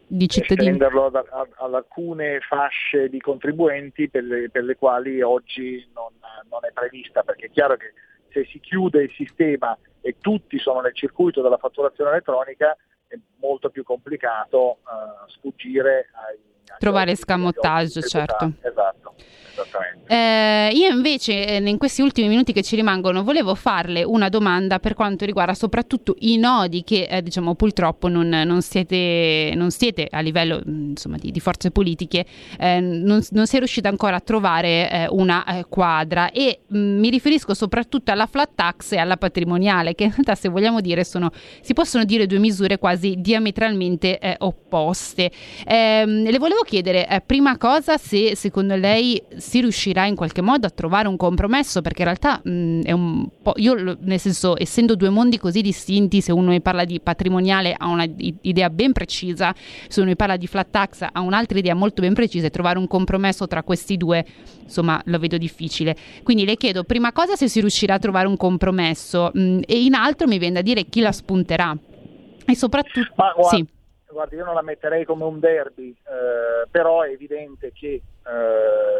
Di 0.06 0.28
cittadini? 0.28 0.70
Estenderlo 0.70 1.06
ad, 1.06 1.14
ad, 1.14 1.48
ad, 1.54 1.74
alcune 1.74 2.40
fasce 2.40 3.08
di 3.08 3.20
contribuenti 3.20 4.08
per 4.08 4.24
le, 4.24 4.50
per 4.50 4.64
le 4.64 4.76
quali 4.76 5.20
oggi 5.22 5.88
non, 5.94 6.12
non, 6.48 6.60
è 6.64 6.72
prevista, 6.72 7.22
perché 7.22 7.46
è 7.46 7.50
chiaro 7.50 7.76
che 7.76 7.92
se 8.32 8.44
si 8.50 8.58
chiude 8.58 9.02
il 9.02 9.12
sistema 9.14 9.76
e 10.00 10.16
tutti 10.20 10.58
sono 10.58 10.80
nel 10.80 10.94
circuito 10.94 11.42
della 11.42 11.58
fatturazione 11.58 12.10
elettronica 12.10 12.76
è 13.06 13.18
molto 13.40 13.70
più 13.70 13.82
complicato 13.82 14.78
uh, 14.82 15.28
sfuggire 15.28 16.10
ai... 16.12 16.49
Trovare 16.78 17.16
scammottaggio, 17.16 18.00
certo. 18.00 18.52
Esatto. 18.60 19.14
Eh, 20.06 20.70
io 20.72 20.88
invece 20.88 21.46
eh, 21.46 21.56
in 21.68 21.78
questi 21.78 22.02
ultimi 22.02 22.28
minuti 22.28 22.52
che 22.52 22.62
ci 22.62 22.74
rimangono 22.74 23.22
volevo 23.22 23.54
farle 23.54 24.02
una 24.02 24.28
domanda 24.28 24.80
per 24.80 24.94
quanto 24.94 25.24
riguarda 25.24 25.54
soprattutto 25.54 26.16
i 26.20 26.36
nodi 26.36 26.82
che 26.82 27.06
eh, 27.08 27.22
diciamo 27.22 27.54
purtroppo 27.54 28.08
non, 28.08 28.28
non, 28.28 28.60
siete, 28.62 29.52
non, 29.54 29.70
siete, 29.70 30.08
a 30.10 30.20
livello 30.20 30.60
insomma, 30.64 31.16
di, 31.16 31.30
di, 31.30 31.40
forze 31.40 31.70
politiche, 31.70 32.24
eh, 32.58 32.80
non, 32.80 33.24
non 33.30 33.46
si 33.46 33.54
è 33.54 33.58
riuscita 33.58 33.88
ancora 33.88 34.16
a 34.16 34.20
trovare 34.20 34.90
eh, 34.90 35.06
una 35.10 35.44
eh, 35.44 35.66
quadra 35.68 36.32
e 36.32 36.60
mh, 36.66 36.78
mi 36.78 37.10
riferisco 37.10 37.54
soprattutto 37.54 38.10
alla 38.10 38.26
flat 38.26 38.50
tax 38.54 38.92
e 38.92 38.98
alla 38.98 39.16
patrimoniale 39.16 39.94
che 39.94 40.04
in 40.04 40.10
realtà 40.10 40.34
se 40.34 40.48
vogliamo 40.48 40.80
dire 40.80 41.04
sono, 41.04 41.30
si 41.60 41.72
possono 41.72 42.04
dire 42.04 42.26
due 42.26 42.38
misure 42.38 42.78
quasi 42.78 43.16
diametralmente 43.18 44.36
opposte. 44.38 45.30
Ehm, 45.66 46.24
le 46.28 46.38
volevo 46.38 46.59
chiedere 46.64 47.22
prima 47.26 47.56
cosa 47.56 47.96
se 47.96 48.34
secondo 48.36 48.74
lei 48.76 49.22
si 49.36 49.60
riuscirà 49.60 50.06
in 50.06 50.14
qualche 50.14 50.40
modo 50.40 50.66
a 50.66 50.70
trovare 50.70 51.08
un 51.08 51.16
compromesso 51.16 51.80
perché 51.82 52.02
in 52.02 52.08
realtà 52.08 52.40
mh, 52.42 52.82
è 52.82 52.92
un 52.92 53.28
po' 53.42 53.52
io 53.56 53.96
nel 54.00 54.18
senso 54.18 54.60
essendo 54.60 54.94
due 54.94 55.10
mondi 55.10 55.38
così 55.38 55.60
distinti 55.60 56.20
se 56.20 56.32
uno 56.32 56.50
mi 56.50 56.60
parla 56.60 56.84
di 56.84 57.00
patrimoniale 57.00 57.74
ha 57.76 57.86
un'idea 57.88 58.70
ben 58.70 58.92
precisa 58.92 59.54
se 59.88 60.00
uno 60.00 60.10
mi 60.10 60.16
parla 60.16 60.36
di 60.36 60.46
flat 60.46 60.70
tax 60.70 61.06
ha 61.10 61.20
un'altra 61.20 61.58
idea 61.58 61.74
molto 61.74 62.02
ben 62.02 62.14
precisa 62.14 62.46
e 62.46 62.50
trovare 62.50 62.78
un 62.78 62.86
compromesso 62.86 63.46
tra 63.46 63.62
questi 63.62 63.96
due 63.96 64.24
insomma 64.62 65.00
lo 65.06 65.18
vedo 65.18 65.36
difficile. 65.36 65.96
Quindi 66.22 66.44
le 66.44 66.56
chiedo 66.56 66.84
prima 66.84 67.12
cosa 67.12 67.34
se 67.34 67.48
si 67.48 67.60
riuscirà 67.60 67.94
a 67.94 67.98
trovare 67.98 68.28
un 68.28 68.36
compromesso 68.36 69.30
mh, 69.32 69.60
e 69.66 69.82
in 69.82 69.94
altro 69.94 70.26
mi 70.26 70.38
viene 70.38 70.54
da 70.54 70.62
dire 70.62 70.84
chi 70.84 71.00
la 71.00 71.12
spunterà. 71.12 71.76
E 72.46 72.56
soprattutto 72.56 73.12
Ma, 73.16 73.32
guarda, 73.34 73.56
sì 73.56 73.66
guardi, 74.12 74.36
io 74.36 74.44
non 74.44 74.54
la 74.54 74.62
metterei 74.62 75.04
come 75.04 75.24
un 75.24 75.38
derby, 75.40 75.90
eh, 75.90 76.66
però 76.70 77.02
è 77.02 77.10
evidente 77.10 77.72
che 77.72 77.88
eh, 77.88 78.02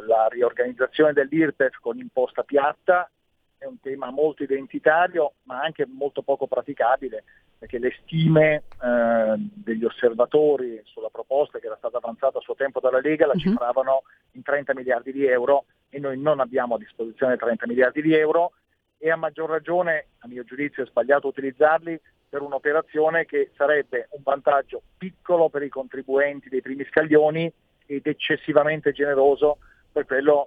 la 0.07 0.27
riorganizzazione 0.29 1.13
dell'IRPEF 1.13 1.79
con 1.81 1.99
imposta 1.99 2.43
piatta 2.43 3.11
è 3.59 3.67
un 3.67 3.79
tema 3.81 4.11
molto 4.11 4.43
identitario, 4.43 5.35
ma 5.43 5.61
anche 5.61 5.87
molto 5.87 6.23
poco 6.23 6.47
praticabile, 6.47 7.25
perché 7.59 7.79
le 7.79 7.95
stime 8.03 8.63
eh, 8.83 9.35
degli 9.37 9.85
osservatori 9.85 10.81
sulla 10.85 11.11
proposta 11.11 11.59
che 11.59 11.67
era 11.67 11.77
stata 11.77 11.99
avanzata 11.99 12.39
a 12.39 12.41
suo 12.41 12.55
tempo 12.55 12.81
dalla 12.81 13.01
Lega 13.01 13.27
la 13.27 13.35
uh-huh. 13.35 13.39
cifravano 13.39 14.03
in 14.33 14.43
30 14.43 14.73
miliardi 14.75 15.13
di 15.13 15.27
euro 15.27 15.67
e 15.91 15.99
noi 15.99 16.19
non 16.19 16.41
abbiamo 16.41 16.77
a 16.77 16.79
disposizione 16.79 17.37
30 17.37 17.67
miliardi 17.67 18.01
di 18.01 18.15
euro 18.15 18.53
e 18.97 19.11
a 19.11 19.17
maggior 19.17 19.51
ragione, 19.51 20.07
a 20.21 20.29
mio 20.29 20.45
giudizio, 20.45 20.83
è 20.83 20.87
sbagliato 20.87 21.27
utilizzarli 21.27 22.01
per 22.31 22.43
un'operazione 22.43 23.27
che 23.27 23.51
sarebbe 23.57 24.09
un 24.13 24.23
vantaggio 24.23 24.81
piccolo 24.97 25.49
per 25.49 25.65
i 25.65 25.69
contribuenti 25.69 26.49
dei 26.49 26.63
primi 26.63 26.87
scaglioni 26.89 27.53
ed 27.87 28.07
eccessivamente 28.07 28.93
generoso 28.93 29.59
per, 29.91 30.07
quello, 30.07 30.47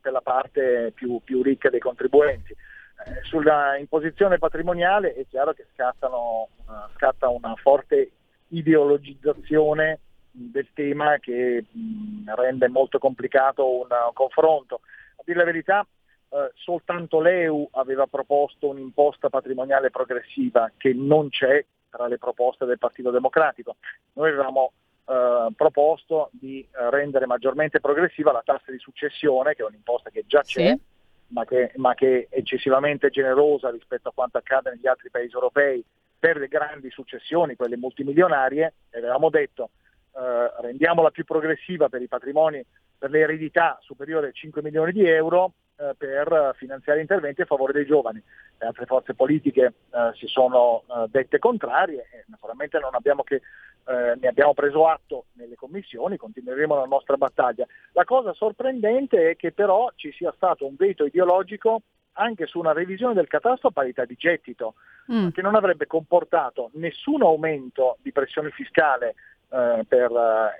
per 0.00 0.12
la 0.12 0.22
parte 0.22 0.92
più, 0.94 1.20
più, 1.22 1.42
ricca 1.42 1.68
dei 1.68 1.78
contribuenti. 1.78 2.52
Eh, 2.52 3.22
sulla 3.24 3.76
imposizione 3.76 4.38
patrimoniale 4.38 5.12
è 5.12 5.26
chiaro 5.28 5.52
che 5.52 5.66
scattano, 5.74 6.48
uh, 6.64 6.72
scatta 6.96 7.28
una 7.28 7.54
forte 7.56 8.12
ideologizzazione 8.48 9.98
del 10.30 10.68
tema 10.72 11.18
che 11.18 11.64
mh, 11.70 12.34
rende 12.34 12.68
molto 12.68 12.98
complicato 12.98 13.80
un 13.80 13.88
confronto. 14.14 14.80
A 15.16 15.22
dire 15.22 15.38
la 15.38 15.44
verità, 15.44 15.86
eh, 16.34 16.50
soltanto 16.54 17.20
l'EU 17.20 17.68
aveva 17.74 18.08
proposto 18.08 18.68
un'imposta 18.68 19.28
patrimoniale 19.28 19.90
progressiva 19.90 20.72
che 20.76 20.92
non 20.92 21.28
c'è 21.28 21.64
tra 21.88 22.08
le 22.08 22.18
proposte 22.18 22.64
del 22.64 22.78
Partito 22.78 23.12
Democratico. 23.12 23.76
Noi 24.14 24.30
avevamo 24.30 24.72
eh, 25.06 25.46
proposto 25.54 26.30
di 26.32 26.60
eh, 26.60 26.90
rendere 26.90 27.26
maggiormente 27.26 27.78
progressiva 27.78 28.32
la 28.32 28.42
tassa 28.44 28.72
di 28.72 28.78
successione, 28.78 29.54
che 29.54 29.62
è 29.62 29.66
un'imposta 29.66 30.10
che 30.10 30.24
già 30.26 30.40
c'è, 30.40 30.70
sì. 30.70 30.80
ma, 31.28 31.44
che, 31.44 31.70
ma 31.76 31.94
che 31.94 32.26
è 32.28 32.38
eccessivamente 32.38 33.10
generosa 33.10 33.70
rispetto 33.70 34.08
a 34.08 34.12
quanto 34.12 34.38
accade 34.38 34.70
negli 34.70 34.88
altri 34.88 35.10
paesi 35.10 35.34
europei 35.34 35.84
per 36.18 36.38
le 36.38 36.48
grandi 36.48 36.90
successioni, 36.90 37.54
quelle 37.54 37.76
multimilionarie, 37.76 38.74
e 38.90 38.98
avevamo 38.98 39.30
detto 39.30 39.70
eh, 40.16 40.62
rendiamola 40.62 41.12
più 41.12 41.22
progressiva 41.22 41.88
per 41.88 42.02
i 42.02 42.08
patrimoni, 42.08 42.64
per 42.98 43.10
le 43.10 43.20
eredità 43.20 43.78
superiori 43.82 44.26
a 44.26 44.32
5 44.32 44.62
milioni 44.62 44.90
di 44.90 45.06
euro 45.06 45.52
eh, 45.76 45.94
per 45.96 46.54
finanziare 46.56 47.00
interventi 47.00 47.42
a 47.42 47.46
favore 47.46 47.72
dei 47.72 47.86
giovani. 47.86 48.22
Le 48.58 48.66
altre 48.66 48.86
forze 48.86 49.14
politiche 49.14 49.64
eh, 49.64 50.10
si 50.14 50.26
sono 50.26 50.84
eh, 50.86 51.06
dette 51.08 51.38
contrarie 51.38 52.06
e 52.12 52.24
naturalmente 52.26 52.76
abbiamo 52.76 53.22
che, 53.22 53.36
eh, 53.36 54.14
ne 54.20 54.28
abbiamo 54.28 54.54
preso 54.54 54.86
atto 54.86 55.26
nelle 55.32 55.56
commissioni, 55.56 56.16
continueremo 56.16 56.76
la 56.76 56.84
nostra 56.84 57.16
battaglia. 57.16 57.66
La 57.92 58.04
cosa 58.04 58.32
sorprendente 58.32 59.30
è 59.30 59.36
che 59.36 59.52
però 59.52 59.90
ci 59.96 60.12
sia 60.12 60.32
stato 60.36 60.66
un 60.66 60.76
veto 60.76 61.04
ideologico 61.04 61.82
anche 62.14 62.46
su 62.46 62.58
una 62.58 62.72
revisione 62.72 63.14
del 63.14 63.26
catasto 63.26 63.68
a 63.68 63.72
parità 63.72 64.04
di 64.04 64.14
gettito, 64.16 64.74
mm. 65.12 65.30
che 65.30 65.42
non 65.42 65.54
avrebbe 65.54 65.86
comportato 65.86 66.70
nessun 66.74 67.22
aumento 67.22 67.98
di 68.02 68.12
pressione 68.12 68.50
fiscale 68.50 69.14
eh, 69.54 69.84
per, 69.86 70.10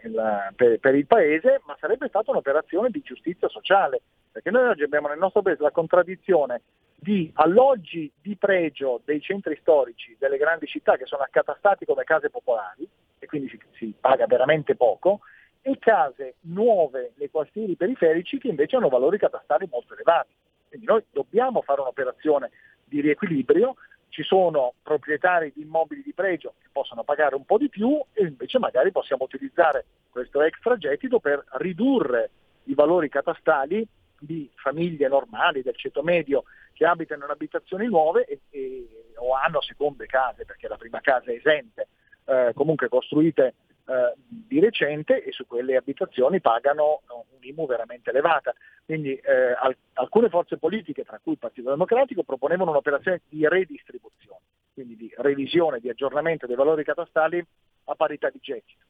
il, 0.04 0.52
per, 0.54 0.78
per, 0.78 0.94
il, 0.94 1.06
Paese, 1.06 1.60
ma 1.66 1.76
sarebbe 1.80 2.06
stata 2.06 2.30
un'operazione 2.30 2.90
di 2.90 3.02
giustizia 3.02 3.48
sociale, 3.48 4.00
perché 4.30 4.52
noi 4.52 4.68
oggi 4.68 4.84
abbiamo 4.84 5.08
nel 5.08 5.18
nostro 5.18 5.42
Paese 5.42 5.62
la 5.62 5.72
contraddizione 5.72 6.62
di 6.94 7.28
alloggi 7.34 8.10
di 8.22 8.36
pregio 8.36 9.00
dei 9.04 9.20
centri 9.20 9.58
storici 9.60 10.16
delle 10.16 10.36
grandi 10.36 10.66
città 10.66 10.96
che 10.96 11.06
sono 11.06 11.22
accatastati 11.22 11.84
come 11.84 12.04
case 12.04 12.30
popolari 12.30 12.88
e 13.18 13.26
quindi 13.26 13.48
si, 13.48 13.58
si 13.72 13.94
paga 13.98 14.26
veramente 14.26 14.76
poco, 14.76 15.20
e 15.60 15.76
case 15.78 16.36
nuove 16.42 17.14
nei 17.16 17.30
quartieri 17.30 17.74
periferici 17.74 18.38
che 18.38 18.48
invece 18.48 18.76
hanno 18.76 18.88
valori 18.88 19.18
catastali 19.18 19.66
molto 19.68 19.94
elevati. 19.94 20.32
Quindi 20.68 20.86
noi 20.86 21.02
dobbiamo 21.10 21.62
fare 21.62 21.80
un'operazione 21.80 22.50
di 22.84 23.00
riequilibrio 23.00 23.74
ci 24.14 24.22
sono 24.22 24.74
proprietari 24.80 25.50
di 25.52 25.62
immobili 25.62 26.00
di 26.00 26.14
pregio 26.14 26.54
che 26.62 26.68
possono 26.70 27.02
pagare 27.02 27.34
un 27.34 27.44
po' 27.44 27.58
di 27.58 27.68
più 27.68 28.00
e 28.12 28.22
invece 28.22 28.60
magari 28.60 28.92
possiamo 28.92 29.24
utilizzare 29.24 29.86
questo 30.08 30.40
extragettito 30.42 31.18
per 31.18 31.44
ridurre 31.54 32.30
i 32.66 32.74
valori 32.74 33.08
catastali 33.08 33.84
di 34.16 34.48
famiglie 34.54 35.08
normali 35.08 35.62
del 35.62 35.74
ceto 35.74 36.04
medio 36.04 36.44
che 36.74 36.86
abitano 36.86 37.24
in 37.24 37.30
abitazioni 37.30 37.88
nuove 37.88 38.24
e, 38.26 38.40
e, 38.50 38.88
o 39.16 39.34
hanno 39.34 39.60
seconde 39.60 40.06
case, 40.06 40.44
perché 40.44 40.68
la 40.68 40.76
prima 40.76 41.00
casa 41.00 41.32
è 41.32 41.34
esente, 41.34 41.88
eh, 42.26 42.52
comunque 42.54 42.88
costruite 42.88 43.54
eh, 43.86 44.14
di 44.16 44.60
recente 44.60 45.22
e 45.22 45.32
su 45.32 45.46
quelle 45.46 45.76
abitazioni 45.76 46.40
pagano 46.40 47.02
un'IMU 47.36 47.66
veramente 47.66 48.10
elevata. 48.10 48.54
Quindi 48.84 49.14
eh, 49.14 49.54
al- 49.58 49.76
alcune 49.94 50.28
forze 50.28 50.56
politiche, 50.56 51.04
tra 51.04 51.20
cui 51.22 51.32
il 51.32 51.38
Partito 51.38 51.70
Democratico, 51.70 52.22
proponevano 52.22 52.70
un'operazione 52.70 53.22
di 53.28 53.46
redistribuzione, 53.46 54.40
quindi 54.72 54.96
di 54.96 55.12
revisione, 55.16 55.80
di 55.80 55.88
aggiornamento 55.88 56.46
dei 56.46 56.56
valori 56.56 56.84
catastali 56.84 57.44
a 57.84 57.94
parità 57.94 58.30
di 58.30 58.38
gettito. 58.40 58.84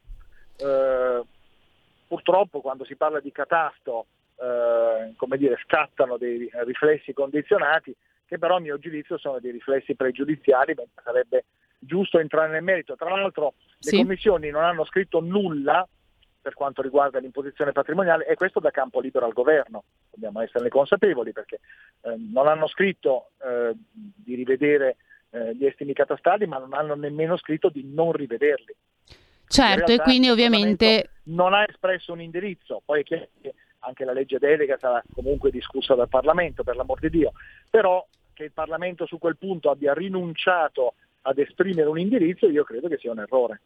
Eh, 0.57 1.23
purtroppo 2.07 2.61
quando 2.61 2.85
si 2.85 2.95
parla 2.95 3.21
di 3.21 3.33
catasto 3.33 4.07
eh, 4.37 5.37
dire, 5.37 5.59
scattano 5.65 6.17
dei 6.17 6.51
riflessi 6.65 7.13
condizionati 7.13 7.95
che 8.27 8.39
però 8.39 8.57
a 8.57 8.61
mio 8.61 8.79
giudizio 8.79 9.19
sono 9.19 9.39
dei 9.39 9.53
riflessi 9.53 9.95
pregiudiziali, 9.95 10.75
mentre 10.75 11.03
sarebbe 11.03 11.45
giusto 11.85 12.19
entrare 12.19 12.51
nel 12.53 12.63
merito. 12.63 12.97
Tra 12.97 13.11
l'altro 13.11 13.55
Sì. 13.79 13.97
le 13.97 14.03
commissioni 14.03 14.51
non 14.51 14.65
hanno 14.65 14.85
scritto 14.85 15.21
nulla 15.21 15.87
per 16.41 16.53
quanto 16.53 16.83
riguarda 16.83 17.19
l'imposizione 17.19 17.73
patrimoniale 17.73 18.27
e 18.27 18.35
questo 18.35 18.61
da 18.61 18.71
campo 18.71 19.01
libero 19.01 19.25
al 19.25 19.33
governo, 19.33 19.85
dobbiamo 20.11 20.43
esserne 20.43 20.69
consapevoli 20.69 21.33
perché 21.33 21.61
eh, 22.03 22.17
non 22.19 22.49
hanno 22.49 22.67
scritto 22.67 23.31
eh, 23.43 23.73
di 23.91 24.35
rivedere 24.35 24.97
eh, 25.31 25.55
gli 25.55 25.65
estimi 25.65 25.95
catastali 25.95 26.47
ma 26.47 26.59
non 26.59 26.75
hanno 26.75 26.97
nemmeno 26.97 27.39
scritto 27.39 27.71
di 27.71 27.91
non 27.91 28.13
rivederli. 28.13 28.77
Certo, 29.47 29.73
In 29.73 29.83
e 29.83 29.87
realtà 29.87 30.03
quindi 30.03 30.29
ovviamente 30.29 31.11
non 31.25 31.55
ha 31.55 31.65
espresso 31.67 32.13
un 32.13 32.21
indirizzo, 32.21 32.83
poi 32.85 33.01
è 33.01 33.05
chiaro 33.05 33.29
che 33.41 33.55
anche 33.81 34.05
la 34.05 34.13
legge 34.13 34.39
delega 34.39 34.77
sarà 34.79 35.03
comunque 35.15 35.51
discussa 35.51 35.95
dal 35.95 36.09
Parlamento, 36.09 36.63
per 36.63 36.77
l'amor 36.77 37.01
di 37.01 37.11
Dio, 37.11 37.33
però 37.71 38.07
che 38.33 38.45
il 38.45 38.53
Parlamento 38.53 39.07
su 39.07 39.19
quel 39.19 39.37
punto 39.37 39.71
abbia 39.71 39.95
rinunciato 39.95 40.95
ad 41.27 41.39
esprimere 41.39 41.89
un 41.89 41.99
indirizzo, 41.99 42.49
io 42.49 42.65
credo 42.65 42.89
che 42.89 42.99
sia 42.99 43.13
un 43.13 43.21
errore. 43.21 43.61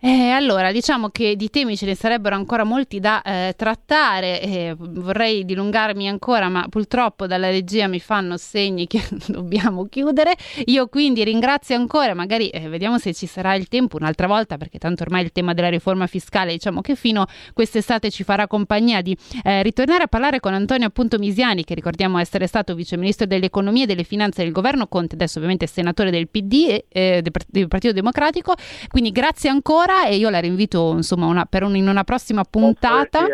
Eh, 0.00 0.28
allora, 0.28 0.72
diciamo 0.72 1.08
che 1.08 1.36
di 1.36 1.48
temi 1.48 1.76
ce 1.76 1.86
ne 1.86 1.94
sarebbero 1.94 2.34
ancora 2.34 2.64
molti 2.64 3.00
da 3.00 3.22
eh, 3.22 3.54
trattare, 3.56 4.42
eh, 4.42 4.74
vorrei 4.76 5.44
dilungarmi 5.44 6.06
ancora, 6.06 6.48
ma 6.48 6.66
purtroppo 6.68 7.26
dalla 7.26 7.48
regia 7.48 7.86
mi 7.86 7.98
fanno 7.98 8.36
segni 8.36 8.86
che 8.86 9.02
dobbiamo 9.26 9.86
chiudere. 9.86 10.36
Io 10.66 10.88
quindi 10.88 11.24
ringrazio 11.24 11.76
ancora, 11.76 12.12
magari 12.14 12.50
eh, 12.50 12.68
vediamo 12.68 12.98
se 12.98 13.14
ci 13.14 13.26
sarà 13.26 13.54
il 13.54 13.68
tempo 13.68 13.96
un'altra 13.96 14.26
volta, 14.26 14.58
perché 14.58 14.78
tanto 14.78 15.02
ormai 15.02 15.22
il 15.22 15.32
tema 15.32 15.54
della 15.54 15.70
riforma 15.70 16.06
fiscale, 16.06 16.52
diciamo 16.52 16.82
che 16.82 16.94
fino 16.94 17.24
quest'estate 17.54 18.10
ci 18.10 18.22
farà 18.22 18.46
compagnia 18.46 19.00
di 19.00 19.16
eh, 19.44 19.62
ritornare 19.62 20.02
a 20.02 20.08
parlare 20.08 20.40
con 20.40 20.52
Antonio 20.52 20.86
appunto 20.86 21.18
Misiani, 21.18 21.64
che 21.64 21.74
ricordiamo 21.74 22.18
essere 22.18 22.46
stato 22.46 22.74
viceministro 22.74 23.24
dell'economia 23.24 23.84
e 23.84 23.86
delle 23.86 24.04
finanze 24.04 24.42
del 24.42 24.52
governo 24.52 24.88
Conte, 24.88 25.14
adesso 25.14 25.38
ovviamente 25.38 25.66
senatore 25.66 26.10
del 26.10 26.28
PD 26.28 26.84
eh, 26.88 27.22
del 27.22 27.68
Partito 27.68 27.94
Democratico. 27.94 28.54
Quindi 28.88 29.10
grazie 29.10 29.48
ancora 29.48 29.85
e 30.06 30.16
io 30.16 30.28
la 30.30 30.38
rinvito 30.40 30.92
insomma 30.96 31.26
una- 31.26 31.44
per 31.44 31.62
un- 31.62 31.76
in 31.76 31.88
una 31.88 32.04
prossima 32.04 32.44
puntata. 32.44 33.24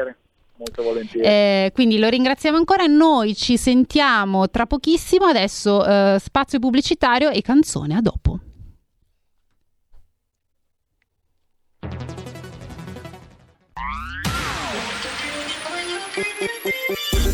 Eh, 1.20 1.70
quindi 1.74 1.98
lo 1.98 2.08
ringraziamo 2.08 2.56
ancora. 2.56 2.86
Noi 2.86 3.34
ci 3.34 3.56
sentiamo 3.56 4.48
tra 4.48 4.66
pochissimo. 4.66 5.24
Adesso 5.26 5.84
eh, 5.84 6.18
spazio 6.20 6.58
pubblicitario 6.60 7.30
e 7.30 7.42
canzone. 7.42 7.96
A 7.96 8.00
dopo. 8.00 8.38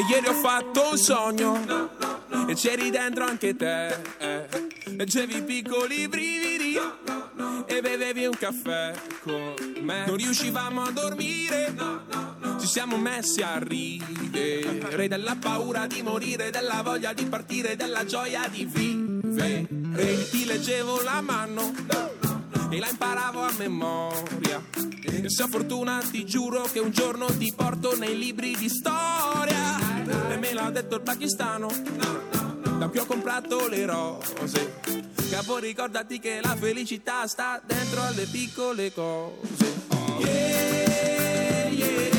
E 0.00 0.04
ieri 0.08 0.28
ho 0.28 0.32
fatto 0.32 0.92
un 0.92 0.96
sogno 0.96 1.90
e 2.48 2.54
c'eri 2.54 2.88
dentro 2.88 3.26
anche 3.26 3.54
te. 3.54 3.88
eh. 4.16 4.46
Leggevi 4.96 5.42
piccoli 5.42 6.08
brividi 6.08 6.80
e 7.66 7.80
bevevi 7.82 8.24
un 8.24 8.34
caffè 8.38 8.94
con 9.20 9.54
me. 9.82 10.06
Non 10.06 10.16
riuscivamo 10.16 10.84
a 10.84 10.90
dormire, 10.90 11.74
ci 12.58 12.66
siamo 12.66 12.96
messi 12.96 13.42
a 13.42 13.58
ridere 13.58 15.06
della 15.06 15.36
paura 15.38 15.86
di 15.86 16.00
morire, 16.00 16.48
della 16.48 16.80
voglia 16.82 17.12
di 17.12 17.26
partire, 17.26 17.76
della 17.76 18.06
gioia 18.06 18.48
di 18.48 18.64
vivere. 18.64 19.66
Ti 20.30 20.46
leggevo 20.46 21.02
la 21.02 21.20
mano 21.20 21.74
e 22.70 22.78
la 22.78 22.88
imparavo 22.88 23.42
a 23.42 23.52
memoria. 23.58 24.64
E 25.02 25.28
se 25.28 25.42
ho 25.42 25.48
fortuna 25.48 26.00
ti 26.10 26.24
giuro 26.24 26.62
che 26.72 26.78
un 26.78 26.90
giorno 26.90 27.26
ti 27.26 27.52
porto 27.54 27.94
nei 27.98 28.16
libri 28.16 28.56
di 28.56 28.70
storia. 28.70 29.89
E 30.30 30.36
me 30.36 30.52
l'ha 30.52 30.70
detto 30.70 30.96
il 30.96 31.02
pakistano, 31.02 31.68
da 32.78 32.88
cui 32.88 32.98
ho 32.98 33.06
comprato 33.06 33.68
le 33.68 33.86
rose. 33.86 34.80
Capo 35.30 35.58
ricordati 35.58 36.18
che 36.18 36.40
la 36.42 36.56
felicità 36.56 37.26
sta 37.26 37.60
dentro 37.64 38.02
alle 38.02 38.26
piccole 38.26 38.92
cose. 38.92 39.68
Yeah, 40.18 41.68
yeah, 41.68 42.09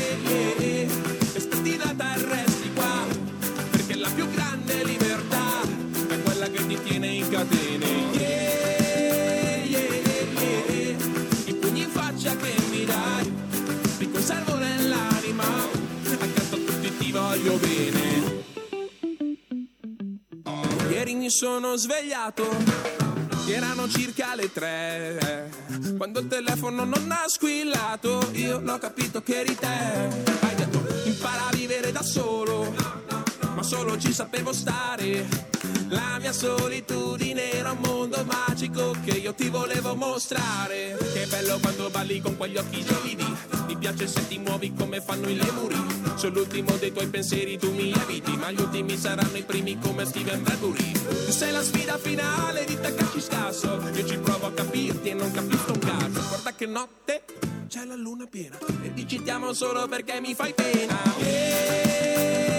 voglio 17.12 17.56
bene. 17.58 18.40
Ieri 20.90 21.14
mi 21.14 21.30
sono 21.30 21.76
svegliato, 21.76 22.48
erano 23.46 23.86
circa 23.88 24.34
le 24.34 24.50
tre. 24.50 25.50
Quando 25.96 26.20
il 26.20 26.28
telefono 26.28 26.84
non 26.84 27.10
ha 27.10 27.24
squillato, 27.26 28.30
io 28.32 28.60
l'ho 28.60 28.78
capito 28.78 29.22
che 29.22 29.40
eri 29.40 29.54
te. 29.54 29.66
Hai 30.40 30.54
detto, 30.54 30.82
impara 31.04 31.48
a 31.48 31.54
vivere 31.54 31.92
da 31.92 32.02
solo, 32.02 32.74
ma 33.54 33.62
solo 33.62 33.98
ci 33.98 34.12
sapevo 34.12 34.52
stare. 34.52 35.51
La 35.92 36.16
mia 36.18 36.32
solitudine 36.32 37.52
era 37.52 37.72
un 37.72 37.78
mondo 37.82 38.24
magico 38.24 38.96
che 39.04 39.10
io 39.10 39.34
ti 39.34 39.50
volevo 39.50 39.94
mostrare. 39.94 40.96
Che 41.12 41.26
bello 41.26 41.58
quando 41.60 41.90
balli 41.90 42.18
con 42.22 42.34
quegli 42.38 42.56
occhi 42.56 42.82
gelidi. 42.82 43.36
Mi 43.66 43.76
piace 43.76 44.06
se 44.06 44.26
ti 44.26 44.38
muovi 44.38 44.72
come 44.72 45.02
fanno 45.02 45.28
i 45.28 45.36
lemuri. 45.36 45.76
Sono 46.14 46.36
l'ultimo 46.36 46.76
dei 46.76 46.92
tuoi 46.92 47.08
pensieri, 47.08 47.58
tu 47.58 47.70
mi 47.72 47.92
eviti. 47.92 48.34
Ma 48.38 48.50
gli 48.50 48.60
ultimi 48.60 48.96
saranno 48.96 49.36
i 49.36 49.42
primi 49.42 49.78
come 49.78 50.06
Steven 50.06 50.42
Bradbury. 50.42 50.92
Tu 50.92 51.30
sei 51.30 51.52
la 51.52 51.62
sfida 51.62 51.98
finale 51.98 52.64
di 52.64 52.78
ci 53.12 53.20
scasso. 53.20 53.78
Io 53.94 54.06
ci 54.06 54.16
provo 54.16 54.46
a 54.46 54.52
capirti 54.52 55.10
e 55.10 55.14
non 55.14 55.30
capisco 55.30 55.72
un 55.72 55.78
cazzo. 55.78 56.26
Guarda 56.28 56.54
che 56.54 56.66
notte 56.66 57.24
c'è 57.68 57.84
la 57.84 57.96
luna 57.96 58.26
piena. 58.30 58.56
E 58.82 58.94
ti 58.94 59.06
citiamo 59.06 59.52
solo 59.52 59.86
perché 59.88 60.20
mi 60.20 60.34
fai 60.34 60.54
pena. 60.54 60.98
Yeah, 61.18 62.51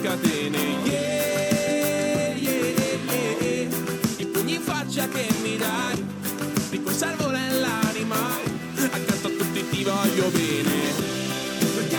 catene. 0.00 0.58
Yeah, 0.84 2.34
yeah, 2.34 2.60
yeah. 3.10 3.68
I 4.18 4.26
pugni 4.26 4.54
in 4.54 4.60
faccia 4.60 5.08
che 5.08 5.26
mi 5.42 5.56
dai, 5.56 6.04
ti 6.70 6.82
conservo 6.82 7.28
nell'anima. 7.30 8.16
Accanto 8.90 9.26
a 9.26 9.30
tutti 9.30 9.68
ti 9.68 9.84
voglio 9.84 10.28
bene. 10.28 11.16
Perché 11.74 11.98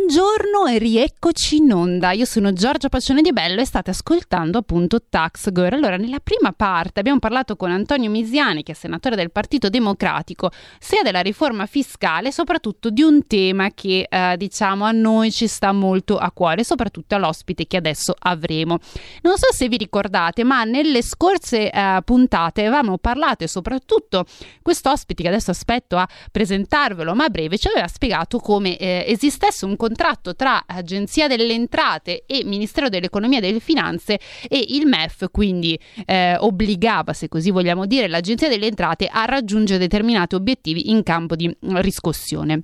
e 0.71 0.77
rieccoci 0.77 1.55
in 1.55 1.71
onda. 1.71 2.11
Io 2.11 2.25
sono 2.25 2.51
Giorgia 2.51 2.89
Pacione 2.89 3.21
di 3.21 3.31
Bello 3.31 3.61
e 3.61 3.65
state 3.65 3.91
ascoltando 3.91 4.57
appunto 4.57 5.01
Tax 5.07 5.51
Girl. 5.51 5.73
Allora, 5.73 5.95
nella 5.95 6.19
prima 6.19 6.51
parte 6.51 6.99
abbiamo 6.99 7.19
parlato 7.19 7.55
con 7.55 7.71
Antonio 7.71 8.09
Misiani, 8.09 8.61
che 8.61 8.73
è 8.73 8.75
senatore 8.75 9.15
del 9.15 9.31
Partito 9.31 9.69
Democratico, 9.69 10.51
sia 10.79 11.01
della 11.01 11.21
riforma 11.21 11.65
fiscale, 11.65 12.33
soprattutto 12.33 12.89
di 12.89 13.01
un 13.01 13.25
tema 13.25 13.69
che 13.71 14.05
eh, 14.09 14.35
diciamo 14.35 14.83
a 14.83 14.91
noi 14.91 15.31
ci 15.31 15.47
sta 15.47 15.71
molto 15.71 16.17
a 16.17 16.29
cuore, 16.31 16.65
soprattutto 16.65 17.15
all'ospite 17.15 17.65
che 17.65 17.77
adesso 17.77 18.13
avremo. 18.19 18.79
Non 19.21 19.37
so 19.37 19.53
se 19.53 19.69
vi 19.69 19.77
ricordate, 19.77 20.43
ma 20.43 20.65
nelle 20.65 21.03
scorse 21.03 21.71
eh, 21.71 22.01
puntate 22.03 22.65
avevamo 22.65 22.97
parlato 22.97 23.45
e 23.45 23.47
soprattutto 23.47 24.25
questo 24.61 24.91
ospite 24.91 25.23
che 25.23 25.29
adesso 25.29 25.51
aspetto 25.51 25.95
a 25.95 26.07
presentarvelo, 26.29 27.15
ma 27.15 27.23
a 27.23 27.29
breve 27.29 27.57
ci 27.57 27.67
aveva 27.67 27.87
spiegato 27.87 28.39
come 28.39 28.75
eh, 28.77 29.05
esistesse 29.07 29.63
un 29.63 29.77
contratto 29.77 29.99
tra 30.35 30.63
Agenzia 30.65 31.27
delle 31.27 31.53
Entrate 31.53 32.23
e 32.25 32.43
Ministero 32.43 32.89
dell'Economia 32.89 33.37
e 33.37 33.41
delle 33.41 33.59
Finanze 33.59 34.19
e 34.49 34.65
il 34.69 34.87
MEF 34.87 35.27
quindi 35.31 35.79
eh, 36.05 36.35
obbligava, 36.37 37.13
se 37.13 37.27
così 37.27 37.51
vogliamo 37.51 37.85
dire, 37.85 38.07
l'Agenzia 38.07 38.49
delle 38.49 38.65
Entrate 38.65 39.07
a 39.07 39.25
raggiungere 39.25 39.79
determinati 39.79 40.35
obiettivi 40.35 40.89
in 40.89 41.03
campo 41.03 41.35
di 41.35 41.55
riscossione 41.73 42.63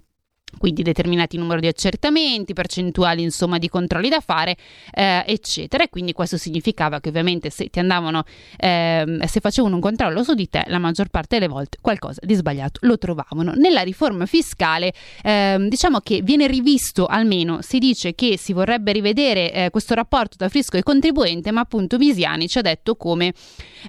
quindi 0.57 0.81
determinati 0.81 1.37
numero 1.37 1.59
di 1.59 1.67
accertamenti, 1.67 2.53
percentuali 2.53 3.21
insomma 3.21 3.57
di 3.57 3.69
controlli 3.69 4.09
da 4.09 4.19
fare, 4.19 4.55
eh, 4.93 5.23
eccetera. 5.25 5.83
E 5.83 5.89
quindi 5.89 6.13
questo 6.13 6.37
significava 6.37 6.99
che 6.99 7.09
ovviamente 7.09 7.49
se 7.49 7.67
ti 7.69 7.79
andavano, 7.79 8.23
ehm, 8.57 9.23
se 9.25 9.39
facevano 9.39 9.75
un 9.75 9.81
controllo 9.81 10.23
su 10.23 10.33
di 10.33 10.47
te, 10.49 10.63
la 10.67 10.79
maggior 10.79 11.09
parte 11.09 11.37
delle 11.37 11.51
volte 11.51 11.77
qualcosa 11.81 12.21
di 12.23 12.33
sbagliato 12.33 12.79
lo 12.83 12.97
trovavano. 12.97 13.53
Nella 13.55 13.81
riforma 13.81 14.25
fiscale, 14.25 14.93
ehm, 15.23 15.67
diciamo 15.67 15.99
che 15.99 16.21
viene 16.21 16.47
rivisto 16.47 17.05
almeno, 17.05 17.61
si 17.61 17.77
dice 17.77 18.15
che 18.15 18.37
si 18.37 18.53
vorrebbe 18.53 18.91
rivedere 18.93 19.51
eh, 19.51 19.69
questo 19.69 19.93
rapporto 19.93 20.37
tra 20.37 20.49
fisco 20.49 20.77
e 20.77 20.83
contribuente, 20.83 21.51
ma 21.51 21.61
appunto 21.61 21.97
Misiani 21.97 22.47
ci 22.47 22.57
ha 22.57 22.61
detto 22.61 22.95
come 22.95 23.33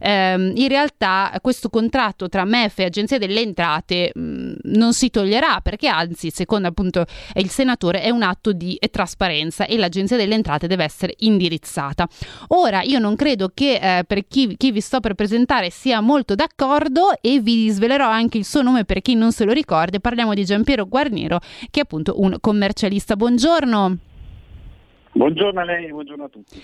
ehm, 0.01 0.53
in 0.57 0.68
realtà 0.68 1.37
questo 1.40 1.68
contratto 1.68 2.29
tra 2.29 2.44
MEF 2.44 2.81
e 2.81 2.85
Agenzia 2.85 3.18
delle 3.18 3.40
Entrate 3.40 4.11
mh, 4.12 4.53
non 4.64 4.92
si 4.92 5.09
toglierà 5.09 5.61
perché 5.61 5.88
anzi, 5.88 6.31
secondo 6.48 6.68
appunto 6.68 7.04
il 7.34 7.50
senatore, 7.50 8.00
è 8.00 8.08
un 8.08 8.22
atto 8.22 8.52
di 8.52 8.78
trasparenza 8.90 9.66
e 9.66 9.76
l'Agenzia 9.76 10.16
delle 10.16 10.34
Entrate 10.34 10.66
deve 10.66 10.84
essere 10.84 11.14
indirizzata. 11.18 12.08
Ora, 12.48 12.80
io 12.80 12.98
non 12.98 13.16
credo 13.16 13.50
che 13.52 13.74
eh, 13.74 14.04
per 14.04 14.26
chi, 14.26 14.56
chi 14.56 14.72
vi 14.72 14.80
sto 14.80 15.00
per 15.00 15.12
presentare 15.12 15.68
sia 15.68 16.00
molto 16.00 16.34
d'accordo 16.34 17.12
e 17.20 17.40
vi 17.40 17.68
svelerò 17.68 18.08
anche 18.08 18.38
il 18.38 18.46
suo 18.46 18.62
nome 18.62 18.87
per 18.87 19.02
chi 19.02 19.14
non 19.14 19.30
se 19.30 19.44
lo 19.44 19.52
ricorda. 19.52 19.98
Parliamo 19.98 20.32
di 20.32 20.46
Giampiero 20.46 20.87
Guarnero, 20.87 21.38
che 21.70 21.80
è 21.80 21.82
appunto 21.82 22.18
un 22.18 22.38
commercialista. 22.40 23.14
Buongiorno. 23.14 24.08
Buongiorno 25.12 25.61
a 25.61 25.64
lei, 25.64 25.90
buongiorno 25.90 26.25
a 26.25 26.29
tutti. 26.29 26.61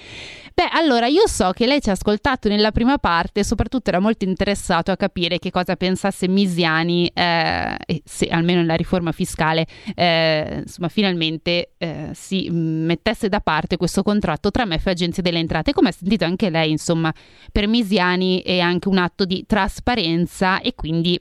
Beh, 0.54 0.68
allora 0.72 1.06
io 1.06 1.26
so 1.26 1.50
che 1.52 1.66
lei 1.66 1.80
ci 1.80 1.88
ha 1.88 1.92
ascoltato 1.92 2.48
nella 2.48 2.72
prima 2.72 2.98
parte 2.98 3.40
e 3.40 3.44
soprattutto 3.44 3.88
era 3.88 4.00
molto 4.00 4.24
interessato 4.24 4.90
a 4.90 4.96
capire 4.96 5.38
che 5.38 5.50
cosa 5.50 5.76
pensasse 5.76 6.28
Misiani 6.28 7.10
eh, 7.12 7.76
se 8.04 8.26
almeno 8.28 8.60
nella 8.60 8.76
riforma 8.76 9.12
fiscale 9.12 9.66
eh, 9.94 10.60
insomma 10.62 10.88
finalmente 10.88 11.72
eh, 11.78 12.10
si 12.12 12.48
mettesse 12.50 13.28
da 13.28 13.40
parte 13.40 13.76
questo 13.76 14.02
contratto 14.02 14.50
tra 14.50 14.64
MEF 14.64 14.86
e 14.86 14.90
Agenzia 14.90 15.22
delle 15.22 15.38
Entrate. 15.38 15.72
Come 15.72 15.88
ha 15.88 15.92
sentito 15.92 16.24
anche 16.24 16.50
lei, 16.50 16.70
insomma, 16.70 17.12
per 17.50 17.66
Misiani 17.66 18.42
è 18.42 18.60
anche 18.60 18.88
un 18.88 18.98
atto 18.98 19.24
di 19.24 19.44
trasparenza 19.46 20.60
e 20.60 20.74
quindi 20.74 21.20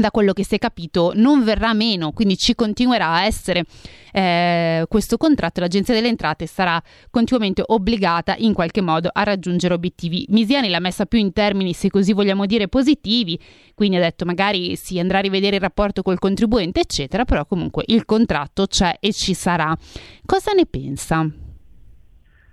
da 0.00 0.10
quello 0.10 0.32
che 0.32 0.44
si 0.44 0.54
è 0.54 0.58
capito 0.58 1.12
non 1.14 1.44
verrà 1.44 1.72
meno, 1.72 2.12
quindi 2.12 2.36
ci 2.36 2.54
continuerà 2.54 3.08
a 3.08 3.24
essere 3.24 3.64
eh, 4.12 4.84
questo 4.88 5.16
contratto, 5.16 5.60
l'Agenzia 5.60 5.94
delle 5.94 6.08
Entrate 6.08 6.46
sarà 6.46 6.80
continuamente 7.10 7.62
obbligata 7.64 8.34
in 8.38 8.52
qualche 8.52 8.80
modo 8.80 9.10
a 9.12 9.22
raggiungere 9.22 9.74
obiettivi. 9.74 10.26
Misiani 10.28 10.68
l'ha 10.68 10.80
messa 10.80 11.06
più 11.06 11.18
in 11.18 11.32
termini, 11.32 11.72
se 11.72 11.90
così 11.90 12.12
vogliamo 12.12 12.46
dire, 12.46 12.68
positivi, 12.68 13.38
quindi 13.74 13.96
ha 13.96 14.00
detto 14.00 14.24
magari 14.24 14.76
si 14.76 14.98
andrà 14.98 15.18
a 15.18 15.22
rivedere 15.22 15.56
il 15.56 15.62
rapporto 15.62 16.02
col 16.02 16.18
contribuente, 16.18 16.80
eccetera, 16.80 17.24
però 17.24 17.44
comunque 17.46 17.84
il 17.86 18.04
contratto 18.04 18.66
c'è 18.66 18.96
e 19.00 19.12
ci 19.12 19.34
sarà. 19.34 19.76
Cosa 20.24 20.52
ne 20.52 20.66
pensa? 20.66 21.30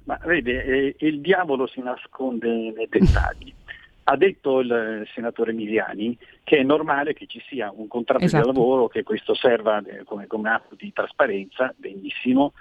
Ma 0.06 0.20
vede, 0.24 0.64
eh, 0.64 0.96
il 1.00 1.20
diavolo 1.22 1.68
si 1.68 1.82
nasconde 1.82 2.48
nei 2.76 2.88
dettagli. 2.88 3.54
Ha 4.08 4.16
detto 4.18 4.60
il 4.60 5.08
senatore 5.14 5.52
Miliani 5.52 6.18
che 6.44 6.58
è 6.58 6.64
normale 6.64 7.14
che 7.14 7.26
ci 7.26 7.42
sia 7.48 7.72
un 7.76 7.88
contratto 7.88 8.26
Esatto. 8.26 8.50
di 8.50 8.56
lavoro, 8.56 8.88
che 8.88 9.04
questo 9.04 9.34
serva 9.34 9.82
eh, 9.84 10.04
come, 10.04 10.28
come 10.28 10.50
atto 10.50 10.76
di 10.76 10.94
trasparenza, 10.94 11.74
benissimo, 11.76 12.54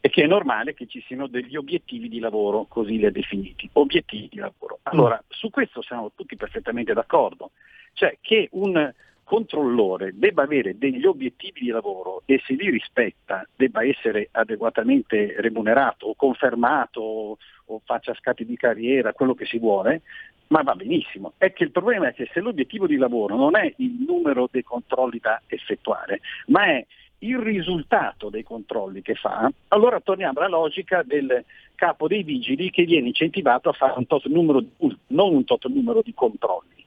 e 0.00 0.10
che 0.10 0.24
è 0.24 0.26
normale 0.26 0.74
che 0.74 0.86
ci 0.86 1.02
siano 1.06 1.26
degli 1.26 1.56
obiettivi 1.56 2.08
di 2.08 2.18
lavoro, 2.18 2.66
così 2.68 2.98
li 2.98 3.06
ha 3.06 3.10
definiti, 3.10 3.68
obiettivi 3.74 4.28
di 4.30 4.38
lavoro. 4.38 4.78
Allora, 4.84 5.22
su 5.28 5.50
questo 5.50 5.82
siamo 5.82 6.12
tutti 6.14 6.36
perfettamente 6.36 6.92
d'accordo, 6.92 7.50
cioè 7.92 8.18
che 8.20 8.48
un 8.52 8.92
controllore 9.24 10.10
debba 10.14 10.42
avere 10.42 10.76
degli 10.76 11.06
obiettivi 11.06 11.60
di 11.60 11.68
lavoro 11.68 12.22
e 12.26 12.42
se 12.44 12.54
li 12.54 12.68
rispetta 12.68 13.46
debba 13.54 13.84
essere 13.84 14.28
adeguatamente 14.32 15.36
remunerato 15.38 16.08
o 16.08 16.14
confermato 16.14 17.38
o 17.66 17.80
faccia 17.84 18.12
scatti 18.14 18.44
di 18.44 18.56
carriera, 18.56 19.12
quello 19.12 19.34
che 19.34 19.46
si 19.46 19.58
vuole, 19.58 20.02
ma 20.48 20.62
va 20.62 20.74
benissimo. 20.74 21.32
È 21.38 21.52
che 21.52 21.64
il 21.64 21.70
problema 21.70 22.08
è 22.08 22.14
che 22.14 22.28
se 22.32 22.40
l'obiettivo 22.40 22.86
di 22.86 22.96
lavoro 22.96 23.36
non 23.36 23.56
è 23.56 23.72
il 23.76 24.04
numero 24.06 24.48
dei 24.50 24.62
controlli 24.62 25.18
da 25.18 25.40
effettuare, 25.46 26.20
ma 26.46 26.66
è 26.66 26.86
il 27.22 27.38
risultato 27.38 28.30
dei 28.30 28.42
controlli 28.42 29.02
che 29.02 29.14
fa, 29.14 29.50
allora 29.68 30.00
torniamo 30.00 30.40
alla 30.40 30.48
logica 30.48 31.02
del 31.02 31.44
capo 31.74 32.06
dei 32.06 32.22
vigili 32.22 32.70
che 32.70 32.84
viene 32.84 33.08
incentivato 33.08 33.68
a 33.68 33.72
fare 33.72 33.94
un 33.96 34.06
tot 34.06 34.26
numero 34.26 34.62
non 35.08 35.34
un 35.34 35.44
tot 35.44 35.66
numero 35.66 36.02
di 36.02 36.14
controlli. 36.14 36.80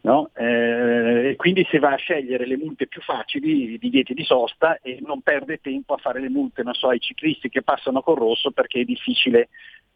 No? 0.00 0.30
Eh, 0.36 1.34
quindi 1.36 1.66
si 1.68 1.78
va 1.78 1.90
a 1.90 1.96
scegliere 1.96 2.46
le 2.46 2.56
multe 2.56 2.86
più 2.86 3.00
facili, 3.00 3.72
i 3.72 3.78
divieti 3.78 4.14
di 4.14 4.22
sosta 4.22 4.78
e 4.80 5.00
non 5.04 5.22
perde 5.22 5.58
tempo 5.60 5.94
a 5.94 5.98
fare 5.98 6.20
le 6.20 6.28
multe 6.28 6.62
so, 6.72 6.88
ai 6.88 7.00
ciclisti 7.00 7.48
che 7.48 7.62
passano 7.62 8.00
col 8.00 8.16
rosso 8.16 8.52
perché 8.52 8.80
è 8.80 8.84
difficile 8.84 9.48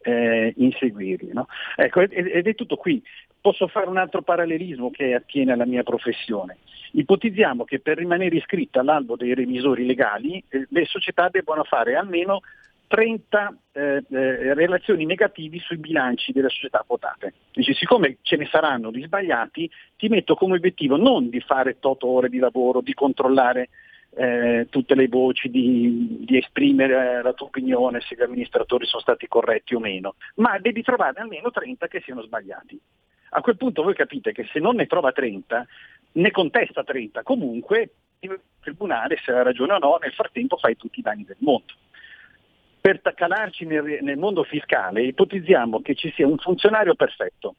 eh, 0.03 0.53
inseguirli. 0.57 1.31
No? 1.33 1.47
Ecco, 1.75 2.01
ed, 2.01 2.47
è 2.47 2.55
tutto 2.55 2.75
qui. 2.75 3.01
Posso 3.39 3.67
fare 3.67 3.87
un 3.89 3.97
altro 3.97 4.21
parallelismo 4.21 4.91
che 4.91 5.13
attiene 5.13 5.53
alla 5.53 5.65
mia 5.65 5.83
professione. 5.83 6.57
Ipotizziamo 6.91 7.63
che 7.63 7.79
per 7.79 7.97
rimanere 7.97 8.35
iscritta 8.35 8.81
all'albo 8.81 9.15
dei 9.15 9.33
revisori 9.33 9.85
legali 9.85 10.43
eh, 10.49 10.67
le 10.69 10.85
società 10.85 11.29
debbano 11.29 11.63
fare 11.63 11.95
almeno 11.95 12.41
30 12.87 13.57
eh, 13.71 14.03
eh, 14.07 14.53
relazioni 14.53 15.05
negativi 15.05 15.57
sui 15.57 15.77
bilanci 15.77 16.31
delle 16.31 16.49
società 16.49 16.83
quotate. 16.85 17.33
Dice, 17.51 17.73
siccome 17.73 18.17
ce 18.21 18.35
ne 18.35 18.45
saranno 18.45 18.91
di 18.91 19.01
sbagliati, 19.01 19.67
ti 19.97 20.07
metto 20.09 20.35
come 20.35 20.57
obiettivo 20.57 20.95
non 20.95 21.29
di 21.29 21.39
fare 21.39 21.77
8 21.79 22.07
ore 22.07 22.29
di 22.29 22.37
lavoro, 22.37 22.81
di 22.81 22.93
controllare 22.93 23.69
eh, 24.15 24.67
tutte 24.69 24.95
le 24.95 25.07
voci, 25.07 25.49
di, 25.49 26.17
di, 26.21 26.37
esprimere 26.37 27.21
la 27.21 27.33
tua 27.33 27.47
opinione 27.47 27.99
se 28.01 28.15
gli 28.15 28.21
amministratori 28.21 28.85
sono 28.85 29.01
stati 29.01 29.27
corretti 29.27 29.75
o 29.75 29.79
meno, 29.79 30.15
ma 30.35 30.59
devi 30.59 30.83
trovare 30.83 31.19
almeno 31.19 31.49
30 31.49 31.87
che 31.87 32.01
siano 32.01 32.21
sbagliati. 32.21 32.79
A 33.35 33.41
quel 33.41 33.57
punto 33.57 33.81
voi 33.81 33.95
capite 33.95 34.31
che 34.31 34.47
se 34.51 34.59
non 34.59 34.75
ne 34.75 34.85
trova 34.85 35.11
30, 35.11 35.65
ne 36.13 36.31
contesta 36.31 36.83
30, 36.83 37.23
comunque 37.23 37.89
il 38.19 38.39
tribunale 38.61 39.17
se 39.23 39.31
ha 39.31 39.41
ragione 39.41 39.73
o 39.73 39.79
no, 39.79 39.97
nel 39.99 40.13
frattempo 40.13 40.57
fai 40.57 40.77
tutti 40.77 40.99
i 40.99 41.03
danni 41.03 41.23
del 41.23 41.37
mondo. 41.39 41.73
Per 42.79 43.01
calarci 43.01 43.65
nel, 43.65 43.99
nel 44.01 44.17
mondo 44.17 44.43
fiscale 44.43 45.03
ipotizziamo 45.03 45.81
che 45.81 45.95
ci 45.95 46.11
sia 46.11 46.27
un 46.27 46.37
funzionario 46.37 46.93
perfetto, 46.95 47.55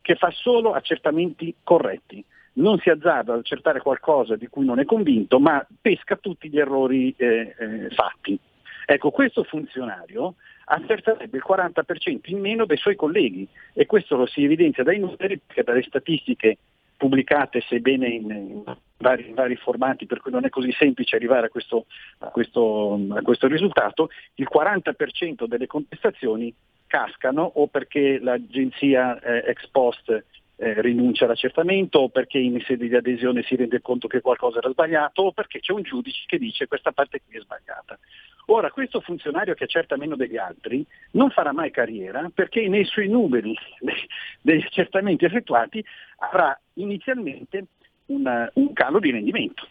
che 0.00 0.16
fa 0.16 0.30
solo 0.32 0.72
accertamenti 0.72 1.54
corretti, 1.62 2.24
non 2.54 2.78
si 2.78 2.90
azzarda 2.90 3.32
ad 3.32 3.40
accertare 3.40 3.80
qualcosa 3.80 4.36
di 4.36 4.46
cui 4.48 4.64
non 4.64 4.78
è 4.78 4.84
convinto, 4.84 5.40
ma 5.40 5.64
pesca 5.80 6.16
tutti 6.16 6.48
gli 6.48 6.58
errori 6.58 7.14
eh, 7.16 7.54
eh, 7.58 7.90
fatti. 7.90 8.38
Ecco, 8.86 9.10
questo 9.10 9.44
funzionario 9.44 10.34
accerterebbe 10.66 11.36
il 11.36 11.44
40% 11.46 12.20
in 12.24 12.38
meno 12.38 12.64
dei 12.66 12.76
suoi 12.76 12.96
colleghi 12.96 13.46
e 13.72 13.86
questo 13.86 14.16
lo 14.16 14.26
si 14.26 14.44
evidenzia 14.44 14.82
dai 14.82 14.98
numeri 14.98 15.38
perché 15.38 15.62
dalle 15.62 15.82
statistiche 15.82 16.58
pubblicate 16.96 17.60
sebbene 17.60 18.06
in, 18.08 18.30
in, 18.30 18.76
vari, 18.98 19.28
in, 19.28 19.34
vari, 19.34 19.56
formati 19.56 20.06
per 20.06 20.20
cui 20.20 20.30
non 20.30 20.44
è 20.44 20.48
così 20.48 20.72
semplice 20.72 21.16
arrivare 21.16 21.46
a 21.46 21.50
questo, 21.50 21.86
a 22.18 22.28
questo, 22.28 22.98
a 23.10 23.22
questo 23.22 23.46
risultato, 23.46 24.10
il 24.34 24.48
40% 24.50 25.44
delle 25.46 25.66
contestazioni 25.66 26.54
cascano 26.86 27.42
o 27.42 27.66
perché 27.66 28.18
l'agenzia 28.20 29.18
eh, 29.18 29.50
ex 29.50 29.66
post 29.68 30.24
eh, 30.56 30.80
rinuncia 30.80 31.24
all'accertamento 31.24 31.98
o 31.98 32.08
perché 32.08 32.38
in 32.38 32.60
sede 32.60 32.88
di 32.88 32.94
adesione 32.94 33.42
si 33.42 33.56
rende 33.56 33.80
conto 33.80 34.06
che 34.06 34.20
qualcosa 34.20 34.58
era 34.58 34.70
sbagliato 34.70 35.22
o 35.22 35.32
perché 35.32 35.60
c'è 35.60 35.72
un 35.72 35.82
giudice 35.82 36.24
che 36.26 36.38
dice 36.38 36.66
questa 36.66 36.92
parte 36.92 37.20
qui 37.26 37.36
è 37.36 37.40
sbagliata. 37.40 37.98
Ora, 38.46 38.70
questo 38.70 39.00
funzionario 39.00 39.54
che 39.54 39.64
accerta 39.64 39.96
meno 39.96 40.16
degli 40.16 40.36
altri 40.36 40.84
non 41.12 41.30
farà 41.30 41.52
mai 41.52 41.70
carriera 41.70 42.30
perché 42.32 42.68
nei 42.68 42.84
suoi 42.84 43.08
numeri 43.08 43.56
degli 44.40 44.62
accertamenti 44.62 45.24
effettuati 45.24 45.82
avrà 46.18 46.58
inizialmente 46.74 47.66
una, 48.06 48.50
un 48.54 48.72
calo 48.74 48.98
di 49.00 49.10
rendimento. 49.10 49.66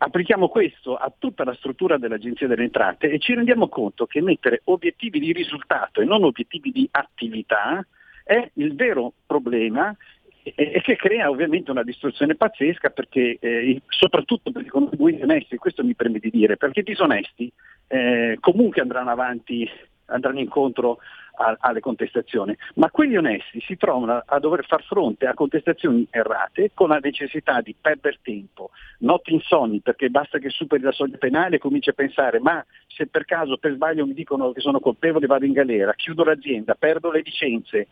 Applichiamo 0.00 0.48
questo 0.48 0.96
a 0.96 1.12
tutta 1.16 1.44
la 1.44 1.54
struttura 1.54 1.98
dell'Agenzia 1.98 2.46
delle 2.46 2.62
Entrate 2.62 3.10
e 3.10 3.18
ci 3.18 3.34
rendiamo 3.34 3.68
conto 3.68 4.06
che 4.06 4.22
mettere 4.22 4.62
obiettivi 4.64 5.18
di 5.18 5.32
risultato 5.32 6.00
e 6.00 6.04
non 6.04 6.22
obiettivi 6.22 6.70
di 6.70 6.88
attività 6.90 7.84
è 8.28 8.50
il 8.54 8.74
vero 8.74 9.14
problema 9.24 9.96
e 10.42 10.80
che 10.82 10.96
crea 10.96 11.30
ovviamente 11.30 11.70
una 11.70 11.82
distruzione 11.82 12.34
pazzesca 12.34 12.90
perché 12.90 13.38
eh, 13.40 13.80
soprattutto 13.88 14.50
per 14.50 14.62
i 14.62 14.68
contribuenti 14.68 15.22
onesti, 15.22 15.56
questo 15.56 15.82
mi 15.82 15.94
preme 15.94 16.18
di 16.18 16.28
dire, 16.28 16.58
perché 16.58 16.80
i 16.80 16.84
disonesti 16.84 17.50
eh, 17.86 18.36
comunque 18.40 18.82
andranno 18.82 19.10
avanti, 19.10 19.68
andranno 20.06 20.40
incontro 20.40 20.98
a, 21.36 21.56
alle 21.58 21.80
contestazioni, 21.80 22.56
ma 22.74 22.90
quelli 22.90 23.16
onesti 23.16 23.60
si 23.60 23.76
trovano 23.76 24.22
a 24.24 24.38
dover 24.38 24.66
far 24.66 24.82
fronte 24.82 25.26
a 25.26 25.34
contestazioni 25.34 26.06
errate 26.10 26.72
con 26.74 26.88
la 26.88 26.98
necessità 26.98 27.62
di 27.62 27.74
perdere 27.78 28.18
tempo, 28.22 28.70
notti 29.00 29.32
insonni 29.32 29.80
perché 29.80 30.10
basta 30.10 30.38
che 30.38 30.50
superi 30.50 30.82
la 30.82 30.92
soglia 30.92 31.16
penale 31.16 31.56
e 31.56 31.60
cominci 31.60 31.90
a 31.90 31.94
pensare 31.94 32.40
ma 32.40 32.64
se 32.86 33.06
per 33.06 33.24
caso 33.24 33.56
per 33.56 33.72
sbaglio 33.72 34.06
mi 34.06 34.14
dicono 34.14 34.52
che 34.52 34.60
sono 34.60 34.80
colpevole 34.80 35.26
vado 35.26 35.46
in 35.46 35.52
galera, 35.52 35.94
chiudo 35.94 36.24
l'azienda, 36.24 36.74
perdo 36.74 37.10
le 37.10 37.22
licenze, 37.24 37.88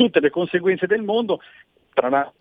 tutte 0.00 0.20
le 0.20 0.30
conseguenze 0.30 0.86
del 0.86 1.02
mondo 1.02 1.40
tra 1.92 2.08
l'altro 2.08 2.32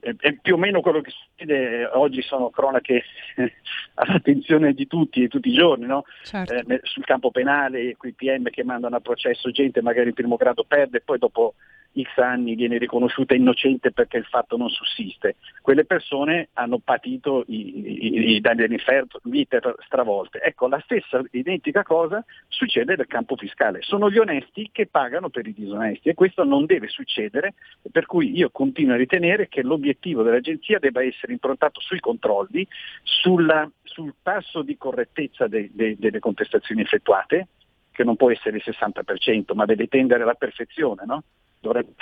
è, 0.00 0.34
più 0.34 0.54
o 0.54 0.58
meno 0.58 0.82
quello 0.82 1.00
che 1.00 1.10
succede 1.10 1.86
oggi 1.86 2.20
sono 2.20 2.50
cronache 2.50 3.02
eh, 3.36 3.54
all'attenzione 3.94 4.74
di 4.74 4.86
tutti 4.86 5.22
e 5.22 5.28
tutti 5.28 5.48
i 5.48 5.54
giorni, 5.54 5.86
no? 5.86 6.04
certo. 6.22 6.54
eh, 6.54 6.80
sul 6.82 7.04
campo 7.04 7.30
penale, 7.30 7.96
quei 7.96 8.12
PM 8.12 8.50
che 8.50 8.62
mandano 8.62 8.96
a 8.96 9.00
processo 9.00 9.50
gente 9.50 9.80
magari 9.80 10.08
in 10.08 10.14
primo 10.14 10.36
grado 10.36 10.64
perde 10.64 11.00
poi 11.00 11.18
dopo 11.18 11.54
X 12.02 12.18
anni 12.18 12.54
viene 12.54 12.78
riconosciuta 12.78 13.34
innocente 13.34 13.92
perché 13.92 14.18
il 14.18 14.24
fatto 14.24 14.56
non 14.56 14.68
sussiste. 14.68 15.36
Quelle 15.62 15.84
persone 15.84 16.48
hanno 16.54 16.78
patito 16.78 17.44
i, 17.46 18.04
i, 18.04 18.34
i 18.34 18.40
danni 18.40 18.62
dell'inferno, 18.62 19.08
vite 19.24 19.60
stravolte. 19.86 20.40
Ecco, 20.40 20.68
la 20.68 20.80
stessa 20.84 21.22
identica 21.30 21.82
cosa 21.82 22.24
succede 22.48 22.96
nel 22.96 23.06
campo 23.06 23.36
fiscale. 23.36 23.82
Sono 23.82 24.10
gli 24.10 24.18
onesti 24.18 24.70
che 24.72 24.86
pagano 24.86 25.28
per 25.30 25.46
i 25.46 25.54
disonesti 25.54 26.08
e 26.08 26.14
questo 26.14 26.44
non 26.44 26.66
deve 26.66 26.88
succedere, 26.88 27.54
per 27.90 28.06
cui 28.06 28.36
io 28.36 28.50
continuo 28.50 28.94
a 28.94 28.98
ritenere 28.98 29.48
che 29.48 29.62
l'obiettivo 29.62 30.22
dell'agenzia 30.22 30.78
debba 30.78 31.02
essere 31.02 31.32
improntato 31.32 31.80
sui 31.80 32.00
controlli, 32.00 32.66
sulla, 33.02 33.70
sul 33.82 34.14
tasso 34.22 34.62
di 34.62 34.76
correttezza 34.76 35.46
de, 35.46 35.70
de, 35.72 35.96
delle 35.98 36.18
contestazioni 36.18 36.82
effettuate, 36.82 37.48
che 37.96 38.04
non 38.04 38.16
può 38.16 38.30
essere 38.30 38.58
il 38.58 38.62
60%, 38.64 39.54
ma 39.54 39.64
deve 39.64 39.86
tendere 39.86 40.22
alla 40.22 40.34
perfezione, 40.34 41.04
no? 41.06 41.22
Dovrebbe 41.60 41.94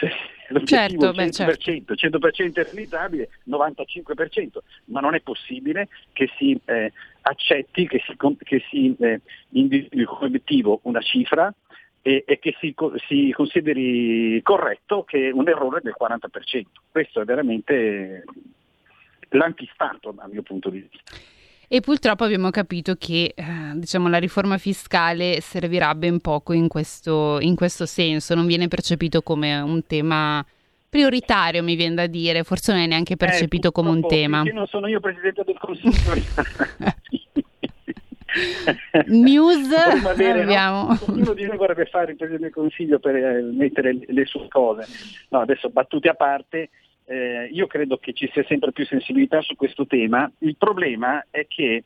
certo, 0.64 1.11
100%, 1.11 1.14
beh, 1.14 1.32
certo. 1.32 1.94
100% 1.94 2.52
realizzabile, 2.55 3.28
95%, 3.48 4.59
ma 4.86 5.00
non 5.00 5.14
è 5.14 5.20
possibile 5.20 5.88
che 6.12 6.28
si 6.36 6.59
eh, 6.64 6.92
accetti, 7.22 7.86
che 7.86 8.02
si, 8.07 8.16
che 8.38 8.62
si 8.70 8.94
eh, 8.98 9.20
individui 9.50 10.05
come 10.05 10.26
obiettivo 10.26 10.80
una 10.82 11.00
cifra 11.00 11.52
e, 12.02 12.24
e 12.26 12.38
che 12.38 12.55
si, 12.61 12.74
si, 13.07 13.32
consideri 13.32 14.40
corretto 14.42 15.05
che 15.05 15.30
un 15.32 15.48
errore 15.48 15.80
del 15.82 15.94
40%. 15.98 16.64
Questo 16.90 17.20
è 17.20 17.24
veramente 17.24 18.24
l'antistato 19.30 20.12
dal 20.12 20.30
mio 20.30 20.42
punto 20.42 20.68
di 20.68 20.80
vista. 20.80 21.34
E 21.75 21.81
purtroppo 21.81 22.22
abbiamo 22.22 22.51
capito 22.51 22.95
che 22.95 23.33
eh, 23.35 23.45
diciamo, 23.75 24.09
la 24.09 24.18
riforma 24.18 24.59
fiscale 24.59 25.41
servirà 25.41 25.93
ben 25.97 26.20
poco 26.20 26.53
in 26.53 26.68
questo, 26.68 27.39
in 27.41 27.57
questo 27.57 27.85
senso, 27.85 28.37
non 28.37 28.47
viene 28.47 28.68
percepito 28.68 29.22
come 29.22 29.59
un 29.59 29.85
tema 29.85 30.47
prioritario, 30.89 31.64
mi 31.64 31.75
viene 31.75 31.97
da 31.97 32.07
dire, 32.07 32.45
forse 32.45 32.70
non 32.70 32.83
è 32.83 32.87
neanche 32.87 33.16
percepito 33.16 33.70
eh, 33.70 33.72
come 33.72 33.91
un 33.91 34.07
tema. 34.07 34.43
Perché 34.43 34.57
non 34.57 34.68
sono 34.68 34.87
io 34.87 35.01
presidente 35.01 35.43
del 35.43 35.59
Consiglio. 35.59 35.95
News 39.07 39.72
avere, 40.07 40.43
abbiamo. 40.43 40.87
No? 40.87 40.99
Ognuno 41.09 41.33
di 41.33 41.45
noi 41.45 41.57
vorrebbe 41.57 41.87
fare 41.87 42.12
il 42.12 42.16
Presidente 42.16 42.45
del 42.45 42.55
Consiglio 42.55 43.01
per 43.01 43.16
eh, 43.16 43.43
mettere 43.43 43.99
le 44.07 44.25
sue 44.27 44.47
cose. 44.47 44.87
No, 45.31 45.41
adesso 45.41 45.70
battute 45.70 46.09
a 46.09 46.14
parte, 46.14 46.70
eh, 47.07 47.48
io 47.52 47.66
credo 47.66 47.98
che 47.98 48.12
ci 48.12 48.28
sia 48.32 48.44
sempre 48.44 48.72
più 48.72 48.86
sensibilità 48.86 49.40
su 49.40 49.57
questo 49.57 49.86
tema. 49.86 50.30
Il 50.38 50.57
problema 50.57 51.24
è 51.30 51.46
che 51.46 51.84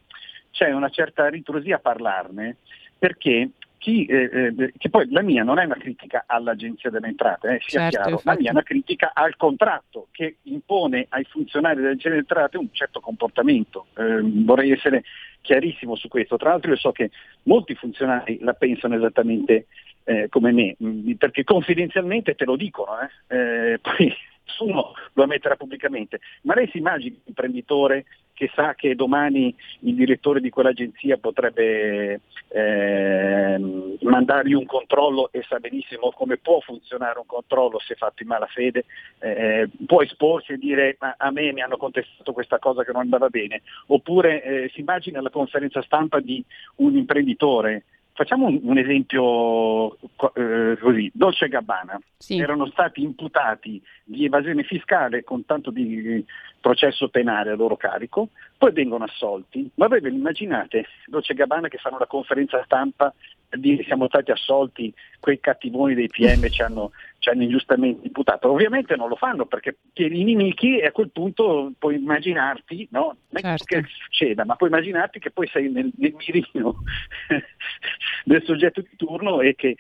c'è 0.51 0.73
una 0.73 0.89
certa 0.89 1.29
ritrosia 1.29 1.77
a 1.77 1.81
parlarne 1.81 2.57
perché 2.99 3.51
chi, 3.79 4.07
eh, 4.07 4.29
eh, 4.33 4.73
che 4.77 4.91
poi 4.91 5.09
la 5.11 5.23
mia 5.23 5.45
non 5.45 5.59
è 5.59 5.65
una 5.65 5.77
critica 5.77 6.25
all'Agenzia 6.27 6.91
delle 6.91 7.07
Entrate, 7.07 7.49
eh, 7.49 7.59
sia 7.65 7.81
certo, 7.83 7.97
chiaro, 7.97 8.11
infatti. 8.11 8.27
la 8.27 8.37
mia 8.41 8.49
è 8.49 8.53
una 8.53 8.63
critica 8.63 9.11
al 9.15 9.37
contratto 9.37 10.09
che 10.11 10.37
impone 10.43 11.07
ai 11.11 11.25
funzionari 11.25 11.77
dell'Agenzia 11.77 12.11
delle 12.11 12.23
Entrate 12.23 12.59
un 12.59 12.69
certo 12.73 13.01
comportamento. 13.01 13.87
Eh, 13.97 14.21
vorrei 14.23 14.73
essere 14.73 15.05
chiarissimo 15.41 15.95
su 15.95 16.09
questo. 16.09 16.37
Tra 16.37 16.51
l'altro 16.51 16.71
io 16.73 16.77
so 16.77 16.91
che 16.91 17.11
molti 17.45 17.75
funzionari 17.75 18.39
la 18.41 18.55
pensano 18.55 18.97
esattamente 18.97 19.67
eh, 20.05 20.29
come 20.29 20.53
me, 20.53 20.77
perché 21.17 21.45
confidenzialmente 21.45 22.35
te 22.35 22.45
lo 22.45 22.57
dicono, 22.57 22.99
eh. 23.29 23.79
poi 23.81 24.13
nessuno 24.49 24.93
lo 25.13 25.23
ammetterà 25.23 25.57
pubblicamente, 25.57 26.21
ma 26.43 26.55
lei 26.55 26.69
si 26.69 26.79
immagina 26.79 27.15
un 27.15 27.23
imprenditore 27.27 28.07
che 28.33 28.51
sa 28.55 28.75
che 28.75 28.95
domani 28.95 29.55
il 29.81 29.95
direttore 29.97 30.41
di 30.41 30.49
quell'agenzia 30.49 31.17
potrebbe 31.19 32.21
eh, 32.51 33.59
mandargli 34.01 34.53
un 34.53 34.65
controllo 34.65 35.31
e 35.33 35.43
sa 35.43 35.59
benissimo 35.59 36.13
come 36.13 36.37
può 36.37 36.61
funzionare 36.61 37.19
un 37.19 37.27
controllo 37.27 37.81
se 37.81 37.97
fatto 37.97 38.23
in 38.23 38.29
malafede, 38.29 38.85
eh, 39.19 39.69
può 39.87 40.03
esporsi 40.03 40.53
e 40.53 40.59
dire 40.59 40.97
ma 41.01 41.17
a 41.19 41.33
me 41.33 41.53
mi 41.53 41.63
hanno 41.63 41.77
contestato 41.77 42.33
questa 42.33 42.61
cosa 42.61 42.85
che 42.85 42.93
non 42.93 43.03
andava 43.03 43.29
bene, 43.29 43.63
oppure 43.87 44.43
eh, 44.43 44.71
si 44.73 44.81
immagina 44.81 45.21
la 45.21 45.31
conferenza 45.31 45.83
stampa 45.83 46.21
di 46.21 46.43
un 46.77 46.97
imprenditore 46.97 47.83
Facciamo 48.19 48.47
un, 48.49 48.59
un 48.65 48.77
esempio 48.77 49.95
eh, 50.35 50.77
così, 50.81 51.09
Dolce 51.15 51.47
Gabbana, 51.47 52.01
sì. 52.17 52.37
erano 52.37 52.67
stati 52.67 53.01
imputati 53.01 53.81
di 54.03 54.25
evasione 54.25 54.65
fiscale 54.65 55.23
con 55.23 55.45
tanto 55.45 55.71
di 55.71 56.25
processo 56.61 57.11
penale 57.11 57.53
a 57.53 57.55
loro 57.55 57.77
carico, 57.77 58.31
poi 58.59 58.73
vengono 58.73 59.05
assolti, 59.05 59.71
ma 59.75 59.87
voi 59.87 60.01
ve 60.01 60.09
immaginate 60.09 60.87
Dolce 61.07 61.35
Gabbana 61.35 61.69
che 61.69 61.79
fanno 61.79 61.97
la 61.97 62.07
conferenza 62.07 62.61
stampa 62.65 63.15
per 63.49 63.61
dire 63.61 63.85
siamo 63.85 64.09
stati 64.09 64.33
assolti, 64.33 64.93
quei 65.21 65.39
cattivoni 65.39 65.95
dei 65.95 66.09
PM 66.09 66.49
ci 66.49 66.61
hanno, 66.61 66.91
ci 67.29 67.35
ci 67.35 67.35
hanno 67.35 67.43
ingiustamente 67.43 68.07
imputato. 68.07 68.51
Ovviamente 68.51 68.97
non 68.97 69.09
lo 69.09 69.17
fanno 69.17 69.47
perché 69.47 69.79
tieni 69.93 70.21
i 70.21 70.25
nemici 70.25 70.79
e 70.79 70.87
a 70.87 70.93
quel 70.93 71.11
punto 71.11 71.73
puoi 71.79 71.97
immaginarti, 71.97 72.89
no? 72.93 73.17
non 73.29 73.43
Certo. 73.43 73.65
che 73.65 73.85
succeda, 73.87 74.45
ma 74.45 74.57
puoi 74.57 74.71
immaginarti 74.71 75.19
che 75.19 75.31
poi 75.31 75.47
sei 75.49 75.71
nel, 75.71 75.91
nel 75.97 76.15
mirino 76.15 76.83
del 78.25 78.43
soggetto 78.45 78.81
di 78.81 78.97
turno 78.97 79.41
e 79.41 79.55
che 79.55 79.77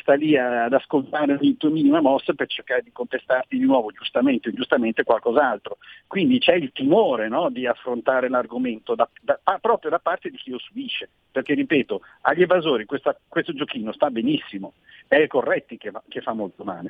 sta 0.00 0.14
lì 0.14 0.36
ad 0.36 0.72
ascoltare 0.72 1.34
ogni 1.34 1.56
tua 1.56 1.70
minima 1.70 2.00
mossa 2.00 2.32
per 2.34 2.46
cercare 2.46 2.82
di 2.82 2.92
contestarti 2.92 3.58
di 3.58 3.64
nuovo, 3.64 3.90
giustamente 3.90 4.48
o 4.48 4.50
ingiustamente, 4.50 5.02
qualcos'altro. 5.04 5.78
Quindi 6.06 6.38
c'è 6.38 6.54
il 6.54 6.70
timore 6.72 7.28
no, 7.28 7.50
di 7.50 7.66
affrontare 7.66 8.28
l'argomento 8.28 8.94
da- 8.94 9.08
da- 9.20 9.40
proprio 9.60 9.90
da 9.90 9.98
parte 9.98 10.30
di 10.30 10.36
chi 10.36 10.50
lo 10.50 10.58
subisce, 10.58 11.08
perché 11.30 11.54
ripeto, 11.54 12.02
agli 12.22 12.42
evasori 12.42 12.84
questa- 12.84 13.18
questo 13.28 13.52
giochino 13.52 13.92
sta 13.92 14.10
benissimo, 14.10 14.74
è 15.08 15.16
ai 15.16 15.28
corretti 15.28 15.76
che, 15.76 15.90
che 16.08 16.20
fa 16.20 16.32
molto 16.32 16.64
male. 16.64 16.83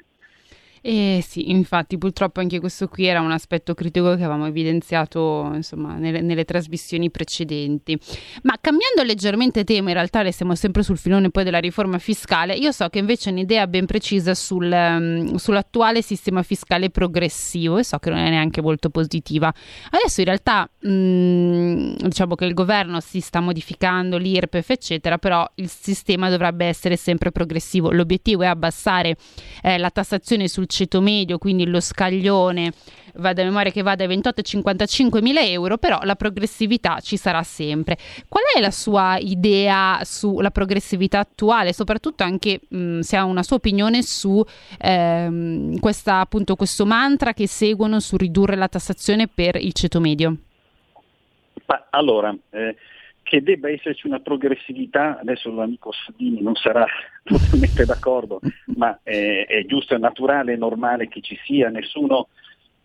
Eh 0.86 1.24
sì, 1.26 1.50
infatti 1.50 1.96
purtroppo 1.96 2.40
anche 2.40 2.60
questo 2.60 2.88
qui 2.88 3.06
era 3.06 3.22
un 3.22 3.30
aspetto 3.30 3.72
critico 3.72 4.08
che 4.08 4.22
avevamo 4.22 4.44
evidenziato 4.44 5.50
insomma, 5.54 5.94
nelle, 5.94 6.20
nelle 6.20 6.44
trasmissioni 6.44 7.10
precedenti. 7.10 7.98
Ma 8.42 8.58
cambiando 8.60 9.02
leggermente 9.02 9.64
tema, 9.64 9.88
in 9.88 9.94
realtà 9.94 10.20
restiamo 10.20 10.54
sempre 10.54 10.82
sul 10.82 10.98
filone 10.98 11.30
poi 11.30 11.42
della 11.42 11.58
riforma 11.58 11.96
fiscale, 11.96 12.52
io 12.52 12.70
so 12.70 12.90
che 12.90 12.98
invece 12.98 13.30
un'idea 13.30 13.66
ben 13.66 13.86
precisa 13.86 14.34
sul, 14.34 14.70
ehm, 14.70 15.36
sull'attuale 15.36 16.02
sistema 16.02 16.42
fiscale 16.42 16.90
progressivo 16.90 17.78
e 17.78 17.82
so 17.82 17.96
che 17.96 18.10
non 18.10 18.18
è 18.18 18.28
neanche 18.28 18.60
molto 18.60 18.90
positiva. 18.90 19.50
Adesso 19.88 20.20
in 20.20 20.26
realtà 20.26 20.68
mh, 20.80 22.08
diciamo 22.08 22.34
che 22.34 22.44
il 22.44 22.52
governo 22.52 23.00
si 23.00 23.20
sta 23.20 23.40
modificando 23.40 24.18
l'IRPEF 24.18 24.68
eccetera, 24.68 25.16
però 25.16 25.50
il 25.54 25.70
sistema 25.70 26.28
dovrebbe 26.28 26.66
essere 26.66 26.96
sempre 26.96 27.32
progressivo. 27.32 27.90
L'obiettivo 27.90 28.42
è 28.42 28.48
abbassare 28.48 29.16
eh, 29.62 29.78
la 29.78 29.88
tassazione 29.88 30.46
sul 30.46 30.72
ceto 30.74 31.00
medio, 31.00 31.38
quindi 31.38 31.66
lo 31.66 31.80
scaglione 31.80 32.72
va 33.16 33.32
da 33.32 33.44
memoria 33.44 33.70
che 33.70 33.82
va 33.82 33.94
dai 33.94 34.06
28 34.06 34.40
ai 34.40 34.44
55 34.44 35.22
mila 35.22 35.40
euro, 35.40 35.78
però 35.78 36.00
la 36.02 36.16
progressività 36.16 36.98
ci 37.00 37.16
sarà 37.16 37.42
sempre. 37.42 37.96
Qual 38.28 38.42
è 38.54 38.60
la 38.60 38.70
sua 38.70 39.16
idea 39.18 40.00
sulla 40.02 40.50
progressività 40.50 41.20
attuale, 41.20 41.72
soprattutto 41.72 42.24
anche 42.24 42.60
mh, 42.68 43.00
se 43.00 43.16
ha 43.16 43.24
una 43.24 43.42
sua 43.42 43.56
opinione 43.56 44.02
su 44.02 44.42
ehm, 44.80 45.78
questa, 45.78 46.20
appunto, 46.20 46.56
questo 46.56 46.84
mantra 46.86 47.32
che 47.32 47.46
seguono 47.46 48.00
su 48.00 48.16
ridurre 48.16 48.56
la 48.56 48.68
tassazione 48.68 49.28
per 49.28 49.56
il 49.56 49.72
ceto 49.72 50.00
medio? 50.00 50.36
Allora, 51.90 52.36
eh, 52.50 52.76
che 53.34 53.42
debba 53.42 53.68
esserci 53.68 54.06
una 54.06 54.20
progressività, 54.20 55.18
adesso 55.18 55.52
l'amico 55.52 55.90
Salvini 55.90 56.40
non 56.40 56.54
sarà 56.54 56.86
totalmente 57.24 57.84
d'accordo, 57.84 58.40
ma 58.76 59.00
è, 59.02 59.46
è 59.48 59.64
giusto, 59.66 59.96
è 59.96 59.98
naturale, 59.98 60.52
è 60.52 60.56
normale 60.56 61.08
che 61.08 61.20
ci 61.20 61.36
sia, 61.44 61.68
nessuno, 61.68 62.28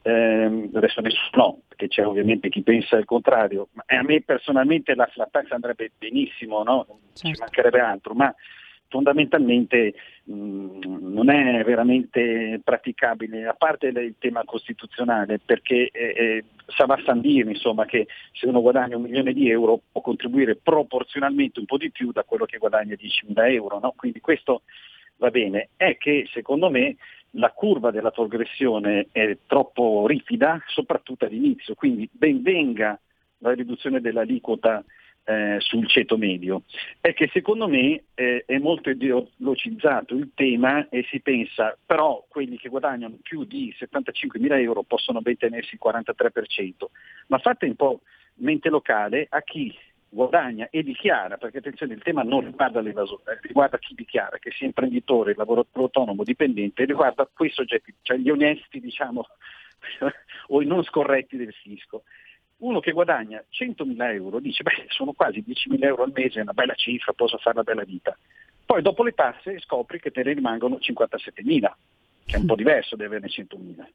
ehm, 0.01 0.71
adesso 0.73 1.01
nessuno 1.01 1.29
no, 1.33 1.59
perché 1.67 1.87
c'è 1.87 2.03
ovviamente 2.03 2.49
chi 2.49 2.63
pensa 2.63 2.97
il 2.97 3.05
contrario, 3.05 3.67
ma 3.73 3.83
a 3.85 4.01
me 4.01 4.23
personalmente 4.23 4.95
la 4.95 5.05
flat 5.05 5.29
tax 5.29 5.51
andrebbe 5.51 5.91
benissimo, 5.95 6.63
no? 6.63 6.87
ci 7.13 7.27
Certo. 7.27 7.41
mancherebbe 7.41 7.79
altro, 7.79 8.15
ma 8.15 8.33
fondamentalmente 8.89 9.93
mh, 10.23 10.79
non 10.99 11.29
è 11.29 11.63
veramente 11.63 12.59
praticabile, 12.63 13.47
a 13.47 13.53
parte 13.53 13.87
il 13.87 14.15
tema 14.19 14.43
costituzionale, 14.43 15.39
perché 15.39 15.89
eh, 15.91 16.13
eh, 16.15 16.43
Savas 16.67 17.03
Sandini, 17.03 17.51
insomma, 17.51 17.85
che 17.85 18.07
se 18.33 18.47
uno 18.47 18.61
guadagna 18.61 18.97
un 18.97 19.03
milione 19.03 19.33
di 19.33 19.49
euro 19.49 19.79
può 19.91 20.01
contribuire 20.01 20.55
proporzionalmente 20.55 21.59
un 21.59 21.65
po' 21.65 21.77
di 21.77 21.91
più 21.91 22.11
da 22.11 22.23
quello 22.23 22.45
che 22.45 22.57
guadagna 22.57 22.95
10.000 22.95 23.51
euro, 23.53 23.79
no? 23.79 23.93
quindi 23.95 24.19
questo 24.19 24.63
va 25.17 25.29
bene, 25.29 25.69
è 25.75 25.97
che 25.97 26.27
secondo 26.31 26.69
me 26.69 26.95
la 27.33 27.51
curva 27.51 27.91
della 27.91 28.11
progressione 28.11 29.07
è 29.11 29.37
troppo 29.45 30.07
ripida, 30.07 30.59
soprattutto 30.67 31.25
all'inizio, 31.25 31.75
quindi 31.75 32.09
ben 32.11 32.41
venga 32.41 32.99
la 33.39 33.53
riduzione 33.53 34.01
dell'aliquota 34.01 34.83
eh, 35.29 35.57
sul 35.59 35.87
ceto 35.87 36.17
medio. 36.17 36.63
È 36.99 37.13
che 37.13 37.29
secondo 37.31 37.67
me 37.67 38.05
eh, 38.15 38.43
è 38.47 38.57
molto 38.57 38.89
ideologizzato 38.89 40.15
il 40.15 40.31
tema 40.33 40.89
e 40.89 41.05
si 41.07 41.19
pensa 41.19 41.77
però 41.85 42.25
quelli 42.27 42.57
che 42.57 42.67
guadagnano 42.67 43.19
più 43.21 43.43
di 43.43 43.71
75 43.77 44.39
mila 44.39 44.59
euro 44.59 44.81
possono 44.81 45.21
ben 45.21 45.37
tenersi 45.37 45.75
il 45.75 45.81
43%, 45.83 46.85
ma 47.27 47.37
fate 47.37 47.67
un 47.67 47.75
po' 47.75 48.01
mente 48.35 48.69
locale 48.69 49.27
a 49.29 49.41
chi 49.43 49.71
guadagna 50.11 50.67
e 50.71 50.81
dichiara, 50.81 51.37
perché 51.37 51.59
attenzione 51.59 51.93
il 51.93 52.01
tema 52.01 52.23
non 52.23 52.45
riguarda 52.45 52.81
l'evasore, 52.81 53.33
eh, 53.33 53.39
riguarda 53.43 53.77
chi 53.77 53.93
dichiara, 53.93 54.39
che 54.39 54.49
sia 54.49 54.65
imprenditore, 54.65 55.35
lavoratore 55.35 55.83
autonomo, 55.85 56.23
dipendente, 56.23 56.85
riguarda 56.85 57.29
quei 57.31 57.51
soggetti, 57.51 57.93
cioè 58.01 58.17
gli 58.17 58.31
onesti 58.31 58.79
diciamo 58.79 59.27
o 60.47 60.61
i 60.63 60.65
non 60.65 60.83
scorretti 60.83 61.37
del 61.37 61.53
fisco. 61.53 62.01
Uno 62.59 62.79
che 62.79 62.91
guadagna 62.91 63.43
100.000 63.49 64.13
euro 64.13 64.39
dice, 64.39 64.63
beh, 64.63 64.85
sono 64.89 65.13
quasi 65.13 65.43
10.000 65.45 65.83
euro 65.83 66.03
al 66.03 66.11
mese, 66.13 66.39
è 66.39 66.43
una 66.43 66.53
bella 66.53 66.73
cifra, 66.73 67.13
posso 67.13 67.37
fare 67.37 67.55
una 67.55 67.63
bella 67.63 67.83
vita. 67.83 68.17
Poi 68.65 68.81
dopo 68.81 69.03
le 69.03 69.13
tasse 69.13 69.59
scopri 69.59 69.99
che 69.99 70.11
te 70.11 70.23
ne 70.23 70.33
rimangono 70.33 70.75
57.000, 70.75 71.71
che 72.25 72.35
è 72.35 72.39
un 72.39 72.45
po' 72.45 72.55
diverso 72.55 72.95
da 72.95 73.05
averne 73.05 73.27
100.000. 73.27 73.85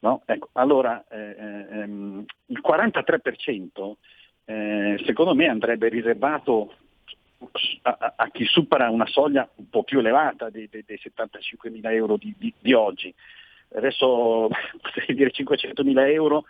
No? 0.00 0.22
Ecco, 0.26 0.48
allora 0.54 1.04
eh, 1.08 1.36
ehm, 1.70 2.24
il 2.46 2.60
43% 2.60 3.92
eh, 4.44 5.00
secondo 5.06 5.34
me 5.34 5.46
andrebbe 5.48 5.88
riservato 5.88 6.74
a, 7.82 7.96
a- 7.98 8.14
a 8.16 8.30
chi 8.30 8.44
supera 8.44 8.90
una 8.90 9.06
soglia 9.06 9.48
un 9.54 9.68
po' 9.68 9.84
più 9.84 10.00
elevata 10.00 10.50
dei, 10.50 10.68
dei, 10.68 10.82
dei 10.84 11.00
75.000 11.00 11.92
euro 11.92 12.16
di, 12.16 12.34
di- 12.36 12.52
di 12.58 12.72
oggi. 12.72 13.14
Adesso 13.74 14.48
potrei 14.82 15.14
dire 15.14 15.30
500.000 15.32 16.10
euro 16.10 16.44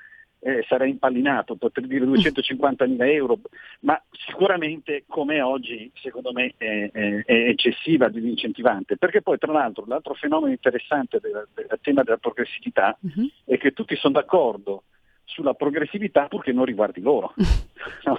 eh, 0.45 0.65
sarei 0.69 0.91
impallinato, 0.91 1.55
potrei 1.55 1.87
dire 1.87 2.05
250.000 2.07 2.97
euro, 3.13 3.39
ma 3.81 4.01
sicuramente 4.27 5.05
come 5.07 5.41
oggi 5.41 5.91
secondo 5.95 6.33
me 6.33 6.55
è, 6.57 6.91
è- 6.93 7.23
è 7.25 7.33
eccessiva, 7.49 8.09
disincentivante, 8.09 8.97
perché 8.97 9.23
poi 9.23 9.39
tra 9.39 9.53
l'altro 9.53 9.85
l'altro 9.87 10.15
fenomeno 10.15 10.51
interessante 10.53 11.19
del, 11.21 11.47
del 11.55 11.79
tema 11.81 12.03
della 12.03 12.17
progressività 12.19 12.97
Mhm. 13.01 13.27
è 13.45 13.57
che 13.59 13.73
tutti 13.73 13.95
sono 13.97 14.15
d'accordo 14.15 14.83
sulla 15.25 15.55
progressività 15.55 16.27
purché 16.27 16.53
non 16.53 16.65
riguardi 16.65 17.01
loro. 17.01 17.33
No. 18.05 18.17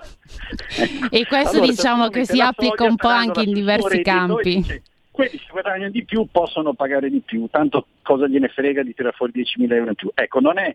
Ecco. 0.78 1.08
E 1.16 1.26
questo 1.26 1.52
Allora, 1.58 1.68
diciamo 1.72 2.08
che 2.10 2.26
si 2.26 2.42
applica 2.42 2.84
un 2.84 2.96
po' 2.98 3.08
anche 3.08 3.44
in 3.44 3.54
diversi 3.54 4.02
campi. 4.02 4.56
dice, 4.58 4.82
quelli 5.10 5.32
che 5.38 5.48
guadagnano 5.52 5.90
di 5.92 6.04
più 6.04 6.28
possono 6.30 6.74
pagare 6.74 7.10
di 7.10 7.22
più, 7.22 7.48
tanto 7.50 7.88
cosa 8.02 8.28
gliene 8.28 8.50
frega 8.50 8.84
di 8.84 8.94
tirare 8.94 9.16
fuori 9.16 9.32
10.000 9.34 9.72
euro 9.74 9.90
in 9.90 9.96
più. 9.96 10.12
Ecco, 10.14 10.40
non 10.42 10.58
è, 10.58 10.74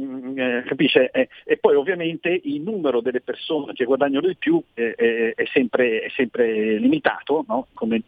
mm, 0.00 0.38
eh, 0.38 0.64
capisce? 0.66 1.10
Eh, 1.10 1.28
e 1.44 1.56
poi 1.56 1.74
ovviamente 1.74 2.40
il 2.44 2.60
numero 2.60 3.00
delle 3.00 3.20
persone 3.20 3.72
che 3.72 3.84
guadagnano 3.84 4.26
di 4.26 4.36
più 4.36 4.62
eh, 4.74 4.94
eh, 4.96 5.32
è, 5.34 5.44
sempre, 5.52 6.00
è 6.00 6.10
sempre 6.10 6.78
limitato, 6.78 7.44
no? 7.48 7.66
come, 7.74 8.02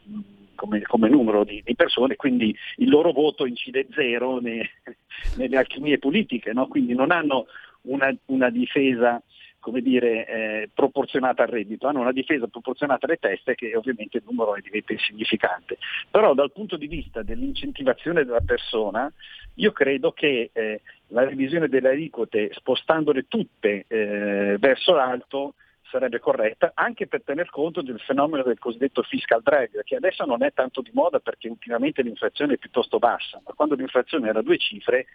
come- 0.55 0.83
come 0.83 1.09
numero 1.09 1.45
di, 1.45 1.63
di 1.65 1.75
persone, 1.75 2.17
quindi 2.17 2.55
il 2.77 2.89
loro 2.89 3.13
voto 3.13 3.47
incide 3.47 3.87
zero 3.93 4.41
ne- 4.41 4.71
nelle 5.37 5.57
alchimie 5.57 5.99
politiche, 5.99 6.53
no? 6.53 6.67
quindi 6.69 6.95
non 6.95 7.11
hanno 7.11 7.47
una, 7.83 8.15
una 8.27 8.51
difesa 8.51 9.23
come 9.67 9.81
dire, 9.81 10.27
eh, 10.27 10.71
proporzionata 10.73 11.43
al 11.43 11.49
reddito, 11.49 11.89
hanno 11.89 11.99
una 11.99 12.13
difesa 12.13 12.47
proporzionata 12.47 13.05
alle 13.07 13.17
teste 13.17 13.57
che 13.57 13.75
ovviamente 13.75 14.19
il 14.19 14.23
numero 14.25 14.55
diventa 14.63 14.93
insignificante. 14.93 15.79
Però 16.09 16.35
dal 16.35 16.53
punto 16.53 16.77
di 16.77 16.87
vista 16.87 17.25
dell'incentivazione 17.25 18.25
della 18.25 18.43
persona, 18.47 19.13
io 19.55 19.73
credo 19.73 20.13
che 20.13 20.51
eh, 20.53 20.83
la 21.09 21.25
revisione 21.25 21.67
delle 21.67 21.89
aliquote, 21.89 22.53
spostandole 22.53 23.27
tutte 23.27 23.87
eh, 23.89 24.57
verso 24.57 24.95
l'alto, 24.95 25.55
sarebbe 25.91 26.21
corretta, 26.21 26.71
anche 26.75 27.09
per 27.09 27.25
tener 27.25 27.51
conto 27.51 27.83
del 27.83 27.99
fenomeno 27.99 28.45
del 28.45 28.61
cosiddetto 28.61 29.03
fiscal 29.03 29.43
drag, 29.43 29.83
che 29.83 29.97
adesso 29.97 30.25
non 30.25 30.45
è 30.45 30.53
tanto 30.53 30.81
di 30.81 30.91
moda 30.93 31.19
perché 31.19 31.49
ultimamente 31.49 32.03
l'inflazione 32.03 32.55
è 32.55 32.59
piuttosto 32.59 33.01
bassa, 33.01 33.41
ma 33.45 33.53
quando 33.53 33.75
l'inflazione 33.75 34.29
era 34.29 34.39
a 34.39 34.43
due 34.43 34.59
cifre 34.59 35.07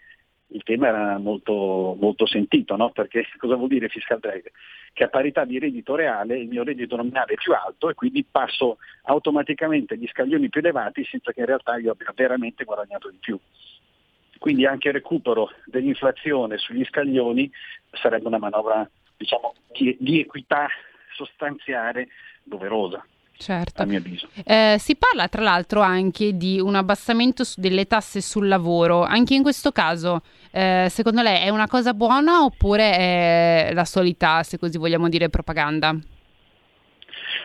il 0.54 0.64
tema 0.64 0.88
era 0.88 1.18
molto, 1.18 1.96
molto 2.00 2.26
sentito, 2.26 2.76
no? 2.76 2.92
perché 2.92 3.26
cosa 3.38 3.56
vuol 3.56 3.70
dire 3.70 3.90
fiscal 3.90 4.20
drag? 4.20 4.52
Che 4.94 5.04
a 5.04 5.10
parità 5.10 5.46
di 5.46 5.60
reddito 5.60 5.96
reale 5.96 6.38
il 6.38 6.48
mio 6.48 6.64
reddito 6.64 6.96
nominale 6.96 7.34
è 7.34 7.36
più 7.36 7.54
alto 7.54 7.90
e 7.90 7.94
quindi 7.94 8.26
passo 8.30 8.78
automaticamente 9.04 9.94
agli 9.94 10.08
scaglioni 10.08 10.50
più 10.50 10.60
elevati 10.60 11.06
senza 11.06 11.32
che 11.32 11.40
in 11.40 11.46
realtà 11.46 11.78
io 11.78 11.92
abbia 11.92 12.12
veramente 12.16 12.64
guadagnato 12.64 13.10
di 13.10 13.18
più. 13.20 13.40
Quindi 14.38 14.66
anche 14.66 14.88
il 14.88 14.96
recupero 14.96 15.52
dell'inflazione 15.66 16.58
sugli 16.58 16.84
scaglioni 16.86 17.50
sarebbe 17.92 18.28
una 18.28 18.40
manovra 18.40 18.90
diciamo, 19.16 19.54
di, 19.72 19.96
di 20.00 20.20
equità 20.20 20.68
sostanziale 21.14 22.08
doverosa, 22.44 23.06
Certo. 23.42 23.82
a 23.82 23.86
mio 23.86 23.98
avviso. 23.98 24.28
Eh, 24.46 24.76
si 24.78 24.96
parla 24.96 25.28
tra 25.28 25.42
l'altro 25.42 25.82
anche 25.82 26.38
di 26.38 26.60
un 26.60 26.76
abbassamento 26.76 27.44
delle 27.56 27.88
tasse 27.88 28.22
sul 28.22 28.48
lavoro. 28.48 29.02
Anche 29.04 29.34
in 29.34 29.42
questo 29.42 29.72
caso, 29.72 30.22
eh, 30.52 30.88
secondo 30.90 31.24
lei 31.24 31.44
è 31.44 31.50
una 31.50 31.68
cosa 31.68 31.94
buona 31.96 32.44
oppure 32.44 32.92
è 32.92 33.72
la 33.74 33.86
solita, 33.86 34.44
se 34.44 34.60
così 34.60 34.78
vogliamo 34.78 35.10
dire, 35.10 35.30
propaganda? 35.30 35.98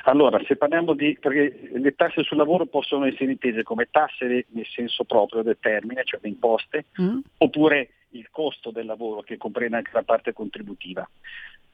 Allora, 0.05 0.41
se 0.47 0.57
parliamo 0.57 0.95
di, 0.95 1.17
perché 1.21 1.71
le 1.73 1.95
tasse 1.95 2.23
sul 2.23 2.37
lavoro 2.37 2.67
possono 2.67 3.07
essere 3.07 3.33
intese 3.33 3.63
come 3.63 3.89
tasse 3.91 4.47
nel 4.51 4.67
senso 4.67 5.05
proprio 5.05 5.43
del 5.43 5.57
termine, 5.61 6.03
cioè 6.05 6.21
le 6.23 6.29
imposte, 6.29 6.85
Mm? 7.01 7.19
oppure 7.39 7.91
il 8.11 8.29
costo 8.31 8.71
del 8.71 8.87
lavoro 8.87 9.23
che 9.23 9.37
comprende 9.37 9.77
anche 9.77 9.91
la 9.93 10.03
parte 10.03 10.33
contributiva. 10.33 11.09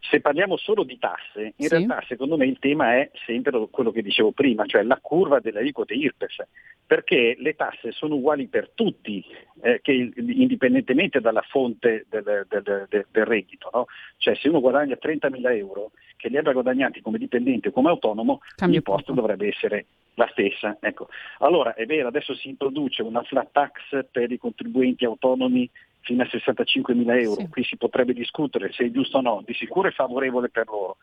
Se 0.05 0.21
parliamo 0.21 0.57
solo 0.57 0.83
di 0.83 0.99
tasse, 0.99 1.53
in 1.57 1.67
Sì. 1.67 1.69
realtà 1.69 2.03
secondo 2.09 2.37
me 2.37 2.45
il 2.47 2.59
tema 2.59 2.97
è 2.97 3.11
sempre 3.25 3.53
lo- 3.53 3.69
quello 3.69 3.93
che 3.93 4.03
dicevo 4.03 4.33
prima, 4.33 4.67
cioè 4.67 4.83
la 4.83 4.99
curva 5.01 5.39
delle 5.39 5.61
aliquote 5.61 5.95
IRPEF, 5.95 6.45
perché 6.85 7.37
le 7.39 7.55
tasse 7.55 7.93
sono 7.93 8.17
uguali 8.17 8.49
per 8.49 8.71
tutti, 8.75 9.25
eh, 9.63 9.81
che 9.81 9.93
indipendentemente 10.17 11.21
dalla 11.21 11.43
fonte 11.43 12.07
del, 12.09 12.47
del- 12.49 12.63
del- 12.89 13.07
del 13.11 13.25
reddito. 13.25 13.71
no? 13.73 13.87
Cioè 14.17 14.35
se 14.35 14.49
uno 14.49 14.61
guadagna 14.61 14.97
30.000 14.97 15.55
euro, 15.55 15.93
che 16.17 16.29
li 16.29 16.37
abbia 16.37 16.53
guadagnati 16.53 17.01
come 17.01 17.19
dipendente 17.19 17.69
o 17.69 17.73
come 17.73 17.89
autonomo, 17.89 18.41
Cambia 18.57 18.79
l'imposta 18.79 19.13
dovrebbe 19.13 19.47
essere 19.49 19.87
la 20.15 20.29
stessa. 20.33 20.77
Ecco. 20.81 21.09
Allora 21.39 21.75
è 21.75 21.87
vero, 21.87 22.09
adesso 22.09 22.35
si 22.35 22.49
introduce 22.49 23.03
una 23.03 23.23
flat 23.23 23.51
tax 23.53 24.05
per 24.11 24.31
i 24.31 24.37
contribuenti 24.37 25.05
autonomi 25.05 25.69
fino 26.03 26.23
a 26.23 26.27
65.000 26.27 27.21
euro, 27.21 27.41
Sì. 27.41 27.49
qui 27.49 27.65
si 27.65 27.77
potrebbe 27.77 28.13
discutere 28.13 28.73
se 28.73 28.85
è 28.85 28.91
giusto 28.91 29.19
o 29.19 29.21
no, 29.21 29.43
di 29.45 29.55
sicuro 29.55 29.89
è 29.89 29.93
favorevole 29.93 30.49
per 30.51 30.67
loro, 30.67 30.99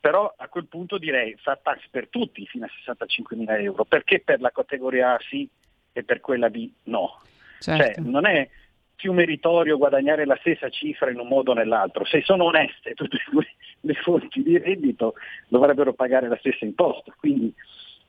però 0.00 0.32
a 0.36 0.48
quel 0.48 0.66
punto 0.66 0.98
direi 0.98 1.36
flat 1.36 1.62
tax 1.62 1.80
per 1.90 2.08
tutti 2.08 2.46
fino 2.46 2.64
a 2.64 2.70
65.000 2.84 3.60
euro, 3.60 3.84
perché 3.84 4.20
per 4.20 4.40
la 4.40 4.50
categoria 4.50 5.14
A 5.14 5.18
sì 5.28 5.48
e 5.92 6.02
per 6.04 6.20
quella 6.20 6.48
B 6.50 6.70
no? 6.84 7.20
Certo. 7.58 7.82
Cioè, 7.82 8.08
non 8.08 8.26
è 8.26 8.48
più 8.94 9.12
meritorio 9.12 9.76
guadagnare 9.76 10.24
la 10.24 10.36
stessa 10.40 10.68
cifra 10.70 11.10
in 11.10 11.18
un 11.18 11.28
modo 11.28 11.50
o 11.50 11.54
nell'altro. 11.54 12.04
Se 12.04 12.22
sono 12.22 12.44
oneste 12.44 12.94
tutte 12.94 13.16
e 13.16 13.30
due 13.30 13.46
le 13.80 13.94
fonti 13.94 14.42
di 14.42 14.58
reddito 14.58 15.14
dovrebbero 15.48 15.92
pagare 15.92 16.28
la 16.28 16.36
stessa 16.38 16.64
imposta. 16.64 17.14
Quindi 17.18 17.52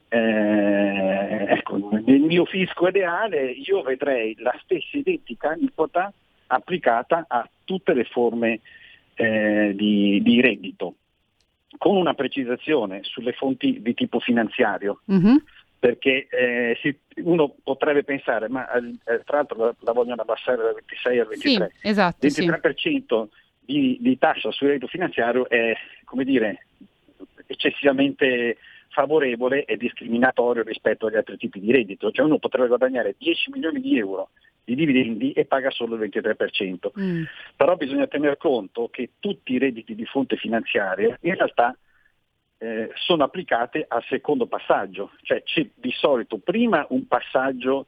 eh, 0.10 1.46
ecco, 1.50 1.78
nel 1.78 2.22
mio 2.22 2.46
fisco 2.46 2.88
ideale 2.88 3.52
io 3.52 3.82
vedrei 3.82 4.36
la 4.40 4.58
stessa 4.64 4.98
identica 4.98 5.50
aliquota 5.50 6.12
applicata 6.48 7.26
a 7.28 7.48
tutte 7.64 7.94
le 7.94 8.04
forme 8.06 8.60
eh, 9.16 9.74
di, 9.76 10.22
di 10.22 10.42
reddito, 10.42 10.96
con 11.78 11.96
una 11.96 12.14
precisazione 12.14 13.00
sulle 13.04 13.34
fonti 13.34 13.82
di 13.82 13.94
tipo 13.94 14.20
finanziario 14.20 15.02
Mhm. 15.06 15.44
perché 15.80 16.28
eh, 16.30 16.78
si- 16.82 16.98
uno 17.24 17.56
potrebbe 17.64 18.04
pensare, 18.04 18.48
ma 18.50 18.68
eh, 18.72 19.22
tra 19.24 19.38
l'altro 19.38 19.58
la, 19.66 19.76
la 19.80 19.92
vogliono 19.92 20.22
abbassare 20.22 20.58
dal 20.58 20.74
26 20.74 21.20
al 21.20 21.28
Sì, 21.32 21.58
23, 21.58 21.72
esatto, 21.82 22.30
sì. 22.30 22.46
23% 22.48 23.28
di, 23.60 23.98
di 24.00 24.18
tassa 24.18 24.52
sul 24.52 24.68
reddito 24.70 24.88
finanziario 24.88 25.48
è, 25.50 25.74
come 26.06 26.24
dire, 26.24 26.66
eccessivamente 27.48 28.58
favorevole 28.90 29.66
e 29.66 29.78
discriminatorio 29.78 30.64
rispetto 30.64 31.06
agli 31.08 31.16
altri 31.16 31.38
tipi 31.38 31.60
di 31.60 31.72
reddito, 31.72 32.12
cioè 32.12 32.26
uno 32.26 32.40
potrebbe 32.40 32.68
guadagnare 32.70 33.16
10 33.18 33.52
milioni 33.52 33.80
di 33.82 33.98
euro 33.98 34.30
di 34.68 34.76
dividendi 34.76 35.32
e 35.32 35.46
paga 35.46 35.72
solo 35.72 35.96
il 35.96 36.10
23%. 36.10 36.92
Mm. 37.00 37.24
Però 37.56 37.78
bisogna 37.78 38.06
tener 38.08 38.36
conto 38.36 38.90
che 38.90 39.12
tutti 39.18 39.54
i 39.54 39.58
redditi 39.58 39.96
di 39.96 40.04
fonte 40.04 40.36
finanziaria 40.36 41.18
in 41.22 41.36
realtà 41.36 41.74
eh, 42.58 42.92
sono 42.96 43.24
applicate 43.24 43.86
al 43.88 44.04
secondo 44.10 44.46
passaggio, 44.46 45.12
cioè 45.22 45.42
c'è 45.44 45.66
di 45.74 45.92
solito 45.94 46.38
prima 46.40 46.86
un 46.90 47.08
passaggio 47.08 47.86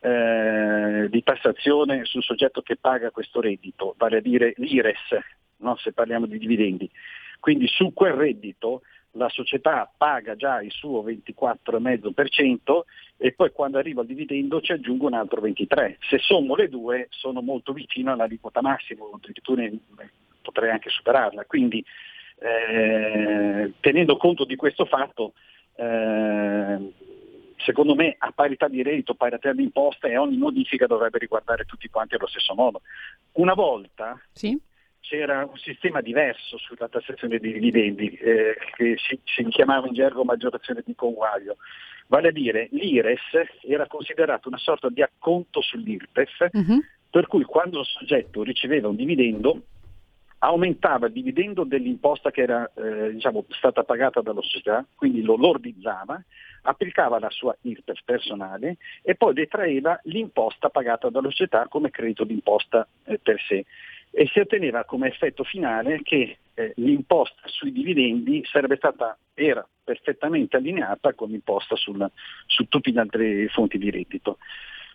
eh, 0.00 1.06
di 1.10 1.22
tassazione 1.22 2.06
sul 2.06 2.22
soggetto 2.22 2.62
che 2.62 2.76
paga 2.76 3.10
questo 3.10 3.42
reddito, 3.42 3.94
vale 3.98 4.16
a 4.16 4.20
dire 4.20 4.54
l'IRES, 4.56 5.18
no? 5.58 5.76
se 5.76 5.92
parliamo 5.92 6.24
di 6.24 6.38
dividendi. 6.38 6.90
Quindi 7.40 7.66
su 7.66 7.92
quel 7.92 8.14
reddito 8.14 8.80
la 9.12 9.28
società 9.28 9.90
paga 9.94 10.36
già 10.36 10.62
il 10.62 10.70
suo 10.70 11.02
24,5% 11.04 12.80
e 13.16 13.32
poi 13.32 13.50
quando 13.50 13.78
arriva 13.78 14.02
il 14.02 14.08
dividendo 14.08 14.60
ci 14.60 14.72
aggiungo 14.72 15.06
un 15.06 15.14
altro 15.14 15.40
23%. 15.40 15.96
Se 16.08 16.18
sommo 16.18 16.54
le 16.54 16.68
due 16.68 17.08
sono 17.10 17.40
molto 17.40 17.72
vicino 17.72 18.12
all'aliquota 18.12 18.60
massima, 18.60 19.04
eh, 19.58 19.78
potrei 20.40 20.70
anche 20.70 20.90
superarla. 20.90 21.44
Quindi 21.44 21.84
eh, 22.38 23.72
tenendo 23.80 24.16
conto 24.16 24.44
di 24.44 24.56
questo 24.56 24.84
fatto, 24.86 25.34
eh, 25.74 26.92
secondo 27.58 27.94
me 27.94 28.16
a 28.18 28.32
parità 28.32 28.66
di 28.68 28.82
reddito, 28.82 29.14
parità 29.14 29.52
di 29.52 29.62
imposta 29.62 30.08
e 30.08 30.16
ogni 30.16 30.36
modifica 30.36 30.86
dovrebbe 30.86 31.18
riguardare 31.18 31.64
tutti 31.64 31.88
quanti 31.88 32.14
allo 32.14 32.26
stesso 32.26 32.54
modo. 32.54 32.80
Una 33.32 33.54
volta 33.54 34.20
Sì? 34.32 34.58
C'era 35.02 35.44
un 35.44 35.58
sistema 35.58 36.00
diverso 36.00 36.56
sulla 36.58 36.88
tassazione 36.88 37.38
dei 37.38 37.52
dividendi 37.52 38.08
eh, 38.14 38.56
che 38.76 38.96
si, 38.96 39.20
si 39.24 39.44
chiamava 39.48 39.88
in 39.88 39.94
gergo 39.94 40.24
maggiorazione 40.24 40.82
di 40.86 40.94
conguaglio. 40.94 41.56
Vale 42.06 42.28
a 42.28 42.32
dire 42.32 42.68
l'IRES 42.70 43.60
era 43.62 43.86
considerato 43.86 44.48
una 44.48 44.58
sorta 44.58 44.88
di 44.88 45.02
acconto 45.02 45.60
sull'IRPEF, 45.60 46.48
Mhm. 46.52 46.80
per 47.10 47.26
cui 47.26 47.42
quando 47.42 47.80
il 47.80 47.86
soggetto 47.86 48.42
riceveva 48.42 48.88
un 48.88 48.96
dividendo 48.96 49.62
aumentava 50.44 51.06
il 51.06 51.12
dividendo 51.12 51.62
dell'imposta 51.64 52.30
che 52.32 52.42
era 52.42 52.68
eh, 52.74 53.12
diciamo, 53.12 53.44
stata 53.50 53.84
pagata 53.84 54.20
dalla 54.22 54.42
società, 54.42 54.84
quindi 54.96 55.22
lo 55.22 55.36
lordizzava, 55.36 56.20
applicava 56.62 57.20
la 57.20 57.30
sua 57.30 57.56
IRPEF 57.60 58.00
personale 58.04 58.76
e 59.02 59.14
poi 59.14 59.34
detraeva 59.34 60.00
l'imposta 60.04 60.68
pagata 60.68 61.10
dalla 61.10 61.30
società 61.30 61.68
come 61.68 61.90
credito 61.90 62.24
d'imposta 62.24 62.86
eh, 63.04 63.18
per 63.18 63.40
sé 63.46 63.64
e 64.14 64.28
si 64.30 64.40
otteneva 64.40 64.84
come 64.84 65.08
effetto 65.08 65.42
finale 65.42 66.02
che 66.02 66.36
eh, 66.54 66.72
l'imposta 66.76 67.40
sui 67.46 67.72
dividendi 67.72 68.44
sarebbe 68.44 68.76
stata, 68.76 69.16
era 69.32 69.66
perfettamente 69.82 70.56
allineata 70.56 71.14
con 71.14 71.30
l'imposta 71.30 71.76
sul- 71.76 72.10
su 72.46 72.68
tutte 72.68 72.90
le 72.92 73.00
altre 73.00 73.48
fonti 73.48 73.78
di 73.78 73.90
reddito. 73.90 74.36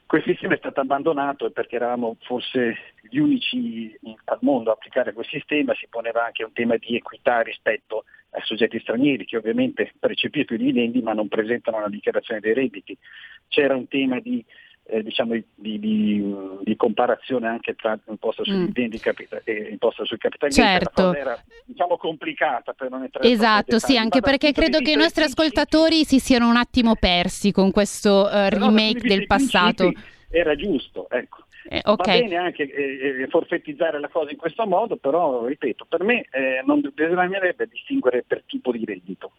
Questo 0.05 0.29
sistema 0.29 0.53
è 0.53 0.57
stato 0.57 0.79
abbandonato 0.79 1.49
perché 1.49 1.75
eravamo 1.75 2.15
forse 2.21 2.77
gli 3.09 3.17
unici 3.17 3.93
al 4.25 4.37
mondo 4.41 4.69
a 4.69 4.73
applicare 4.73 5.11
quel 5.11 5.25
sistema, 5.25 5.73
si 5.73 5.87
poneva 5.89 6.23
anche 6.23 6.43
un 6.43 6.53
tema 6.53 6.77
di 6.77 6.95
equità 6.95 7.41
rispetto 7.41 8.05
ai 8.29 8.41
soggetti 8.43 8.79
stranieri 8.79 9.25
che 9.25 9.35
ovviamente 9.35 9.91
percepiscono 9.99 10.61
i 10.61 10.63
dividendi 10.63 11.01
ma 11.01 11.13
non 11.13 11.27
presentano 11.27 11.81
la 11.81 11.89
dichiarazione 11.89 12.39
dei 12.39 12.53
redditi. 12.53 12.95
C'era 13.49 13.75
un 13.75 13.87
tema 13.87 14.19
di, 14.19 14.45
eh, 14.89 15.03
diciamo, 15.03 15.33
di, 15.55 15.79
di- 15.79 16.33
di 16.63 16.75
comparazione 16.75 17.47
anche 17.47 17.75
tra 17.75 17.97
imposta 18.07 18.43
sui 18.43 18.53
Mm. 18.55 18.59
dividendi 18.59 18.95
e 18.95 18.99
capita- 18.99 19.41
e 19.43 19.67
imposta 19.71 20.05
sui 20.05 20.17
capitali. 20.17 20.51
Certo. 20.51 21.13
Era 21.13 21.37
diciamo 21.65 21.97
complicata 21.97 22.73
per 22.73 22.89
non 22.89 23.03
entrare 23.03 23.29
Esatto, 23.29 23.79
sì, 23.79 23.97
anche 23.97 24.19
ma 24.21 24.27
perché 24.29 24.51
credo 24.51 24.79
che 24.79 24.91
i 24.91 24.95
nostri 24.95 25.23
ascoltatori 25.23 26.03
si 26.05 26.19
siano 26.19 26.47
un 26.49 26.55
attimo 26.55 26.95
persi 26.95 27.51
con 27.51 27.71
questo 27.71 28.27
punto 28.29 28.49
remake 28.49 29.07
del 29.07 29.25
passato. 29.25 29.91
Era 30.29 30.55
giusto, 30.55 31.09
ecco. 31.09 31.45
Eh, 31.69 31.81
Va 31.83 31.91
ok, 31.93 32.05
bene 32.05 32.35
anche 32.37 32.63
eh, 32.63 33.23
eh, 33.23 33.27
forfettizzare 33.27 33.99
la 33.99 34.07
cosa 34.07 34.31
in 34.31 34.37
questo 34.37 34.65
modo, 34.65 34.95
però 34.95 35.45
ripeto, 35.45 35.85
per 35.85 36.01
me 36.03 36.25
eh, 36.31 36.61
non 36.65 36.79
bisognerebbe 36.93 37.67
distinguere 37.67 38.23
per 38.25 38.43
tipo 38.45 38.71
di 38.71 38.85
reddito. 38.85 39.31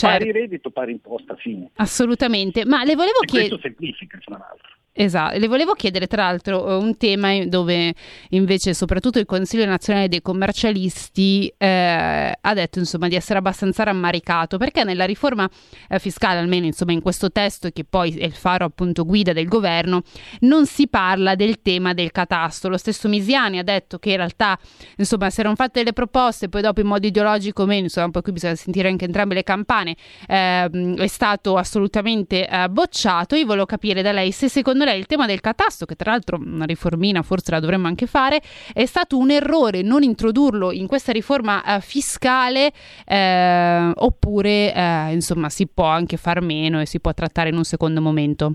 Pari 0.00 0.24
certo, 0.24 0.38
reddito, 0.38 0.70
pari 0.70 0.92
imposta, 0.92 1.34
fine. 1.36 1.70
assolutamente. 1.76 2.64
Ma 2.64 2.82
le 2.84 2.94
volevo 2.94 3.18
chiedere... 3.20 3.48
questo 3.50 3.68
semplifica, 3.68 4.18
fra 4.20 4.38
l'altro. 4.38 4.70
Esatto, 4.96 5.36
le 5.36 5.48
volevo 5.48 5.72
chiedere 5.72 6.06
tra 6.06 6.22
l'altro 6.22 6.68
eh, 6.68 6.76
un 6.76 6.96
tema 6.96 7.44
dove 7.46 7.92
invece 8.28 8.74
soprattutto 8.74 9.18
il 9.18 9.24
Consiglio 9.26 9.64
nazionale 9.64 10.06
dei 10.06 10.22
commercialisti 10.22 11.52
eh, 11.58 12.32
ha 12.40 12.54
detto 12.54 12.78
insomma 12.78 13.08
di 13.08 13.16
essere 13.16 13.40
abbastanza 13.40 13.82
rammaricato 13.82 14.56
perché 14.56 14.84
nella 14.84 15.04
riforma 15.04 15.50
eh, 15.88 15.98
fiscale, 15.98 16.38
almeno 16.38 16.66
insomma 16.66 16.92
in 16.92 17.00
questo 17.00 17.32
testo 17.32 17.70
che 17.70 17.82
poi 17.82 18.14
è 18.14 18.24
il 18.24 18.34
faro 18.34 18.66
appunto 18.66 19.04
guida 19.04 19.32
del 19.32 19.48
governo, 19.48 20.02
non 20.42 20.64
si 20.64 20.86
parla 20.86 21.34
del 21.34 21.60
tema 21.60 21.92
del 21.92 22.12
catasto. 22.12 22.68
Lo 22.68 22.76
stesso 22.76 23.08
Misiani 23.08 23.58
ha 23.58 23.64
detto 23.64 23.98
che 23.98 24.10
in 24.10 24.18
realtà 24.18 24.56
insomma 24.98 25.28
si 25.28 25.40
erano 25.40 25.56
fatte 25.56 25.82
le 25.82 25.92
proposte, 25.92 26.48
poi 26.48 26.62
dopo 26.62 26.78
in 26.80 26.86
modo 26.86 27.04
ideologico 27.04 27.66
meno, 27.66 27.82
insomma 27.82 28.10
poi 28.10 28.22
qui 28.22 28.30
bisogna 28.30 28.54
sentire 28.54 28.86
anche 28.86 29.06
entrambe 29.06 29.34
le 29.34 29.42
campane, 29.42 29.96
ehm, 30.28 30.98
è 30.98 31.08
stato 31.08 31.56
assolutamente 31.56 32.48
eh, 32.48 32.68
bocciato. 32.68 33.34
Io 33.34 33.44
volevo 33.44 33.66
capire 33.66 34.00
da 34.00 34.12
lei 34.12 34.30
se 34.30 34.48
secondo 34.48 34.82
lei 34.84 34.98
il 34.98 35.06
tema 35.06 35.26
del 35.26 35.40
catasto, 35.40 35.86
che 35.86 35.94
tra 35.94 36.10
l'altro 36.10 36.36
una 36.36 36.64
riformina 36.64 37.22
forse 37.22 37.50
la 37.50 37.60
dovremmo 37.60 37.86
anche 37.86 38.06
fare, 38.06 38.40
è 38.72 38.84
stato 38.86 39.16
un 39.18 39.30
errore 39.30 39.82
non 39.82 40.02
introdurlo 40.02 40.72
in 40.72 40.86
questa 40.86 41.12
riforma 41.12 41.62
eh, 41.64 41.80
fiscale 41.80 42.72
eh, 43.06 43.92
oppure 43.94 44.72
eh, 44.74 45.12
insomma 45.12 45.48
si 45.48 45.66
può 45.66 45.86
anche 45.86 46.16
far 46.16 46.40
meno 46.40 46.80
e 46.80 46.86
si 46.86 47.00
può 47.00 47.12
trattare 47.12 47.48
in 47.48 47.56
un 47.56 47.64
secondo 47.64 48.00
momento. 48.00 48.54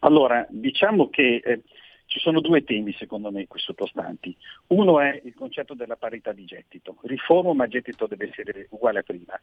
Allora, 0.00 0.46
diciamo 0.48 1.08
che 1.08 1.40
eh, 1.44 1.62
ci 2.06 2.20
sono 2.20 2.40
due 2.40 2.64
temi 2.64 2.92
secondo 2.92 3.30
me 3.30 3.46
qui 3.46 3.60
sottostanti. 3.60 4.34
Uno 4.68 5.00
è 5.00 5.20
il 5.24 5.34
concetto 5.34 5.74
della 5.74 5.96
parità 5.96 6.32
di 6.32 6.44
gettito. 6.44 6.96
Riforma 7.02 7.52
ma 7.52 7.66
gettito 7.66 8.06
deve 8.06 8.28
essere 8.28 8.68
uguale 8.70 9.00
a 9.00 9.02
prima. 9.02 9.38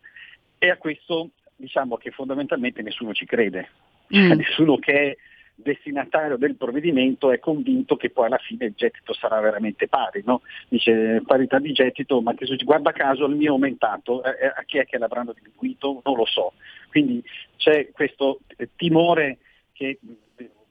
E 0.58 0.70
a 0.70 0.78
questo 0.78 1.32
diciamo 1.56 1.98
che 1.98 2.12
fondamentalmente 2.12 2.82
nessuno 2.82 3.14
ci 3.14 3.26
crede. 3.26 3.70
Mm. 4.16 4.32
Nessuno 4.34 4.78
che 4.78 4.94
è 4.94 5.18
destinatario 5.56 6.38
del 6.38 6.56
provvedimento 6.56 7.32
è 7.32 7.40
convinto 7.40 7.96
che 7.96 8.10
poi 8.10 8.26
alla 8.26 8.38
fine 8.38 8.66
il 8.66 8.74
gettito 8.76 9.14
sarà 9.14 9.40
veramente 9.40 9.88
pari, 9.88 10.24
no? 10.26 10.42
dice 10.68 11.22
parità 11.26 11.60
di 11.60 11.72
gettito, 11.72 12.22
ma 12.22 12.34
che 12.34 12.46
guarda 12.64 12.92
caso 12.92 13.26
il 13.26 13.36
mio 13.36 13.50
è 13.50 13.54
aumentato, 13.54 14.24
eh, 14.24 14.48
a 14.48 14.64
chi 14.66 14.80
è 14.80 14.86
che 14.86 14.98
l'avranno 14.98 15.34
diminuito? 15.34 16.02
Non 16.04 16.16
lo 16.16 16.26
so. 16.26 16.54
Quindi 16.90 17.24
c'è 17.58 17.92
questo 17.92 18.40
timore 18.76 19.38
che 19.74 20.00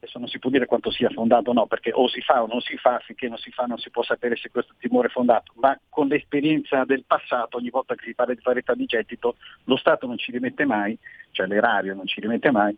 adesso 0.03 0.19
non 0.19 0.27
si 0.27 0.41
può 0.41 0.51
dire 0.51 0.67
quanto 0.67 0.91
sia 0.91 1.09
fondato 1.11 1.51
o 1.51 1.53
no, 1.53 1.67
perché 1.67 1.93
o 1.95 2.09
si 2.09 2.21
fa 2.21 2.43
o 2.43 2.47
non 2.49 2.61
si 2.61 2.77
fa, 2.77 2.99
finché 2.99 3.29
non 3.29 3.39
si 3.39 3.53
fa 3.53 3.65
non 3.67 3.79
si 3.79 3.91
può 3.91 4.03
sapere 4.03 4.37
se 4.37 4.51
questo 4.51 4.75
timore 4.79 5.07
è 5.07 5.11
fondato, 5.11 5.53
ma 5.57 5.79
con 5.89 6.09
l'esperienza 6.09 6.85
del 6.85 7.05
passato 7.07 7.57
ogni 7.57 7.71
volta 7.71 7.95
che 7.95 8.07
si 8.07 8.15
parla 8.15 8.35
di 8.35 8.41
parità 8.43 8.75
di 8.75 8.85
gettito 8.85 9.37
lo 9.65 9.77
Stato 9.77 10.09
non 10.09 10.19
ci 10.19 10.33
rimette 10.33 10.65
mai, 10.65 10.99
cioè 11.31 11.47
l'erario 11.47 11.95
non 11.95 12.07
ci 12.07 12.21
rimette 12.21 12.51
mai, 12.51 12.77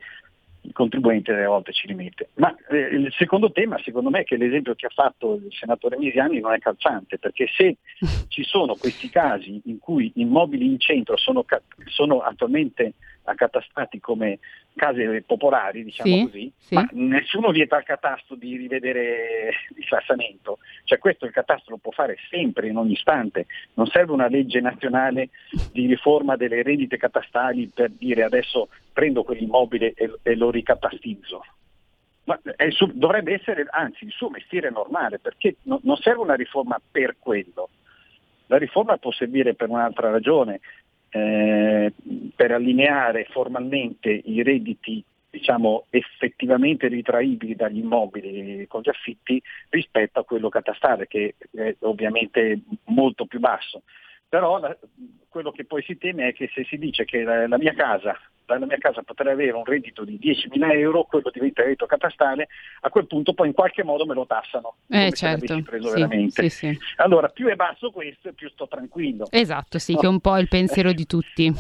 il 0.61 0.73
contribuente 0.73 1.33
delle 1.33 1.47
volte 1.47 1.73
ci 1.73 1.87
rimette. 1.87 2.29
Ma 2.35 2.55
eh, 2.69 2.77
il 2.77 3.13
secondo 3.17 3.51
tema, 3.53 3.79
secondo 3.83 4.11
me, 4.11 4.21
è 4.21 4.25
che 4.25 4.37
l'esempio 4.37 4.75
che 4.75 4.87
ha 4.87 4.91
fatto 4.91 5.35
il 5.35 5.53
senatore 5.53 5.97
Misiani 5.97 6.41
non 6.41 6.53
è 6.53 6.59
calzante, 6.59 7.19
perché 7.19 7.47
se 7.55 7.77
ci 8.29 8.43
sono 8.45 8.75
questi 8.75 9.09
casi 9.09 9.61
in 9.65 9.79
cui 9.79 10.13
immobili 10.17 10.67
in 10.67 10.79
centro 10.79 11.17
sono, 11.17 11.45
sono 11.87 12.21
attualmente 12.21 12.95
accatastati 13.25 14.01
come 14.01 14.39
case 14.75 15.23
popolari, 15.23 15.85
diciamo 15.85 16.15
Sì, 16.15 16.23
così, 16.25 16.53
sì. 16.59 16.75
ma 16.75 16.89
nessuno 16.93 17.51
vieta 17.51 17.77
al 17.77 17.85
catasto 17.85 18.35
di 18.35 18.57
rivedere 18.57 19.51
il 19.77 19.85
sassamento. 19.89 20.59
Cioè 20.85 20.99
questo 20.99 21.25
il 21.25 21.33
catasto 21.33 21.71
lo 21.71 21.79
può 21.79 21.93
fare 21.93 22.17
sempre, 22.29 22.69
in 22.69 22.77
ogni 22.77 22.93
istante. 22.93 23.47
Non 23.75 23.87
serve 23.87 24.13
una 24.13 24.29
legge 24.29 24.61
nazionale 24.61 25.31
di 25.71 25.87
riforma 25.87 26.37
delle 26.37 26.63
rendite 26.63 26.97
catastali 26.97 27.71
per 27.73 27.91
dire 27.91 28.23
adesso 28.23 28.69
prendo 28.93 29.23
quell'immobile 29.25 29.93
e, 29.95 30.13
e 30.23 30.35
lo 30.35 30.51
ricatastizzo. 30.51 31.45
Ma 32.25 32.41
il 32.65 32.73
suo- 32.73 32.91
dovrebbe 32.93 33.35
essere 33.35 33.67
anzi 33.71 34.05
il 34.05 34.11
suo 34.13 34.31
mestiere 34.31 34.71
normale, 34.71 35.19
perché 35.19 35.57
no- 35.63 35.81
non 35.83 35.97
serve 35.97 36.21
una 36.23 36.35
riforma 36.35 36.81
per 36.91 37.17
quello. 37.19 37.69
La 38.47 38.57
riforma 38.59 38.97
può 38.99 39.11
servire 39.13 39.55
per 39.55 39.69
un'altra 39.71 40.11
ragione, 40.11 40.61
eh, 41.17 41.93
per 42.35 42.51
allineare 42.51 43.27
formalmente 43.31 44.11
i 44.11 44.43
redditi 44.43 45.05
diciamo, 45.31 45.87
effettivamente 45.91 46.89
ritraibili 46.89 47.55
dagli 47.55 47.79
immobili 47.79 48.67
con 48.69 48.83
gli 48.83 48.89
affitti 48.89 49.41
rispetto 49.69 50.21
a 50.21 50.25
quello 50.25 50.49
catastale, 50.49 51.07
che 51.07 51.35
è 51.53 51.75
ovviamente 51.81 52.61
molto 52.87 53.27
più 53.27 53.41
basso. 53.41 53.83
Però 54.29 54.59
la- 54.59 54.77
quello 55.29 55.51
che 55.51 55.65
poi 55.65 55.83
si 55.83 55.99
teme 55.99 56.29
è 56.29 56.33
che 56.33 56.51
se 56.53 56.65
si 56.65 56.79
dice 56.79 57.05
che 57.05 57.23
la, 57.23 57.47
la 57.49 57.59
mia 57.59 57.75
casa, 57.75 58.17
dalla 58.47 58.67
mia 58.67 58.79
casa 58.79 59.03
potrei 59.03 59.33
avere 59.33 59.53
un 59.53 59.65
reddito 59.65 60.05
di 60.05 60.19
10.000 60.21 60.73
euro, 60.73 61.05
quello 61.05 61.31
diventa 61.33 61.63
reddito 61.63 61.87
catastale, 61.87 62.49
a 62.81 62.89
quel 62.91 63.07
punto 63.07 63.33
poi 63.33 63.49
in 63.49 63.55
qualche 63.55 63.83
modo 63.83 64.05
me 64.07 64.15
lo 64.15 64.27
tassano. 64.27 64.77
Eh, 64.89 65.13
certo. 65.13 65.55
Sì, 65.55 65.65
veramente. 65.81 66.49
sì, 66.49 66.73
sì. 66.73 66.79
Allora, 66.97 67.29
più 67.29 67.47
è 67.49 67.55
basso 67.55 67.91
questo, 67.91 68.33
più 68.33 68.49
sto 68.51 68.69
tranquillo. 68.69 69.27
Esatto, 69.31 69.79
sì, 69.79 69.93
No. 69.95 70.01
che 70.01 70.07
è 70.07 70.09
un 70.09 70.21
po' 70.21 70.37
il 70.39 70.49
pensiero 70.49 70.93
di 70.93 71.07
tutti. 71.07 71.53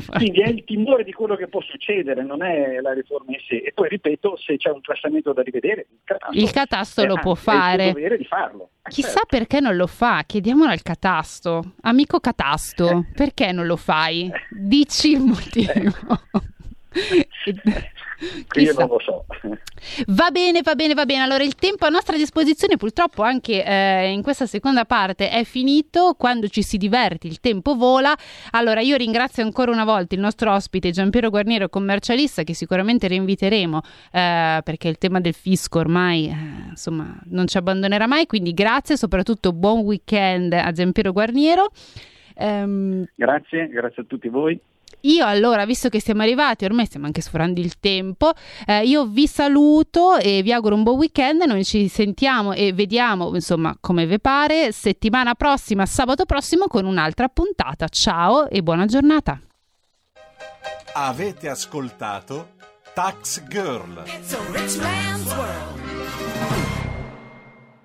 Quindi 0.00 0.40
è 0.40 0.48
il 0.48 0.64
timore 0.64 1.04
di 1.04 1.12
quello 1.12 1.36
che 1.36 1.48
può 1.48 1.60
succedere, 1.60 2.22
non 2.22 2.42
è 2.42 2.80
la 2.80 2.92
riforma 2.92 3.32
in 3.32 3.38
sé. 3.46 3.56
E 3.56 3.72
poi 3.72 3.88
ripeto, 3.88 4.36
se 4.36 4.56
c'è 4.56 4.70
un 4.70 4.80
tassamento 4.80 5.32
da 5.32 5.42
rivedere, 5.42 5.86
il 5.90 5.98
catasto, 6.04 6.38
Il 6.38 6.50
catasto 6.50 7.02
eh, 7.02 7.06
lo 7.06 7.12
anzi, 7.14 7.22
può 7.24 7.32
È 7.32 7.36
il 7.36 7.42
fare. 7.42 7.82
suo 7.84 7.92
dovere 7.92 8.16
di 8.16 8.24
farlo. 8.24 8.70
Eh, 8.82 8.90
Chissà 8.90 9.08
certo. 9.08 9.26
perché 9.36 9.60
non 9.60 9.76
lo 9.76 9.86
fa, 9.86 10.22
chiediamolo 10.26 10.70
al 10.70 10.82
catasto. 10.82 11.74
Amico 11.82 12.20
catasto, 12.20 13.06
perché 13.14 13.52
non 13.52 13.66
lo 13.66 13.76
fai? 13.76 14.30
Dici 14.50 15.12
il 15.12 15.20
motivo. 15.20 15.72
Io 18.56 18.72
non 18.74 18.88
lo 18.88 18.98
so. 19.00 19.24
Va 20.06 20.30
bene, 20.30 20.62
va 20.62 20.74
bene, 20.74 20.94
va 20.94 21.04
bene. 21.04 21.22
Allora 21.22 21.42
il 21.42 21.54
tempo 21.56 21.86
a 21.86 21.88
nostra 21.88 22.16
disposizione 22.16 22.76
purtroppo 22.76 23.22
anche 23.22 23.64
eh, 23.64 24.10
in 24.12 24.22
questa 24.22 24.46
seconda 24.46 24.84
parte 24.84 25.30
è 25.30 25.44
finito. 25.44 26.14
Quando 26.16 26.48
ci 26.48 26.62
si 26.62 26.76
diverti 26.76 27.26
il 27.26 27.40
tempo 27.40 27.74
vola. 27.74 28.14
Allora 28.52 28.80
io 28.80 28.96
ringrazio 28.96 29.42
ancora 29.42 29.70
una 29.70 29.84
volta 29.84 30.14
il 30.14 30.20
nostro 30.20 30.52
ospite 30.52 30.90
Giampiero 30.90 31.30
Guarniero, 31.30 31.68
commercialista, 31.68 32.42
che 32.44 32.54
sicuramente 32.54 33.08
reinviteremo 33.08 33.80
eh, 34.12 34.60
perché 34.62 34.88
il 34.88 34.98
tema 34.98 35.20
del 35.20 35.34
fisco 35.34 35.78
ormai 35.78 36.28
eh, 36.28 36.68
insomma 36.70 37.18
non 37.26 37.46
ci 37.46 37.56
abbandonerà 37.56 38.06
mai. 38.06 38.26
Quindi 38.26 38.52
grazie, 38.52 38.96
soprattutto 38.96 39.52
buon 39.52 39.80
weekend 39.80 40.52
a 40.52 40.70
Giampiero 40.70 41.12
Guarniero. 41.12 41.70
Ehm, 42.34 43.04
Grazie, 43.14 43.68
grazie 43.68 44.02
a 44.02 44.04
tutti 44.06 44.28
voi. 44.28 44.58
Io 45.02 45.26
allora, 45.26 45.64
visto 45.64 45.88
che 45.88 46.00
siamo 46.00 46.22
arrivati, 46.22 46.64
ormai 46.64 46.86
stiamo 46.86 47.06
anche 47.06 47.20
sforando 47.20 47.60
il 47.60 47.78
tempo, 47.78 48.32
eh, 48.66 48.84
io 48.84 49.06
vi 49.06 49.26
saluto 49.26 50.16
e 50.16 50.42
vi 50.42 50.52
auguro 50.52 50.74
un 50.74 50.82
buon 50.82 50.98
weekend. 50.98 51.42
Noi 51.42 51.64
ci 51.64 51.88
sentiamo 51.88 52.52
e 52.52 52.72
vediamo, 52.72 53.34
insomma, 53.34 53.76
come 53.80 54.06
vi 54.06 54.20
pare, 54.20 54.72
settimana 54.72 55.34
prossima, 55.34 55.86
sabato 55.86 56.24
prossimo, 56.24 56.66
con 56.66 56.84
un'altra 56.84 57.28
puntata. 57.28 57.88
Ciao 57.88 58.48
e 58.48 58.62
buona 58.62 58.86
giornata. 58.86 59.40
Avete 60.94 61.48
ascoltato 61.48 62.50
Tax 62.94 63.42
Girl. 63.48 64.02